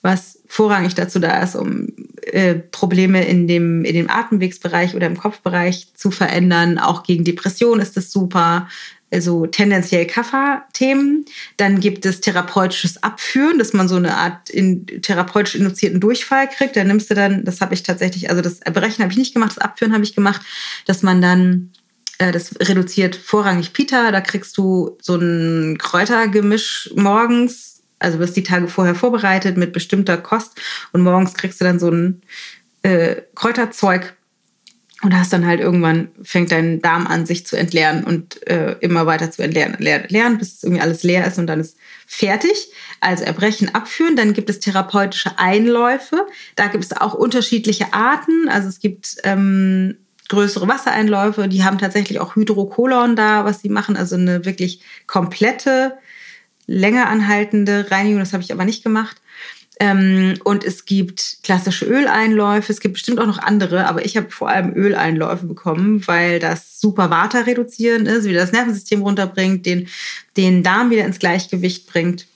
was 0.00 0.38
vorrangig 0.46 0.94
dazu 0.94 1.18
da 1.18 1.42
ist, 1.42 1.54
um 1.54 1.88
äh, 2.22 2.54
Probleme 2.54 3.22
in 3.26 3.46
dem, 3.46 3.84
in 3.84 3.92
dem 3.92 4.08
Atemwegsbereich 4.08 4.94
oder 4.94 5.06
im 5.06 5.18
Kopfbereich 5.18 5.88
zu 5.94 6.10
verändern. 6.10 6.78
Auch 6.78 7.02
gegen 7.02 7.22
Depression 7.22 7.78
ist 7.78 7.98
das 7.98 8.10
super 8.10 8.70
also 9.10 9.46
tendenziell 9.46 10.06
Kafferthemen. 10.06 11.24
Dann 11.56 11.80
gibt 11.80 12.06
es 12.06 12.20
therapeutisches 12.20 13.02
Abführen, 13.02 13.58
dass 13.58 13.72
man 13.72 13.88
so 13.88 13.96
eine 13.96 14.16
Art 14.16 14.50
in, 14.50 14.86
therapeutisch 14.86 15.56
induzierten 15.56 16.00
Durchfall 16.00 16.48
kriegt. 16.48 16.76
Da 16.76 16.84
nimmst 16.84 17.10
du 17.10 17.14
dann, 17.14 17.44
das 17.44 17.60
habe 17.60 17.74
ich 17.74 17.82
tatsächlich, 17.82 18.30
also 18.30 18.42
das 18.42 18.60
Erbrechen 18.60 19.02
habe 19.02 19.12
ich 19.12 19.18
nicht 19.18 19.34
gemacht, 19.34 19.52
das 19.56 19.58
Abführen 19.58 19.92
habe 19.92 20.04
ich 20.04 20.14
gemacht, 20.14 20.42
dass 20.86 21.02
man 21.02 21.20
dann 21.20 21.72
äh, 22.18 22.32
das 22.32 22.54
reduziert 22.60 23.16
vorrangig 23.16 23.72
Pita. 23.72 24.12
Da 24.12 24.20
kriegst 24.20 24.56
du 24.56 24.96
so 25.00 25.16
ein 25.16 25.78
Kräutergemisch 25.78 26.90
morgens. 26.94 27.82
Also 27.98 28.18
wirst 28.18 28.36
die 28.36 28.42
Tage 28.42 28.66
vorher 28.66 28.94
vorbereitet 28.94 29.58
mit 29.58 29.74
bestimmter 29.74 30.16
Kost 30.16 30.58
und 30.92 31.02
morgens 31.02 31.34
kriegst 31.34 31.60
du 31.60 31.66
dann 31.66 31.78
so 31.78 31.90
ein 31.90 32.22
äh, 32.82 33.16
Kräuterzeug 33.34 34.14
und 35.02 35.18
hast 35.18 35.32
dann 35.32 35.46
halt 35.46 35.60
irgendwann, 35.60 36.08
fängt 36.22 36.52
dein 36.52 36.82
Darm 36.82 37.06
an, 37.06 37.24
sich 37.24 37.46
zu 37.46 37.56
entleeren 37.56 38.04
und 38.04 38.46
äh, 38.46 38.76
immer 38.80 39.06
weiter 39.06 39.30
zu 39.30 39.42
entleeren, 39.42 39.72
entleeren, 39.74 40.02
entleeren, 40.02 40.38
bis 40.38 40.54
es 40.54 40.62
irgendwie 40.62 40.82
alles 40.82 41.02
leer 41.02 41.26
ist 41.26 41.38
und 41.38 41.46
dann 41.46 41.60
ist 41.60 41.76
fertig. 42.06 42.70
Also 43.00 43.24
erbrechen, 43.24 43.74
abführen. 43.74 44.16
Dann 44.16 44.34
gibt 44.34 44.50
es 44.50 44.60
therapeutische 44.60 45.38
Einläufe. 45.38 46.26
Da 46.54 46.66
gibt 46.66 46.84
es 46.84 46.92
auch 46.92 47.14
unterschiedliche 47.14 47.94
Arten. 47.94 48.48
Also 48.48 48.68
es 48.68 48.78
gibt 48.78 49.16
ähm, 49.24 49.96
größere 50.28 50.68
Wassereinläufe, 50.68 51.48
die 51.48 51.64
haben 51.64 51.78
tatsächlich 51.78 52.20
auch 52.20 52.36
Hydrokolon 52.36 53.16
da, 53.16 53.44
was 53.44 53.60
sie 53.60 53.68
machen. 53.68 53.96
Also 53.96 54.16
eine 54.16 54.44
wirklich 54.44 54.80
komplette, 55.06 55.98
länger 56.66 57.08
anhaltende 57.08 57.90
Reinigung. 57.90 58.20
Das 58.20 58.32
habe 58.32 58.42
ich 58.42 58.52
aber 58.52 58.64
nicht 58.64 58.82
gemacht. 58.82 59.16
Ähm, 59.82 60.38
und 60.44 60.62
es 60.62 60.84
gibt 60.84 61.38
klassische 61.42 61.86
Öleinläufe, 61.86 62.70
es 62.70 62.80
gibt 62.80 62.92
bestimmt 62.92 63.18
auch 63.18 63.26
noch 63.26 63.38
andere, 63.38 63.86
aber 63.86 64.04
ich 64.04 64.14
habe 64.14 64.30
vor 64.30 64.50
allem 64.50 64.76
Öleinläufe 64.76 65.46
bekommen, 65.46 66.06
weil 66.06 66.38
das 66.38 66.78
super 66.78 67.08
Vata 67.08 67.40
reduzierend 67.40 68.06
ist, 68.06 68.26
wieder 68.26 68.40
das 68.40 68.52
Nervensystem 68.52 69.00
runterbringt, 69.00 69.64
den, 69.64 69.88
den 70.36 70.62
Darm 70.62 70.90
wieder 70.90 71.06
ins 71.06 71.18
Gleichgewicht 71.18 71.86
bringt. 71.86 72.26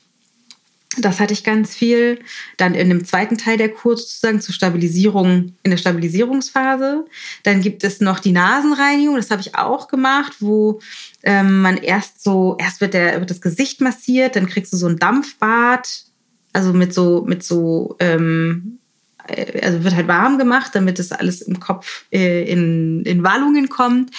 Das 0.97 1.21
hatte 1.21 1.35
ich 1.35 1.45
ganz 1.45 1.75
viel. 1.75 2.21
Dann 2.57 2.75
in 2.75 2.89
dem 2.89 3.05
zweiten 3.05 3.37
Teil 3.37 3.59
der 3.59 3.69
Kur 3.69 3.97
sozusagen 3.99 4.41
zur 4.41 4.55
Stabilisierung, 4.55 5.53
in 5.63 5.71
der 5.71 5.77
Stabilisierungsphase. 5.77 7.05
Dann 7.43 7.61
gibt 7.61 7.85
es 7.85 8.01
noch 8.01 8.21
die 8.21 8.33
Nasenreinigung, 8.33 9.17
das 9.17 9.31
habe 9.31 9.43
ich 9.43 9.55
auch 9.55 9.89
gemacht, 9.89 10.37
wo 10.41 10.81
ähm, 11.25 11.61
man 11.61 11.77
erst 11.77 12.23
so, 12.23 12.57
erst 12.59 12.81
wird, 12.81 12.95
der, 12.95 13.21
wird 13.21 13.31
das 13.31 13.43
Gesicht 13.43 13.83
massiert, 13.83 14.37
dann 14.37 14.47
kriegst 14.47 14.73
du 14.73 14.79
so 14.79 14.87
ein 14.87 14.99
Dampfbad, 14.99 16.07
also 16.55 16.73
mit 16.73 16.95
so, 16.95 17.25
mit 17.27 17.43
so, 17.43 17.97
ähm, 17.99 18.79
äh, 19.27 19.61
also 19.61 19.85
wird 19.85 19.95
halt 19.95 20.09
warm 20.09 20.39
gemacht, 20.39 20.71
damit 20.75 20.99
das 20.99 21.13
alles 21.13 21.43
im 21.43 21.61
Kopf 21.61 22.05
äh, 22.11 22.51
in, 22.51 23.03
in 23.03 23.23
Wallungen 23.23 23.69
kommt. 23.69 24.11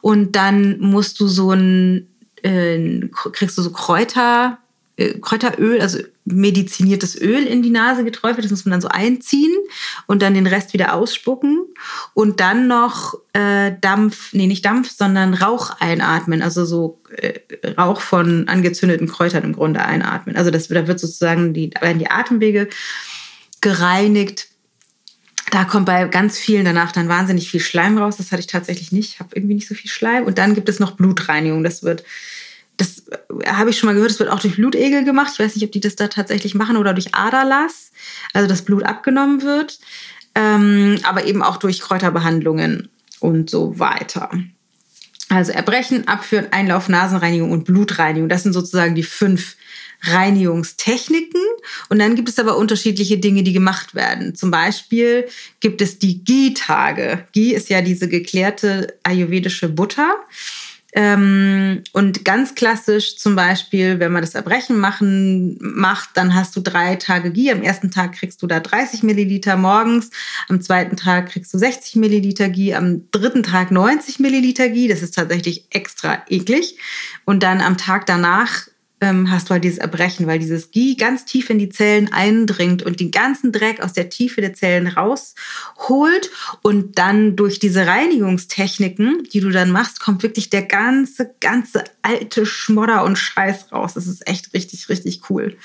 Und 0.00 0.36
dann 0.36 0.78
musst 0.78 1.20
du 1.20 1.26
so 1.26 1.50
ein, 1.50 2.08
äh, 2.42 3.08
kriegst 3.32 3.58
du 3.58 3.62
so 3.62 3.72
Kräuter, 3.72 4.58
äh, 4.96 5.18
Kräuteröl, 5.18 5.80
also 5.80 5.98
mediziniertes 6.24 7.20
Öl 7.20 7.44
in 7.44 7.62
die 7.62 7.70
Nase 7.70 8.04
geträufelt. 8.04 8.44
Das 8.44 8.50
muss 8.50 8.64
man 8.64 8.72
dann 8.72 8.80
so 8.80 8.88
einziehen 8.88 9.52
und 10.06 10.22
dann 10.22 10.34
den 10.34 10.46
Rest 10.46 10.72
wieder 10.72 10.94
ausspucken. 10.94 11.66
Und 12.14 12.40
dann 12.40 12.68
noch 12.68 13.14
äh, 13.32 13.72
Dampf, 13.80 14.32
nee, 14.32 14.46
nicht 14.46 14.64
Dampf, 14.64 14.90
sondern 14.90 15.34
Rauch 15.34 15.80
einatmen. 15.80 16.42
Also 16.42 16.64
so 16.64 17.00
äh, 17.16 17.40
Rauch 17.76 18.00
von 18.00 18.48
angezündeten 18.48 19.08
Kräutern 19.08 19.42
im 19.42 19.52
Grunde 19.52 19.84
einatmen. 19.84 20.36
Also 20.36 20.50
das, 20.50 20.68
da 20.68 20.86
wird 20.86 21.00
sozusagen 21.00 21.54
die, 21.54 21.70
werden 21.80 21.98
die 21.98 22.10
Atemwege 22.10 22.68
gereinigt. 23.60 24.48
Da 25.50 25.64
kommt 25.64 25.86
bei 25.86 26.04
ganz 26.06 26.38
vielen 26.38 26.64
danach 26.64 26.92
dann 26.92 27.08
wahnsinnig 27.08 27.50
viel 27.50 27.60
Schleim 27.60 27.98
raus. 27.98 28.16
Das 28.16 28.30
hatte 28.30 28.40
ich 28.40 28.46
tatsächlich 28.46 28.92
nicht. 28.92 29.14
Ich 29.14 29.20
habe 29.20 29.30
irgendwie 29.34 29.54
nicht 29.54 29.68
so 29.68 29.74
viel 29.74 29.90
Schleim. 29.90 30.24
Und 30.24 30.38
dann 30.38 30.54
gibt 30.54 30.68
es 30.68 30.78
noch 30.78 30.92
Blutreinigung. 30.92 31.64
Das 31.64 31.82
wird 31.82 32.04
das 32.76 33.04
äh, 33.08 33.46
habe 33.46 33.70
ich 33.70 33.78
schon 33.78 33.88
mal 33.88 33.94
gehört, 33.94 34.10
es 34.10 34.18
wird 34.18 34.30
auch 34.30 34.40
durch 34.40 34.56
Blutegel 34.56 35.04
gemacht. 35.04 35.30
Ich 35.34 35.38
weiß 35.38 35.54
nicht, 35.54 35.64
ob 35.64 35.72
die 35.72 35.80
das 35.80 35.96
da 35.96 36.08
tatsächlich 36.08 36.54
machen 36.54 36.76
oder 36.76 36.94
durch 36.94 37.14
Aderlass, 37.14 37.92
also 38.32 38.48
das 38.48 38.62
Blut 38.62 38.84
abgenommen 38.84 39.42
wird, 39.42 39.78
ähm, 40.34 40.98
aber 41.02 41.24
eben 41.26 41.42
auch 41.42 41.56
durch 41.56 41.80
Kräuterbehandlungen 41.80 42.88
und 43.20 43.50
so 43.50 43.78
weiter. 43.78 44.30
Also 45.28 45.52
Erbrechen, 45.52 46.08
Abführen, 46.08 46.48
Einlauf, 46.50 46.88
Nasenreinigung 46.88 47.52
und 47.52 47.64
Blutreinigung. 47.64 48.28
Das 48.28 48.42
sind 48.42 48.52
sozusagen 48.52 48.94
die 48.94 49.02
fünf 49.02 49.56
Reinigungstechniken. 50.02 51.40
Und 51.88 52.00
dann 52.00 52.16
gibt 52.16 52.28
es 52.28 52.38
aber 52.38 52.56
unterschiedliche 52.56 53.18
Dinge, 53.18 53.42
die 53.42 53.52
gemacht 53.52 53.94
werden. 53.94 54.34
Zum 54.34 54.50
Beispiel 54.50 55.26
gibt 55.60 55.80
es 55.80 55.98
die 55.98 56.24
Ghee-Tage. 56.24 57.26
Ghee 57.32 57.54
ist 57.54 57.70
ja 57.70 57.80
diese 57.82 58.08
geklärte 58.08 58.98
ayurvedische 59.04 59.68
Butter. 59.68 60.16
Ähm, 60.94 61.82
und 61.92 62.24
ganz 62.24 62.54
klassisch 62.54 63.16
zum 63.16 63.34
Beispiel, 63.34 63.98
wenn 63.98 64.12
man 64.12 64.20
das 64.20 64.34
Erbrechen 64.34 64.78
machen, 64.78 65.56
macht, 65.60 66.10
dann 66.14 66.34
hast 66.34 66.54
du 66.54 66.60
drei 66.60 66.96
Tage 66.96 67.32
Ghee. 67.32 67.50
Am 67.50 67.62
ersten 67.62 67.90
Tag 67.90 68.12
kriegst 68.12 68.42
du 68.42 68.46
da 68.46 68.60
30 68.60 69.02
Milliliter 69.02 69.56
morgens, 69.56 70.10
am 70.48 70.60
zweiten 70.60 70.96
Tag 70.96 71.30
kriegst 71.30 71.54
du 71.54 71.58
60 71.58 71.96
Milliliter 71.96 72.50
Ghee, 72.50 72.74
am 72.74 73.10
dritten 73.10 73.42
Tag 73.42 73.70
90 73.70 74.18
Milliliter 74.18 74.68
Ghee. 74.68 74.88
Das 74.88 75.00
ist 75.00 75.14
tatsächlich 75.14 75.64
extra 75.70 76.22
eklig. 76.28 76.76
Und 77.24 77.42
dann 77.42 77.62
am 77.62 77.78
Tag 77.78 78.04
danach 78.04 78.66
ähm, 79.02 79.30
hast 79.30 79.48
du 79.48 79.50
halt 79.50 79.64
dieses 79.64 79.78
Erbrechen, 79.78 80.26
weil 80.26 80.38
dieses 80.38 80.70
Ghee 80.70 80.94
ganz 80.94 81.24
tief 81.24 81.50
in 81.50 81.58
die 81.58 81.68
Zellen 81.68 82.12
eindringt 82.12 82.84
und 82.84 83.00
den 83.00 83.10
ganzen 83.10 83.50
Dreck 83.50 83.80
aus 83.80 83.92
der 83.92 84.08
Tiefe 84.08 84.40
der 84.40 84.54
Zellen 84.54 84.86
rausholt 84.86 86.30
und 86.62 86.98
dann 86.98 87.34
durch 87.34 87.58
diese 87.58 87.86
Reinigungstechniken, 87.86 89.24
die 89.32 89.40
du 89.40 89.50
dann 89.50 89.72
machst, 89.72 90.00
kommt 90.00 90.22
wirklich 90.22 90.50
der 90.50 90.62
ganze, 90.62 91.34
ganze 91.40 91.82
alte 92.02 92.46
Schmodder 92.46 93.04
und 93.04 93.18
Scheiß 93.18 93.72
raus. 93.72 93.94
Das 93.94 94.06
ist 94.06 94.26
echt 94.28 94.54
richtig, 94.54 94.88
richtig 94.88 95.28
cool. 95.28 95.56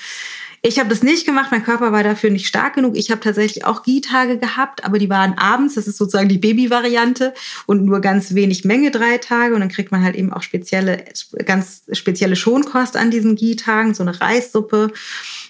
Ich 0.68 0.78
habe 0.78 0.90
das 0.90 1.02
nicht 1.02 1.24
gemacht, 1.24 1.48
mein 1.50 1.64
Körper 1.64 1.92
war 1.92 2.02
dafür 2.02 2.28
nicht 2.28 2.46
stark 2.46 2.74
genug. 2.74 2.94
Ich 2.94 3.10
habe 3.10 3.22
tatsächlich 3.22 3.64
auch 3.64 3.82
Gie-Tage 3.84 4.36
gehabt, 4.36 4.84
aber 4.84 4.98
die 4.98 5.08
waren 5.08 5.32
abends, 5.38 5.76
das 5.76 5.88
ist 5.88 5.96
sozusagen 5.96 6.28
die 6.28 6.36
Baby-Variante 6.36 7.32
und 7.64 7.86
nur 7.86 8.02
ganz 8.02 8.34
wenig 8.34 8.66
Menge, 8.66 8.90
drei 8.90 9.16
Tage. 9.16 9.54
Und 9.54 9.60
dann 9.60 9.70
kriegt 9.70 9.92
man 9.92 10.02
halt 10.02 10.14
eben 10.14 10.30
auch 10.30 10.42
spezielle, 10.42 11.06
ganz 11.46 11.84
spezielle 11.92 12.36
Schonkost 12.36 12.98
an 12.98 13.10
diesen 13.10 13.34
Gie-Tagen, 13.34 13.94
so 13.94 14.02
eine 14.02 14.20
Reissuppe 14.20 14.92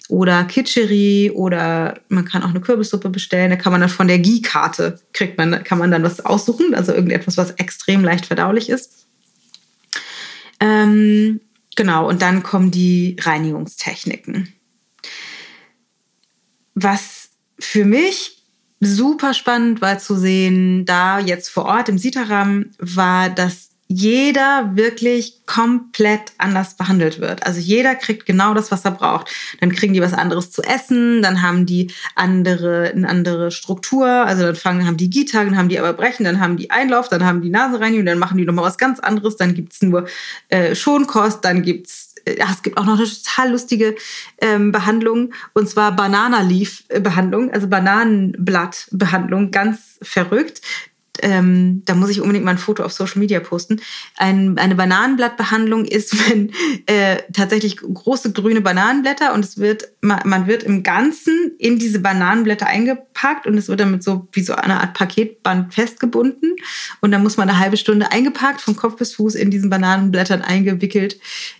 oder 0.08 0.44
Kitscheri 0.44 1.32
oder 1.34 1.98
man 2.08 2.24
kann 2.24 2.44
auch 2.44 2.50
eine 2.50 2.60
Kürbissuppe 2.60 3.10
bestellen. 3.10 3.50
Da 3.50 3.56
kann 3.56 3.72
man 3.72 3.80
dann 3.80 3.90
von 3.90 4.06
der 4.06 4.20
Gie-Karte 4.20 5.00
kriegt 5.12 5.36
man, 5.36 5.64
kann 5.64 5.78
man 5.78 5.90
dann 5.90 6.04
was 6.04 6.24
aussuchen, 6.24 6.76
also 6.76 6.92
irgendetwas, 6.92 7.36
was 7.36 7.50
extrem 7.52 8.04
leicht 8.04 8.26
verdaulich 8.26 8.70
ist. 8.70 9.08
Ähm, 10.60 11.40
genau, 11.74 12.08
und 12.08 12.22
dann 12.22 12.44
kommen 12.44 12.70
die 12.70 13.16
Reinigungstechniken. 13.18 14.54
Was 16.74 17.30
für 17.58 17.84
mich 17.84 18.42
super 18.80 19.34
spannend 19.34 19.80
war 19.80 19.98
zu 19.98 20.16
sehen, 20.16 20.84
da 20.84 21.18
jetzt 21.18 21.48
vor 21.48 21.64
Ort 21.64 21.88
im 21.88 21.98
Sitaram, 21.98 22.66
war, 22.78 23.28
dass 23.28 23.68
jeder 23.90 24.72
wirklich 24.74 25.46
komplett 25.46 26.32
anders 26.36 26.76
behandelt 26.76 27.20
wird. 27.20 27.46
Also 27.46 27.58
jeder 27.58 27.94
kriegt 27.94 28.26
genau 28.26 28.52
das, 28.52 28.70
was 28.70 28.84
er 28.84 28.90
braucht. 28.90 29.30
Dann 29.60 29.72
kriegen 29.72 29.94
die 29.94 30.02
was 30.02 30.12
anderes 30.12 30.50
zu 30.50 30.62
essen, 30.62 31.22
dann 31.22 31.40
haben 31.40 31.64
die 31.64 31.90
andere, 32.14 32.92
eine 32.94 33.08
andere 33.08 33.50
Struktur. 33.50 34.06
Also 34.06 34.42
dann 34.42 34.56
fangen, 34.56 34.86
haben 34.86 34.98
die 34.98 35.08
Gita, 35.08 35.42
dann 35.42 35.56
haben 35.56 35.70
die 35.70 35.78
aber 35.78 35.94
Brechen, 35.94 36.24
dann 36.24 36.38
haben 36.38 36.58
die 36.58 36.70
Einlauf, 36.70 37.08
dann 37.08 37.24
haben 37.24 37.40
die 37.40 37.48
Nasenreinigung, 37.48 38.04
dann 38.04 38.18
machen 38.18 38.36
die 38.36 38.44
nochmal 38.44 38.66
was 38.66 38.76
ganz 38.76 39.00
anderes, 39.00 39.36
dann 39.36 39.54
gibt's 39.54 39.80
nur 39.80 40.06
äh, 40.50 40.74
Schonkost, 40.74 41.42
dann 41.42 41.62
gibt's 41.62 42.07
ja, 42.36 42.46
es 42.50 42.62
gibt 42.62 42.76
auch 42.76 42.84
noch 42.84 42.98
eine 42.98 43.06
total 43.06 43.50
lustige 43.50 43.94
ähm, 44.40 44.72
Behandlung 44.72 45.32
und 45.54 45.68
zwar 45.68 45.94
Banana 45.94 46.40
Leaf 46.42 46.84
Behandlung, 46.88 47.50
also 47.50 47.68
Bananenblatt 47.68 48.88
Behandlung, 48.90 49.50
ganz 49.50 49.98
verrückt. 50.02 50.60
Ähm, 51.22 51.82
da 51.84 51.94
muss 51.94 52.10
ich 52.10 52.20
unbedingt 52.20 52.44
mal 52.44 52.52
ein 52.52 52.58
Foto 52.58 52.82
auf 52.82 52.92
Social 52.92 53.18
Media 53.18 53.40
posten. 53.40 53.80
Ein, 54.16 54.58
eine 54.58 54.74
Bananenblattbehandlung 54.74 55.84
ist, 55.84 56.28
wenn 56.30 56.52
äh, 56.86 57.18
tatsächlich 57.32 57.78
große 57.78 58.32
grüne 58.32 58.60
Bananenblätter 58.60 59.34
und 59.34 59.44
es 59.44 59.58
wird, 59.58 59.88
man, 60.00 60.20
man 60.24 60.46
wird 60.46 60.62
im 60.62 60.82
Ganzen 60.82 61.52
in 61.58 61.78
diese 61.78 62.00
Bananenblätter 62.00 62.66
eingepackt 62.66 63.46
und 63.46 63.56
es 63.56 63.68
wird 63.68 63.80
damit 63.80 64.02
so 64.02 64.28
wie 64.32 64.42
so 64.42 64.54
eine 64.54 64.80
Art 64.80 64.94
Paketband 64.94 65.74
festgebunden 65.74 66.56
und 67.00 67.10
dann 67.10 67.22
muss 67.22 67.36
man 67.36 67.48
eine 67.48 67.58
halbe 67.58 67.76
Stunde 67.76 68.12
eingepackt, 68.12 68.60
vom 68.60 68.76
Kopf 68.76 68.96
bis 68.96 69.14
Fuß 69.14 69.34
in 69.34 69.50
diesen 69.50 69.70
Bananenblättern 69.70 70.42
eingewickelt 70.42 71.18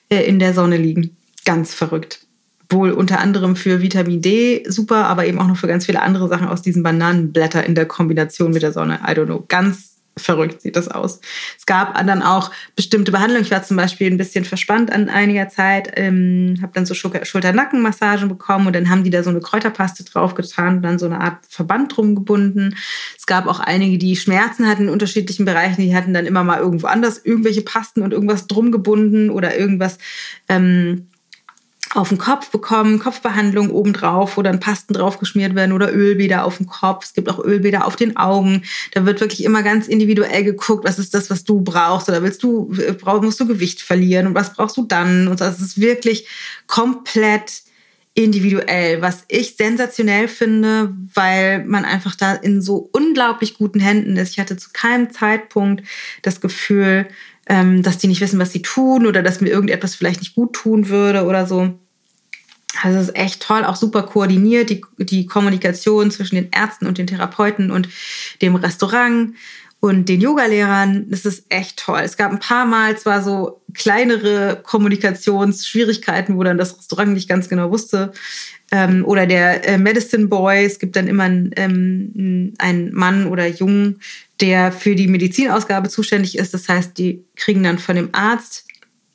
äh, 0.08 0.24
in 0.24 0.38
der 0.38 0.54
Sonne 0.54 0.76
liegen. 0.76 1.16
Ganz 1.44 1.74
verrückt. 1.74 2.27
Wohl 2.70 2.90
unter 2.92 3.20
anderem 3.20 3.56
für 3.56 3.80
Vitamin 3.80 4.20
D 4.20 4.62
super, 4.68 5.06
aber 5.06 5.26
eben 5.26 5.38
auch 5.38 5.46
noch 5.46 5.56
für 5.56 5.68
ganz 5.68 5.86
viele 5.86 6.02
andere 6.02 6.28
Sachen 6.28 6.48
aus 6.48 6.60
diesen 6.60 6.82
Bananenblättern 6.82 7.64
in 7.64 7.74
der 7.74 7.86
Kombination 7.86 8.52
mit 8.52 8.62
der 8.62 8.72
Sonne. 8.72 9.00
I 9.06 9.12
don't 9.12 9.26
know. 9.26 9.44
Ganz 9.48 9.98
verrückt 10.18 10.62
sieht 10.62 10.76
das 10.76 10.88
aus. 10.88 11.20
Es 11.56 11.66
gab 11.66 11.94
dann 12.06 12.22
auch 12.22 12.50
bestimmte 12.76 13.12
Behandlungen. 13.12 13.44
Ich 13.44 13.50
war 13.50 13.62
zum 13.62 13.76
Beispiel 13.76 14.10
ein 14.10 14.16
bisschen 14.16 14.44
verspannt 14.44 14.92
an 14.92 15.08
einiger 15.08 15.48
Zeit, 15.48 15.92
ähm, 15.94 16.56
habe 16.60 16.72
dann 16.74 16.86
so 16.86 16.94
Schulter-Nacken-Massagen 16.94 18.28
bekommen 18.28 18.66
und 18.66 18.76
dann 18.76 18.90
haben 18.90 19.04
die 19.04 19.10
da 19.10 19.22
so 19.22 19.30
eine 19.30 19.40
Kräuterpaste 19.40 20.04
draufgetan 20.04 20.76
und 20.76 20.82
dann 20.82 20.98
so 20.98 21.06
eine 21.06 21.20
Art 21.20 21.38
Verband 21.48 21.96
drum 21.96 22.14
gebunden. 22.14 22.74
Es 23.16 23.26
gab 23.26 23.46
auch 23.46 23.60
einige, 23.60 23.98
die 23.98 24.16
Schmerzen 24.16 24.66
hatten 24.68 24.84
in 24.84 24.88
unterschiedlichen 24.88 25.44
Bereichen. 25.44 25.80
Die 25.80 25.94
hatten 25.94 26.14
dann 26.14 26.26
immer 26.26 26.44
mal 26.44 26.58
irgendwo 26.58 26.86
anders 26.86 27.18
irgendwelche 27.24 27.62
Pasten 27.62 28.02
und 28.02 28.12
irgendwas 28.12 28.46
drum 28.46 28.72
gebunden 28.72 29.30
oder 29.30 29.56
irgendwas 29.56 29.98
ähm, 30.48 31.07
auf 31.94 32.10
den 32.10 32.18
Kopf 32.18 32.50
bekommen, 32.50 32.98
Kopfbehandlung 32.98 33.70
obendrauf, 33.70 34.36
wo 34.36 34.42
dann 34.42 34.60
Pasten 34.60 34.94
drauf 34.94 35.18
geschmiert 35.18 35.54
werden 35.54 35.72
oder 35.72 35.92
Ölbäder 35.92 36.44
auf 36.44 36.58
dem 36.58 36.66
Kopf. 36.66 37.04
Es 37.04 37.14
gibt 37.14 37.28
auch 37.28 37.42
Ölbäder 37.42 37.86
auf 37.86 37.96
den 37.96 38.16
Augen. 38.16 38.62
Da 38.92 39.06
wird 39.06 39.20
wirklich 39.20 39.42
immer 39.44 39.62
ganz 39.62 39.88
individuell 39.88 40.44
geguckt, 40.44 40.84
was 40.84 40.98
ist 40.98 41.14
das, 41.14 41.30
was 41.30 41.44
du 41.44 41.60
brauchst 41.60 42.08
oder 42.08 42.22
willst 42.22 42.42
du, 42.42 42.70
brauch, 43.00 43.22
musst 43.22 43.40
du 43.40 43.46
Gewicht 43.46 43.80
verlieren 43.80 44.26
und 44.26 44.34
was 44.34 44.52
brauchst 44.52 44.76
du 44.76 44.84
dann? 44.84 45.28
Und 45.28 45.40
das 45.40 45.60
ist 45.60 45.80
wirklich 45.80 46.26
komplett 46.66 47.62
individuell, 48.18 49.00
was 49.00 49.24
ich 49.28 49.54
sensationell 49.56 50.26
finde, 50.26 50.92
weil 51.14 51.64
man 51.64 51.84
einfach 51.84 52.16
da 52.16 52.34
in 52.34 52.60
so 52.60 52.88
unglaublich 52.92 53.56
guten 53.56 53.78
Händen 53.78 54.16
ist. 54.16 54.32
Ich 54.32 54.40
hatte 54.40 54.56
zu 54.56 54.70
keinem 54.72 55.12
Zeitpunkt 55.12 55.84
das 56.22 56.40
Gefühl, 56.40 57.06
ähm, 57.48 57.82
dass 57.82 57.98
die 57.98 58.08
nicht 58.08 58.20
wissen, 58.20 58.38
was 58.38 58.52
sie 58.52 58.62
tun 58.62 59.06
oder 59.06 59.22
dass 59.22 59.40
mir 59.40 59.48
irgendetwas 59.48 59.94
vielleicht 59.94 60.20
nicht 60.20 60.34
gut 60.34 60.52
tun 60.52 60.88
würde 60.88 61.24
oder 61.24 61.46
so. 61.46 61.78
Also 62.82 62.98
es 62.98 63.08
ist 63.08 63.16
echt 63.16 63.42
toll, 63.42 63.64
auch 63.64 63.76
super 63.76 64.02
koordiniert, 64.02 64.70
die, 64.70 64.84
die 64.98 65.26
Kommunikation 65.26 66.10
zwischen 66.10 66.36
den 66.36 66.48
Ärzten 66.52 66.86
und 66.86 66.98
den 66.98 67.06
Therapeuten 67.06 67.70
und 67.70 67.88
dem 68.42 68.54
Restaurant 68.54 69.34
und 69.80 70.08
den 70.08 70.20
Yogalehrern. 70.20 71.06
Das 71.08 71.24
ist 71.24 71.44
echt 71.50 71.78
toll. 71.78 72.00
Es 72.02 72.16
gab 72.16 72.32
ein 72.32 72.40
paar 72.40 72.66
Mal 72.66 72.98
zwar 72.98 73.22
so 73.22 73.60
kleinere 73.74 74.60
Kommunikationsschwierigkeiten, 74.62 76.36
wo 76.36 76.42
dann 76.42 76.58
das 76.58 76.76
Restaurant 76.76 77.12
nicht 77.12 77.28
ganz 77.28 77.48
genau 77.48 77.70
wusste. 77.70 78.12
Ähm, 78.70 79.04
oder 79.04 79.26
der 79.26 79.66
äh, 79.66 79.78
Medicine 79.78 80.26
Boy, 80.26 80.64
es 80.64 80.78
gibt 80.78 80.96
dann 80.96 81.06
immer 81.06 81.24
einen, 81.24 81.52
ähm, 81.56 82.54
einen 82.58 82.92
Mann 82.92 83.26
oder 83.26 83.46
Jungen, 83.46 84.00
der 84.40 84.72
für 84.72 84.94
die 84.94 85.08
Medizinausgabe 85.08 85.88
zuständig 85.88 86.36
ist. 86.36 86.52
Das 86.54 86.68
heißt, 86.68 86.98
die 86.98 87.24
kriegen 87.36 87.62
dann 87.62 87.78
von 87.78 87.96
dem 87.96 88.10
Arzt 88.12 88.67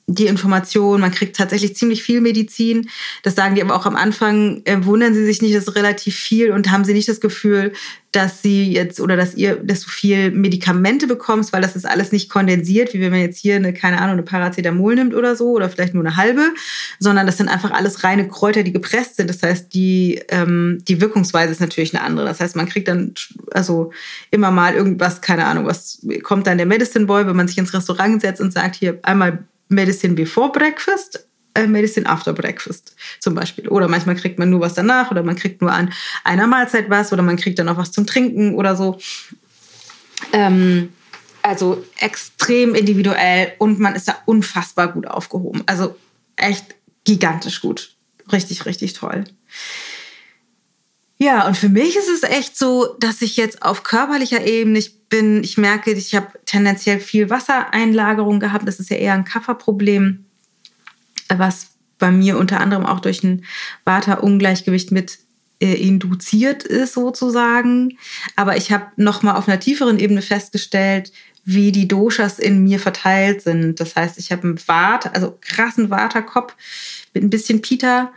die 0.08 0.28
Information, 0.28 1.00
man 1.00 1.12
kriegt 1.12 1.36
tatsächlich 1.36 1.76
ziemlich 1.76 2.04
viel 2.04 2.20
Medizin. 2.20 2.90
Das 3.24 3.36
sagen 3.36 3.56
die 3.56 3.62
aber 3.62 3.76
auch 3.76 3.86
am 3.86 3.96
Anfang, 3.96 4.62
äh, 4.66 4.84
wundern 4.84 5.14
sie 5.14 5.26
sich 5.26 5.42
nicht, 5.42 5.56
das 5.56 5.68
ist 5.68 5.76
relativ 5.76 6.16
viel 6.16 6.52
und 6.52 6.72
haben 6.72 6.84
sie 6.84 6.94
nicht 6.94 7.08
das 7.08 7.22
Gefühl, 7.22 7.72
dass 8.12 8.44
sie 8.44 8.72
jetzt 8.72 9.00
oder 9.00 9.16
dass 9.16 9.34
ihr, 9.34 9.56
dass 9.56 9.82
du 9.82 9.90
viel 9.90 10.30
Medikamente 10.30 11.08
bekommst, 11.08 11.52
weil 11.52 11.62
das 11.62 11.76
ist 11.76 11.86
alles 11.86 12.12
nicht 12.12 12.30
kondensiert, 12.30 12.94
wie 12.94 13.00
wenn 13.00 13.12
man 13.12 13.22
jetzt 13.22 13.40
hier 13.40 13.56
eine, 13.56 13.74
keine 13.74 13.98
Ahnung, 13.98 14.14
eine 14.14 14.24
Paracetamol 14.24 14.96
nimmt 14.96 15.16
oder 15.16 15.36
so 15.36 15.52
oder 15.52 15.70
vielleicht 15.70 15.96
nur 15.96 16.06
eine 16.06 16.16
halbe, 16.16 16.54
sondern 17.00 17.26
das 17.26 17.38
sind 17.38 17.50
einfach 17.50 17.72
alles 17.72 18.04
reine 18.04 18.28
Kräuter, 18.28 18.62
die 18.62 18.72
gepresst 18.72 19.16
sind. 19.16 19.30
Das 19.30 19.42
heißt, 19.42 19.74
die, 19.74 20.22
ähm, 20.30 20.84
die 20.88 21.02
Wirkungsweise 21.02 21.52
ist 21.52 21.62
natürlich 21.62 21.96
eine 21.96 22.04
andere. 22.04 22.28
Das 22.28 22.40
heißt, 22.40 22.56
man 22.56 22.68
kriegt 22.68 22.88
dann 22.88 23.14
also 23.52 23.92
immer 24.30 24.52
mal 24.52 24.76
irgendwas, 24.76 25.22
keine 25.22 25.46
Ahnung, 25.46 25.66
was 25.66 26.06
kommt 26.22 26.46
dann 26.46 26.58
der 26.58 26.68
Medicine 26.68 27.06
Boy, 27.06 27.26
wenn 27.26 27.36
man 27.36 27.48
sich 27.48 27.58
ins 27.58 27.74
Restaurant 27.74 28.22
setzt 28.22 28.42
und 28.42 28.54
sagt, 28.54 28.76
hier 28.76 29.00
einmal 29.02 29.46
Medicine 29.74 30.14
before 30.14 30.52
breakfast, 30.52 31.28
äh, 31.54 31.68
Medicine 31.68 32.08
after 32.08 32.34
breakfast 32.34 32.96
zum 33.20 33.36
Beispiel. 33.36 33.68
Oder 33.68 33.88
manchmal 33.88 34.16
kriegt 34.16 34.40
man 34.40 34.50
nur 34.50 34.62
was 34.62 34.74
danach 34.74 35.12
oder 35.12 35.24
man 35.24 35.36
kriegt 35.36 35.62
nur 35.62 35.72
an 35.72 35.94
einer 36.24 36.48
Mahlzeit 36.48 36.90
was 36.90 37.14
oder 37.14 37.24
man 37.24 37.38
kriegt 37.38 37.60
dann 37.60 37.70
auch 37.70 37.78
was 37.78 37.92
zum 37.92 38.06
Trinken 38.06 38.56
oder 38.56 38.76
so. 38.76 38.98
Ähm, 40.32 40.94
also 41.42 41.84
extrem 42.00 42.74
individuell 42.74 43.54
und 43.58 43.80
man 43.80 43.96
ist 43.96 44.08
da 44.08 44.18
unfassbar 44.26 44.94
gut 44.94 45.08
aufgehoben. 45.08 45.64
Also 45.66 45.96
echt 46.38 46.76
gigantisch 47.04 47.62
gut. 47.62 47.96
Richtig, 48.32 48.66
richtig 48.66 48.94
toll. 48.94 49.26
Ja, 51.24 51.48
und 51.48 51.56
für 51.56 51.70
mich 51.70 51.96
ist 51.96 52.10
es 52.10 52.24
echt 52.24 52.58
so, 52.58 52.98
dass 53.00 53.22
ich 53.22 53.38
jetzt 53.38 53.62
auf 53.62 53.84
körperlicher 53.84 54.46
Ebene, 54.46 54.78
ich 54.78 55.08
bin, 55.08 55.42
ich 55.42 55.58
merke, 55.58 55.94
ich 55.94 56.16
habe 56.16 56.28
tendenziell 56.46 57.00
viel 57.00 57.30
Wassereinlagerung 57.30 58.42
gehabt. 58.42 58.68
Das 58.68 58.78
ist 58.78 58.90
ja 58.90 58.98
eher 58.98 59.14
ein 59.14 59.24
Kafferproblem, 59.24 60.26
was 61.30 61.68
bei 61.98 62.12
mir 62.12 62.38
unter 62.38 62.60
anderem 62.60 62.86
auch 62.86 63.00
durch 63.00 63.24
ein 63.24 63.46
Vata-Ungleichgewicht 63.86 64.92
mit 64.92 65.20
äh, 65.62 65.76
induziert 65.76 66.64
ist 66.64 66.96
sozusagen. 66.96 67.98
Aber 68.36 68.58
ich 68.58 68.74
habe 68.74 68.88
noch 68.98 69.24
mal 69.24 69.36
auf 69.36 69.48
einer 69.48 69.62
tieferen 69.62 70.00
Ebene 70.00 70.22
festgestellt, 70.22 71.14
wie 71.46 71.72
die 71.72 71.88
Doshas 71.88 72.38
in 72.38 72.66
mir 72.66 72.80
verteilt 72.80 73.44
sind. 73.44 73.80
Das 73.80 73.96
heißt, 73.96 74.18
ich 74.18 74.34
habe 74.34 74.44
einen 74.44 74.60
Vata, 74.68 75.12
also 75.12 75.38
krassen 75.40 75.90
Vata-Kopf 75.90 76.54
mit 77.14 77.24
ein 77.24 77.30
bisschen 77.30 77.62
Pita 77.62 78.12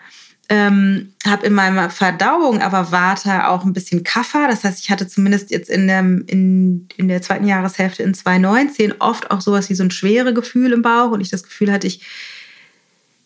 ähm, 0.49 1.12
habe 1.26 1.47
in 1.47 1.55
meiner 1.55 1.90
Verdauung 1.90 2.62
aber 2.62 2.92
Vata 2.92 3.49
auch 3.49 3.64
ein 3.64 3.72
bisschen 3.72 4.05
Kaffer. 4.05 4.47
Das 4.49 4.62
heißt, 4.64 4.80
ich 4.80 4.90
hatte 4.90 5.09
zumindest 5.09 5.51
jetzt 5.51 5.68
in 5.68 5.88
der, 5.88 6.01
in, 6.01 6.88
in 6.97 7.09
der 7.09 7.22
zweiten 7.22 7.47
Jahreshälfte 7.47 8.03
in 8.03 8.14
2019 8.14 8.94
oft 9.01 9.30
auch 9.30 9.40
sowas 9.40 9.68
wie 9.70 9.74
so 9.74 9.82
ein 9.82 9.90
schwere 9.90 10.32
Gefühl 10.32 10.72
im 10.72 10.82
Bauch 10.82 11.11
und 11.11 11.20
ich 11.20 11.30
das 11.30 11.42
Gefühl 11.42 11.72
hatte, 11.72 11.86
ich, 11.86 12.03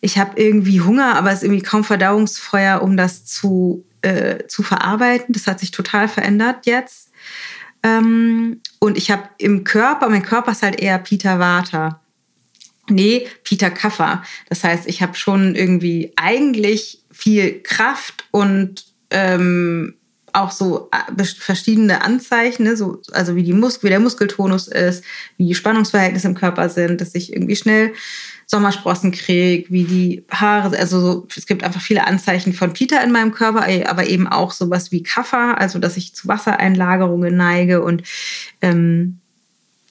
ich 0.01 0.17
habe 0.17 0.41
irgendwie 0.41 0.81
Hunger, 0.81 1.15
aber 1.15 1.29
es 1.29 1.39
ist 1.39 1.43
irgendwie 1.43 1.61
kaum 1.61 1.83
Verdauungsfeuer, 1.83 2.81
um 2.81 2.97
das 2.97 3.25
zu, 3.25 3.85
äh, 4.01 4.47
zu 4.47 4.63
verarbeiten. 4.63 5.33
Das 5.33 5.45
hat 5.45 5.59
sich 5.59 5.69
total 5.71 6.07
verändert 6.07 6.65
jetzt. 6.65 7.11
Ähm, 7.83 8.61
und 8.79 8.97
ich 8.97 9.11
habe 9.11 9.23
im 9.37 9.63
Körper, 9.63 10.09
mein 10.09 10.23
Körper 10.23 10.51
ist 10.53 10.63
halt 10.63 10.79
eher 10.79 10.97
Peter 10.97 11.37
Vata. 11.37 11.99
Nee, 12.91 13.27
Peter 13.43 13.71
Kaffer. 13.71 14.23
Das 14.49 14.63
heißt, 14.63 14.87
ich 14.87 15.01
habe 15.01 15.15
schon 15.15 15.55
irgendwie 15.55 16.11
eigentlich 16.15 16.99
viel 17.11 17.61
Kraft 17.61 18.25
und 18.31 18.85
ähm, 19.09 19.95
auch 20.33 20.51
so 20.51 20.89
äh, 20.91 21.23
verschiedene 21.23 22.03
Anzeichen, 22.03 22.63
ne? 22.63 22.77
so, 22.77 23.01
also 23.11 23.35
wie, 23.35 23.43
die 23.43 23.53
wie 23.53 23.89
der 23.89 23.99
Muskeltonus 23.99 24.67
ist, 24.67 25.03
wie 25.37 25.47
die 25.47 25.55
Spannungsverhältnisse 25.55 26.27
im 26.27 26.35
Körper 26.35 26.69
sind, 26.69 27.01
dass 27.01 27.15
ich 27.15 27.33
irgendwie 27.33 27.55
schnell 27.55 27.93
Sommersprossen 28.45 29.11
kriege, 29.11 29.69
wie 29.69 29.85
die 29.85 30.25
Haare, 30.29 30.77
also 30.77 30.99
so, 30.99 31.27
es 31.35 31.45
gibt 31.45 31.63
einfach 31.63 31.81
viele 31.81 32.05
Anzeichen 32.05 32.51
von 32.51 32.73
Peter 32.73 33.01
in 33.01 33.11
meinem 33.11 33.31
Körper, 33.31 33.65
aber 33.89 34.07
eben 34.07 34.27
auch 34.27 34.51
sowas 34.51 34.91
wie 34.91 35.03
Kaffer, 35.03 35.57
also 35.57 35.79
dass 35.79 35.95
ich 35.95 36.13
zu 36.13 36.27
Wassereinlagerungen 36.27 37.35
neige 37.35 37.81
und 37.81 38.03
ähm, 38.61 39.20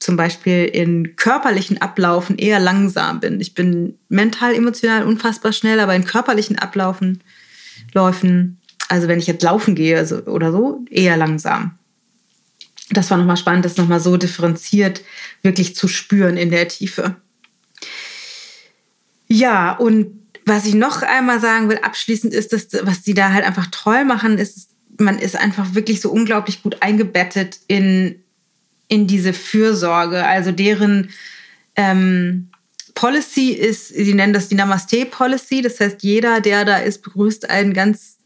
zum 0.01 0.17
Beispiel 0.17 0.65
in 0.65 1.15
körperlichen 1.15 1.79
Ablaufen 1.79 2.39
eher 2.39 2.59
langsam 2.59 3.19
bin. 3.19 3.39
Ich 3.39 3.53
bin 3.53 3.99
mental, 4.09 4.55
emotional 4.55 5.05
unfassbar 5.05 5.53
schnell, 5.53 5.79
aber 5.79 5.95
in 5.95 6.05
körperlichen 6.05 6.57
Ablaufen, 6.57 7.23
Läufen, 7.93 8.59
also 8.89 9.07
wenn 9.07 9.19
ich 9.19 9.27
jetzt 9.27 9.43
laufen 9.43 9.75
gehe 9.75 9.97
also, 9.97 10.23
oder 10.23 10.51
so, 10.51 10.83
eher 10.89 11.17
langsam. 11.17 11.77
Das 12.89 13.11
war 13.11 13.19
nochmal 13.19 13.37
spannend, 13.37 13.63
das 13.63 13.77
nochmal 13.77 13.99
so 13.99 14.17
differenziert 14.17 15.03
wirklich 15.43 15.75
zu 15.75 15.87
spüren 15.87 16.35
in 16.35 16.49
der 16.49 16.67
Tiefe. 16.67 17.15
Ja, 19.27 19.73
und 19.73 20.19
was 20.47 20.65
ich 20.65 20.73
noch 20.73 21.03
einmal 21.03 21.39
sagen 21.39 21.69
will, 21.69 21.77
abschließend 21.77 22.33
ist, 22.33 22.53
dass, 22.53 22.69
was 22.81 23.03
die 23.03 23.13
da 23.13 23.31
halt 23.31 23.45
einfach 23.45 23.67
toll 23.69 24.03
machen, 24.03 24.39
ist, 24.39 24.71
man 24.97 25.19
ist 25.19 25.35
einfach 25.35 25.75
wirklich 25.75 26.01
so 26.01 26.11
unglaublich 26.11 26.63
gut 26.63 26.81
eingebettet 26.81 27.59
in 27.67 28.20
in 28.91 29.07
diese 29.07 29.31
Fürsorge. 29.31 30.25
Also 30.25 30.51
deren 30.51 31.11
ähm, 31.77 32.49
Policy 32.93 33.51
ist, 33.51 33.87
sie 33.87 34.13
nennen 34.13 34.33
das 34.33 34.49
die 34.49 34.55
Namaste-Policy. 34.55 35.61
Das 35.61 35.79
heißt, 35.79 36.03
jeder, 36.03 36.41
der 36.41 36.65
da 36.65 36.77
ist, 36.77 37.01
begrüßt 37.01 37.49
einen 37.49 37.73
ganz 37.73 38.17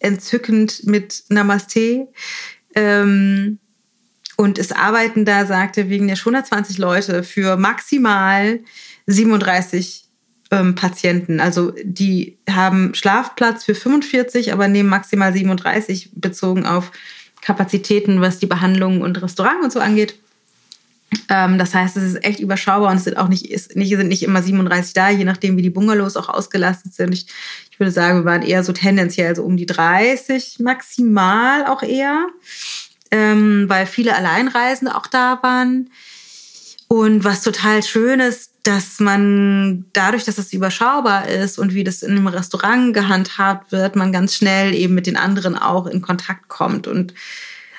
entzückend 0.00 0.84
mit 0.86 1.22
Namaste. 1.28 2.08
Ähm, 2.74 3.60
und 4.36 4.58
es 4.58 4.72
arbeiten 4.72 5.24
da, 5.24 5.46
sagte 5.46 5.88
wegen 5.88 6.08
der 6.08 6.16
schon 6.16 6.34
120 6.34 6.78
Leute 6.78 7.22
für 7.22 7.56
maximal 7.56 8.58
37 9.06 10.04
ähm, 10.50 10.74
Patienten. 10.74 11.38
Also 11.38 11.72
die 11.84 12.38
haben 12.50 12.92
Schlafplatz 12.92 13.62
für 13.62 13.76
45, 13.76 14.52
aber 14.52 14.66
nehmen 14.66 14.88
maximal 14.88 15.32
37 15.32 16.10
bezogen 16.16 16.66
auf 16.66 16.90
Kapazitäten, 17.48 18.20
was 18.20 18.38
die 18.38 18.46
Behandlung 18.46 19.00
und 19.00 19.22
Restaurant 19.22 19.64
und 19.64 19.72
so 19.72 19.80
angeht. 19.80 20.16
Ähm, 21.30 21.56
das 21.56 21.74
heißt, 21.74 21.96
es 21.96 22.02
ist 22.02 22.22
echt 22.22 22.40
überschaubar 22.40 22.90
und 22.90 22.98
es 22.98 23.04
sind 23.04 23.16
auch 23.16 23.28
nicht, 23.28 23.50
ist, 23.50 23.74
nicht, 23.74 23.88
sind 23.88 24.08
nicht 24.08 24.22
immer 24.22 24.42
37 24.42 24.92
da, 24.92 25.08
je 25.08 25.24
nachdem, 25.24 25.56
wie 25.56 25.62
die 25.62 25.70
Bungalows 25.70 26.18
auch 26.18 26.28
ausgelastet 26.28 26.92
sind. 26.92 27.14
Ich, 27.14 27.26
ich 27.70 27.80
würde 27.80 27.90
sagen, 27.90 28.18
wir 28.18 28.24
waren 28.26 28.42
eher 28.42 28.62
so 28.64 28.74
tendenziell 28.74 29.34
so 29.34 29.44
um 29.44 29.56
die 29.56 29.64
30 29.64 30.58
maximal 30.58 31.64
auch 31.64 31.82
eher, 31.82 32.26
ähm, 33.10 33.64
weil 33.66 33.86
viele 33.86 34.14
Alleinreisende 34.14 34.94
auch 34.94 35.06
da 35.06 35.38
waren. 35.42 35.88
Und 36.86 37.24
was 37.24 37.40
total 37.40 37.82
schön 37.82 38.20
ist, 38.20 38.47
dass 38.62 39.00
man 39.00 39.86
dadurch, 39.92 40.24
dass 40.24 40.38
es 40.38 40.52
überschaubar 40.52 41.28
ist 41.28 41.58
und 41.58 41.74
wie 41.74 41.84
das 41.84 42.02
in 42.02 42.12
einem 42.12 42.26
Restaurant 42.26 42.92
gehandhabt 42.92 43.72
wird, 43.72 43.96
man 43.96 44.12
ganz 44.12 44.34
schnell 44.34 44.74
eben 44.74 44.94
mit 44.94 45.06
den 45.06 45.16
anderen 45.16 45.56
auch 45.56 45.86
in 45.86 46.02
Kontakt 46.02 46.48
kommt 46.48 46.86
und 46.86 47.14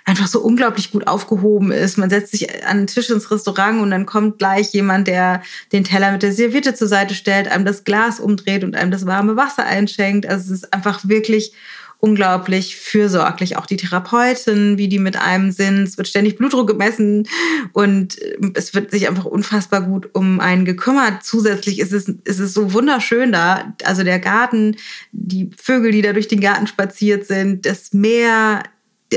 einfach 0.10 0.28
so 0.28 0.40
unglaublich 0.42 0.92
gut 0.92 1.08
aufgehoben 1.08 1.72
ist. 1.72 1.98
Man 1.98 2.10
setzt 2.10 2.32
sich 2.32 2.66
an 2.66 2.78
den 2.80 2.88
Tisch 2.88 3.10
ins 3.10 3.30
Restaurant 3.30 3.80
und 3.82 3.92
dann 3.92 4.08
kommt 4.08 4.40
gleich 4.40 4.74
jemand, 4.74 5.08
der 5.08 5.44
den 5.72 5.84
Teller 5.84 6.12
mit 6.12 6.24
der 6.24 6.34
Serviette 6.34 6.74
zur 6.74 6.88
Seite 6.88 7.14
stellt, 7.14 7.48
einem 7.48 7.66
das 7.66 7.84
Glas 7.84 8.20
umdreht 8.20 8.64
und 8.64 8.76
einem 8.76 8.90
das 8.90 9.06
warme 9.06 9.36
Wasser 9.36 9.66
einschenkt. 9.66 10.26
Also 10.26 10.46
es 10.46 10.64
ist 10.64 10.74
einfach 10.74 11.02
wirklich 11.04 11.54
unglaublich 12.00 12.78
fürsorglich. 12.78 13.58
Auch 13.58 13.66
die 13.66 13.78
Therapeutin, 13.78 14.78
wie 14.78 14.88
die 14.88 15.00
mit 15.00 15.18
einem 15.18 15.52
sind. 15.52 15.84
Es 15.84 15.98
wird 15.98 16.08
ständig 16.08 16.38
Blutdruck 16.38 16.68
gemessen 16.68 17.28
und 17.74 18.18
es 18.54 18.74
wird 18.74 18.92
sich 18.92 19.10
einfach 19.10 19.26
unfassbar 19.26 19.82
gut 19.82 20.10
um 20.14 20.40
einen 20.40 20.64
gekümmert. 20.64 21.24
Zusätzlich 21.24 21.80
ist 21.80 21.92
es, 21.92 22.08
ist 22.08 22.40
es 22.40 22.54
so 22.54 22.74
wunderschön 22.74 23.34
da. 23.34 23.76
Also 23.84 24.04
der 24.04 24.20
Garten, 24.20 24.78
die 25.12 25.50
Vögel, 25.58 25.92
die 25.92 26.02
da 26.02 26.14
durch 26.14 26.30
den 26.30 26.40
Garten 26.40 26.68
spaziert 26.68 27.26
sind, 27.26 27.66
das 27.66 27.92
Meer, 27.92 28.64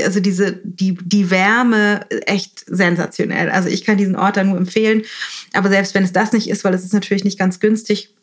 also 0.03 0.19
diese, 0.19 0.59
die, 0.63 0.95
die 0.95 1.29
Wärme, 1.29 2.05
echt 2.25 2.65
sensationell. 2.67 3.49
Also 3.49 3.69
ich 3.69 3.85
kann 3.85 3.97
diesen 3.97 4.17
Ort 4.17 4.35
da 4.35 4.43
nur 4.43 4.57
empfehlen. 4.57 5.03
Aber 5.53 5.69
selbst 5.69 5.95
wenn 5.95 6.03
es 6.03 6.11
das 6.11 6.33
nicht 6.33 6.49
ist, 6.49 6.65
weil 6.65 6.73
es 6.73 6.83
ist 6.83 6.93
natürlich 6.93 7.23
nicht 7.23 7.39
ganz 7.39 7.61
günstig, 7.61 8.13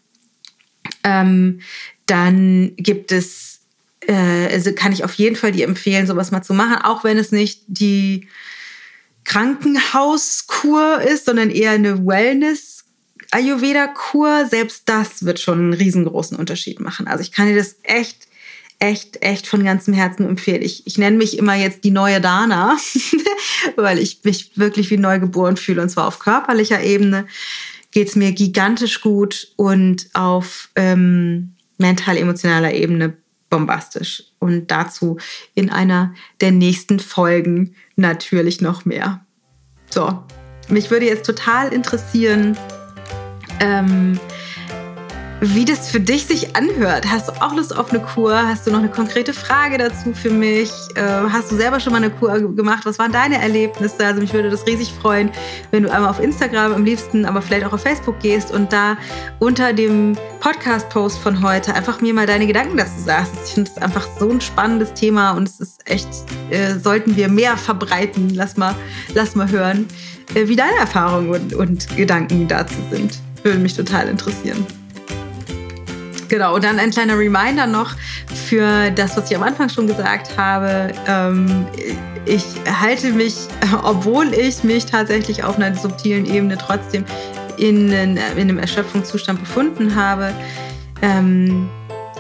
ähm, 1.02 1.60
dann 2.04 2.72
gibt 2.76 3.12
es, 3.12 3.49
äh, 3.49 3.49
also 4.08 4.72
kann 4.72 4.92
ich 4.92 5.04
auf 5.04 5.14
jeden 5.14 5.36
Fall 5.36 5.52
die 5.52 5.62
empfehlen, 5.62 6.06
sowas 6.06 6.30
mal 6.30 6.42
zu 6.42 6.54
machen, 6.54 6.76
auch 6.82 7.04
wenn 7.04 7.18
es 7.18 7.32
nicht 7.32 7.62
die 7.66 8.28
Krankenhauskur 9.24 11.00
ist, 11.02 11.26
sondern 11.26 11.50
eher 11.50 11.72
eine 11.72 12.06
Wellness 12.06 12.84
Ayurveda-Kur, 13.32 14.46
selbst 14.46 14.88
das 14.88 15.24
wird 15.24 15.38
schon 15.38 15.58
einen 15.58 15.72
riesengroßen 15.72 16.36
Unterschied 16.36 16.80
machen. 16.80 17.06
Also 17.06 17.22
ich 17.22 17.30
kann 17.30 17.46
dir 17.46 17.54
das 17.54 17.76
echt 17.84 18.26
echt, 18.80 19.22
echt 19.22 19.46
von 19.46 19.62
ganzem 19.62 19.94
Herzen 19.94 20.26
empfehle. 20.26 20.58
Ich, 20.58 20.86
ich 20.86 20.98
nenne 20.98 21.18
mich 21.18 21.38
immer 21.38 21.54
jetzt 21.54 21.84
die 21.84 21.90
neue 21.90 22.20
Dana, 22.20 22.76
weil 23.76 23.98
ich 23.98 24.20
mich 24.24 24.52
wirklich 24.56 24.90
wie 24.90 24.96
neu 24.96 25.20
geboren 25.20 25.56
fühle. 25.56 25.82
Und 25.82 25.90
zwar 25.90 26.08
auf 26.08 26.18
körperlicher 26.18 26.82
Ebene 26.82 27.26
geht 27.92 28.08
es 28.08 28.16
mir 28.16 28.32
gigantisch 28.32 29.02
gut 29.02 29.52
und 29.56 30.08
auf 30.14 30.70
ähm, 30.76 31.52
mental-emotionaler 31.76 32.72
Ebene 32.72 33.16
bombastisch. 33.50 34.24
Und 34.38 34.68
dazu 34.70 35.18
in 35.54 35.70
einer 35.70 36.14
der 36.40 36.52
nächsten 36.52 36.98
Folgen 36.98 37.74
natürlich 37.96 38.60
noch 38.60 38.84
mehr. 38.84 39.24
So, 39.90 40.22
mich 40.68 40.90
würde 40.90 41.06
jetzt 41.06 41.26
total 41.26 41.72
interessieren, 41.72 42.56
ähm, 43.60 44.18
wie 45.40 45.64
das 45.64 45.90
für 45.90 46.00
dich 46.00 46.26
sich 46.26 46.54
anhört. 46.54 47.10
Hast 47.10 47.28
du 47.28 47.32
auch 47.40 47.54
Lust 47.54 47.74
auf 47.74 47.90
eine 47.90 48.00
Kur? 48.00 48.36
Hast 48.36 48.66
du 48.66 48.70
noch 48.70 48.80
eine 48.80 48.90
konkrete 48.90 49.32
Frage 49.32 49.78
dazu 49.78 50.12
für 50.12 50.30
mich? 50.30 50.70
Äh, 50.96 51.02
hast 51.02 51.50
du 51.50 51.56
selber 51.56 51.80
schon 51.80 51.92
mal 51.92 51.98
eine 51.98 52.10
Kur 52.10 52.38
gemacht? 52.54 52.84
Was 52.84 52.98
waren 52.98 53.10
deine 53.10 53.40
Erlebnisse? 53.40 54.04
Also 54.04 54.20
mich 54.20 54.34
würde 54.34 54.50
das 54.50 54.66
riesig 54.66 54.92
freuen, 54.92 55.30
wenn 55.70 55.84
du 55.84 55.92
einmal 55.92 56.10
auf 56.10 56.20
Instagram 56.20 56.74
am 56.74 56.84
liebsten, 56.84 57.24
aber 57.24 57.40
vielleicht 57.40 57.64
auch 57.64 57.72
auf 57.72 57.82
Facebook 57.82 58.20
gehst 58.20 58.52
und 58.52 58.72
da 58.72 58.98
unter 59.38 59.72
dem 59.72 60.16
Podcast-Post 60.40 61.18
von 61.18 61.42
heute 61.42 61.74
einfach 61.74 62.02
mir 62.02 62.12
mal 62.12 62.26
deine 62.26 62.46
Gedanken 62.46 62.76
dazu 62.76 63.00
sagst. 63.02 63.32
Ich 63.46 63.54
finde 63.54 63.70
es 63.74 63.82
einfach 63.82 64.06
so 64.18 64.30
ein 64.30 64.42
spannendes 64.42 64.92
Thema 64.92 65.32
und 65.32 65.48
es 65.48 65.58
ist 65.58 65.90
echt, 65.90 66.08
äh, 66.50 66.78
sollten 66.78 67.16
wir 67.16 67.28
mehr 67.28 67.56
verbreiten. 67.56 68.28
Lass 68.34 68.58
mal, 68.58 68.74
lass 69.14 69.34
mal 69.34 69.50
hören, 69.50 69.86
äh, 70.34 70.48
wie 70.48 70.56
deine 70.56 70.76
Erfahrungen 70.76 71.30
und, 71.30 71.54
und 71.54 71.96
Gedanken 71.96 72.46
dazu 72.46 72.76
sind. 72.90 73.18
Würde 73.42 73.58
mich 73.58 73.74
total 73.74 74.08
interessieren. 74.08 74.66
Genau, 76.30 76.54
und 76.54 76.62
dann 76.62 76.78
ein 76.78 76.92
kleiner 76.92 77.18
Reminder 77.18 77.66
noch 77.66 77.96
für 78.46 78.92
das, 78.92 79.16
was 79.16 79.28
ich 79.28 79.36
am 79.36 79.42
Anfang 79.42 79.68
schon 79.68 79.88
gesagt 79.88 80.38
habe. 80.38 80.92
Ähm, 81.08 81.66
ich 82.24 82.44
halte 82.80 83.10
mich, 83.12 83.34
obwohl 83.82 84.32
ich 84.32 84.62
mich 84.62 84.86
tatsächlich 84.86 85.42
auf 85.42 85.56
einer 85.56 85.74
subtilen 85.74 86.26
Ebene 86.26 86.56
trotzdem 86.56 87.04
in, 87.56 87.92
in 87.92 88.16
einem 88.16 88.58
Erschöpfungszustand 88.60 89.40
befunden 89.40 89.96
habe, 89.96 90.32
ähm, 91.02 91.68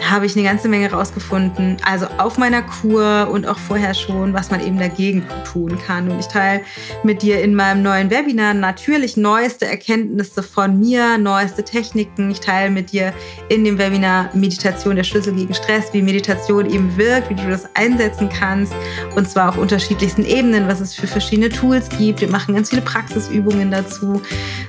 habe 0.08 0.26
ich 0.26 0.36
eine 0.36 0.44
ganze 0.44 0.68
Menge 0.68 0.90
rausgefunden. 0.90 1.76
Also 1.84 2.06
auf 2.18 2.38
meiner 2.38 2.62
Kur 2.62 3.28
und 3.30 3.46
auch 3.46 3.58
vorher 3.58 3.94
schon, 3.94 4.32
was 4.32 4.50
man 4.50 4.64
eben 4.64 4.78
dagegen 4.78 5.24
tun 5.50 5.78
kann. 5.86 6.10
Und 6.10 6.18
ich 6.18 6.26
teile 6.26 6.62
mit 7.02 7.22
dir 7.22 7.42
in 7.42 7.54
meinem 7.54 7.82
neuen 7.82 8.10
Webinar 8.10 8.54
natürlich 8.54 9.16
neueste 9.16 9.66
Erkenntnisse 9.66 10.42
von 10.42 10.78
mir, 10.78 11.18
neueste 11.18 11.64
Techniken. 11.64 12.30
Ich 12.30 12.40
teile 12.40 12.70
mit 12.70 12.92
dir 12.92 13.12
in 13.48 13.64
dem 13.64 13.78
Webinar 13.78 14.30
Meditation 14.34 14.96
der 14.96 15.04
Schlüssel 15.04 15.34
gegen 15.34 15.54
Stress, 15.54 15.92
wie 15.92 16.02
Meditation 16.02 16.66
eben 16.66 16.96
wirkt, 16.96 17.30
wie 17.30 17.34
du 17.34 17.48
das 17.48 17.68
einsetzen 17.74 18.28
kannst. 18.28 18.72
Und 19.16 19.28
zwar 19.28 19.50
auf 19.50 19.58
unterschiedlichsten 19.58 20.24
Ebenen, 20.24 20.66
was 20.66 20.80
es 20.80 20.94
für 20.94 21.06
verschiedene 21.06 21.50
Tools 21.50 21.88
gibt. 21.90 22.20
Wir 22.20 22.30
machen 22.30 22.54
ganz 22.54 22.70
viele 22.70 22.82
Praxisübungen 22.82 23.70
dazu, 23.70 24.22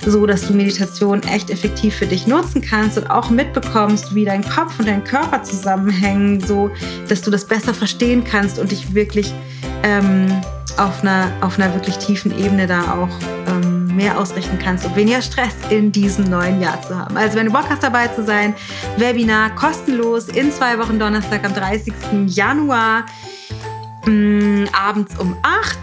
so 0.04 0.26
dass 0.26 0.46
du 0.46 0.52
Meditation 0.52 1.22
echt 1.22 1.50
effektiv 1.50 1.94
für 1.94 2.06
dich 2.06 2.26
nutzen 2.26 2.60
kannst 2.60 2.98
und 2.98 3.10
auch 3.10 3.30
mitbekommst, 3.30 4.14
wie 4.14 4.24
dein 4.24 4.42
Kopf 4.42 4.78
und 4.78 4.88
dein 4.88 5.02
Körper 5.02 5.21
Körper 5.22 5.42
zusammenhängen, 5.42 6.40
so 6.40 6.70
dass 7.08 7.22
du 7.22 7.30
das 7.30 7.46
besser 7.46 7.72
verstehen 7.74 8.24
kannst 8.24 8.58
und 8.58 8.72
dich 8.72 8.94
wirklich 8.94 9.32
ähm, 9.82 10.26
auf, 10.76 11.02
einer, 11.02 11.32
auf 11.40 11.58
einer 11.58 11.72
wirklich 11.74 11.98
tiefen 11.98 12.36
Ebene 12.38 12.66
da 12.66 12.94
auch 12.94 13.08
ähm, 13.48 13.94
mehr 13.94 14.18
ausrichten 14.18 14.58
kannst 14.58 14.86
und 14.86 14.96
weniger 14.96 15.22
Stress 15.22 15.54
in 15.70 15.92
diesem 15.92 16.24
neuen 16.24 16.60
Jahr 16.60 16.82
zu 16.82 16.96
haben. 16.96 17.16
Also 17.16 17.36
wenn 17.36 17.46
du 17.46 17.52
Bock 17.52 17.68
hast 17.68 17.82
dabei 17.82 18.08
zu 18.08 18.24
sein, 18.24 18.54
Webinar 18.96 19.54
kostenlos 19.54 20.28
in 20.28 20.50
zwei 20.50 20.78
Wochen 20.78 20.98
Donnerstag 20.98 21.44
am 21.44 21.54
30. 21.54 21.92
Januar 22.26 23.04
mh, 24.06 24.10
mm, 24.10 24.68
abends 24.72 25.18
um 25.18 25.36
8 25.42 25.78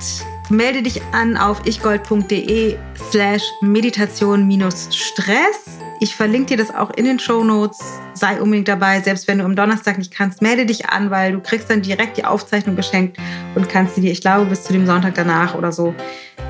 melde 0.50 0.82
dich 0.82 1.02
an 1.12 1.38
auf 1.38 1.64
ichgold.de 1.66 2.78
slash 3.12 3.44
meditation-stress. 3.62 5.80
Ich 6.02 6.16
verlinke 6.16 6.56
dir 6.56 6.58
das 6.58 6.74
auch 6.74 6.92
in 6.92 7.04
den 7.04 7.20
Show 7.20 7.44
Notes. 7.44 7.80
Sei 8.14 8.42
unbedingt 8.42 8.70
dabei. 8.70 9.02
Selbst 9.02 9.28
wenn 9.28 9.40
du 9.40 9.46
am 9.46 9.56
Donnerstag 9.56 9.98
nicht 9.98 10.14
kannst, 10.14 10.42
melde 10.42 10.66
dich 10.66 10.90
an, 10.90 11.12
weil 11.12 11.34
du 11.34 11.42
kriegst 11.42 11.70
dann 11.70 11.82
direkt 11.82 12.18
die 12.18 12.24
Aufzeichnung 12.24 12.78
geschenkt 12.78 13.18
und 13.56 13.68
kannst 13.68 13.96
sie 13.96 14.02
dir, 14.02 14.12
ich 14.12 14.22
glaube, 14.22 14.46
bis 14.46 14.64
zu 14.64 14.72
dem 14.72 14.86
Sonntag 14.86 15.16
danach 15.16 15.56
oder 15.56 15.74
so 15.74 15.94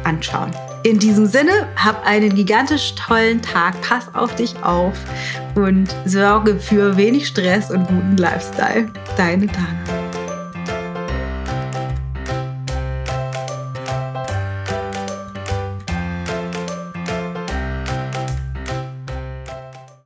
anschauen. 0.04 0.52
In 0.84 1.00
diesem 1.00 1.26
Sinne, 1.26 1.68
hab 1.76 2.06
einen 2.06 2.36
gigantisch 2.36 2.94
tollen 2.96 3.42
Tag. 3.42 3.82
Pass 3.82 4.14
auf 4.14 4.36
dich 4.36 4.56
auf 4.64 4.94
und 5.56 5.94
sorge 6.06 6.60
für 6.60 6.96
wenig 6.96 7.28
Stress 7.28 7.72
und 7.72 7.88
guten 7.88 8.18
Lifestyle. 8.18 8.92
Deine 9.18 9.48
Dana. 9.48 9.99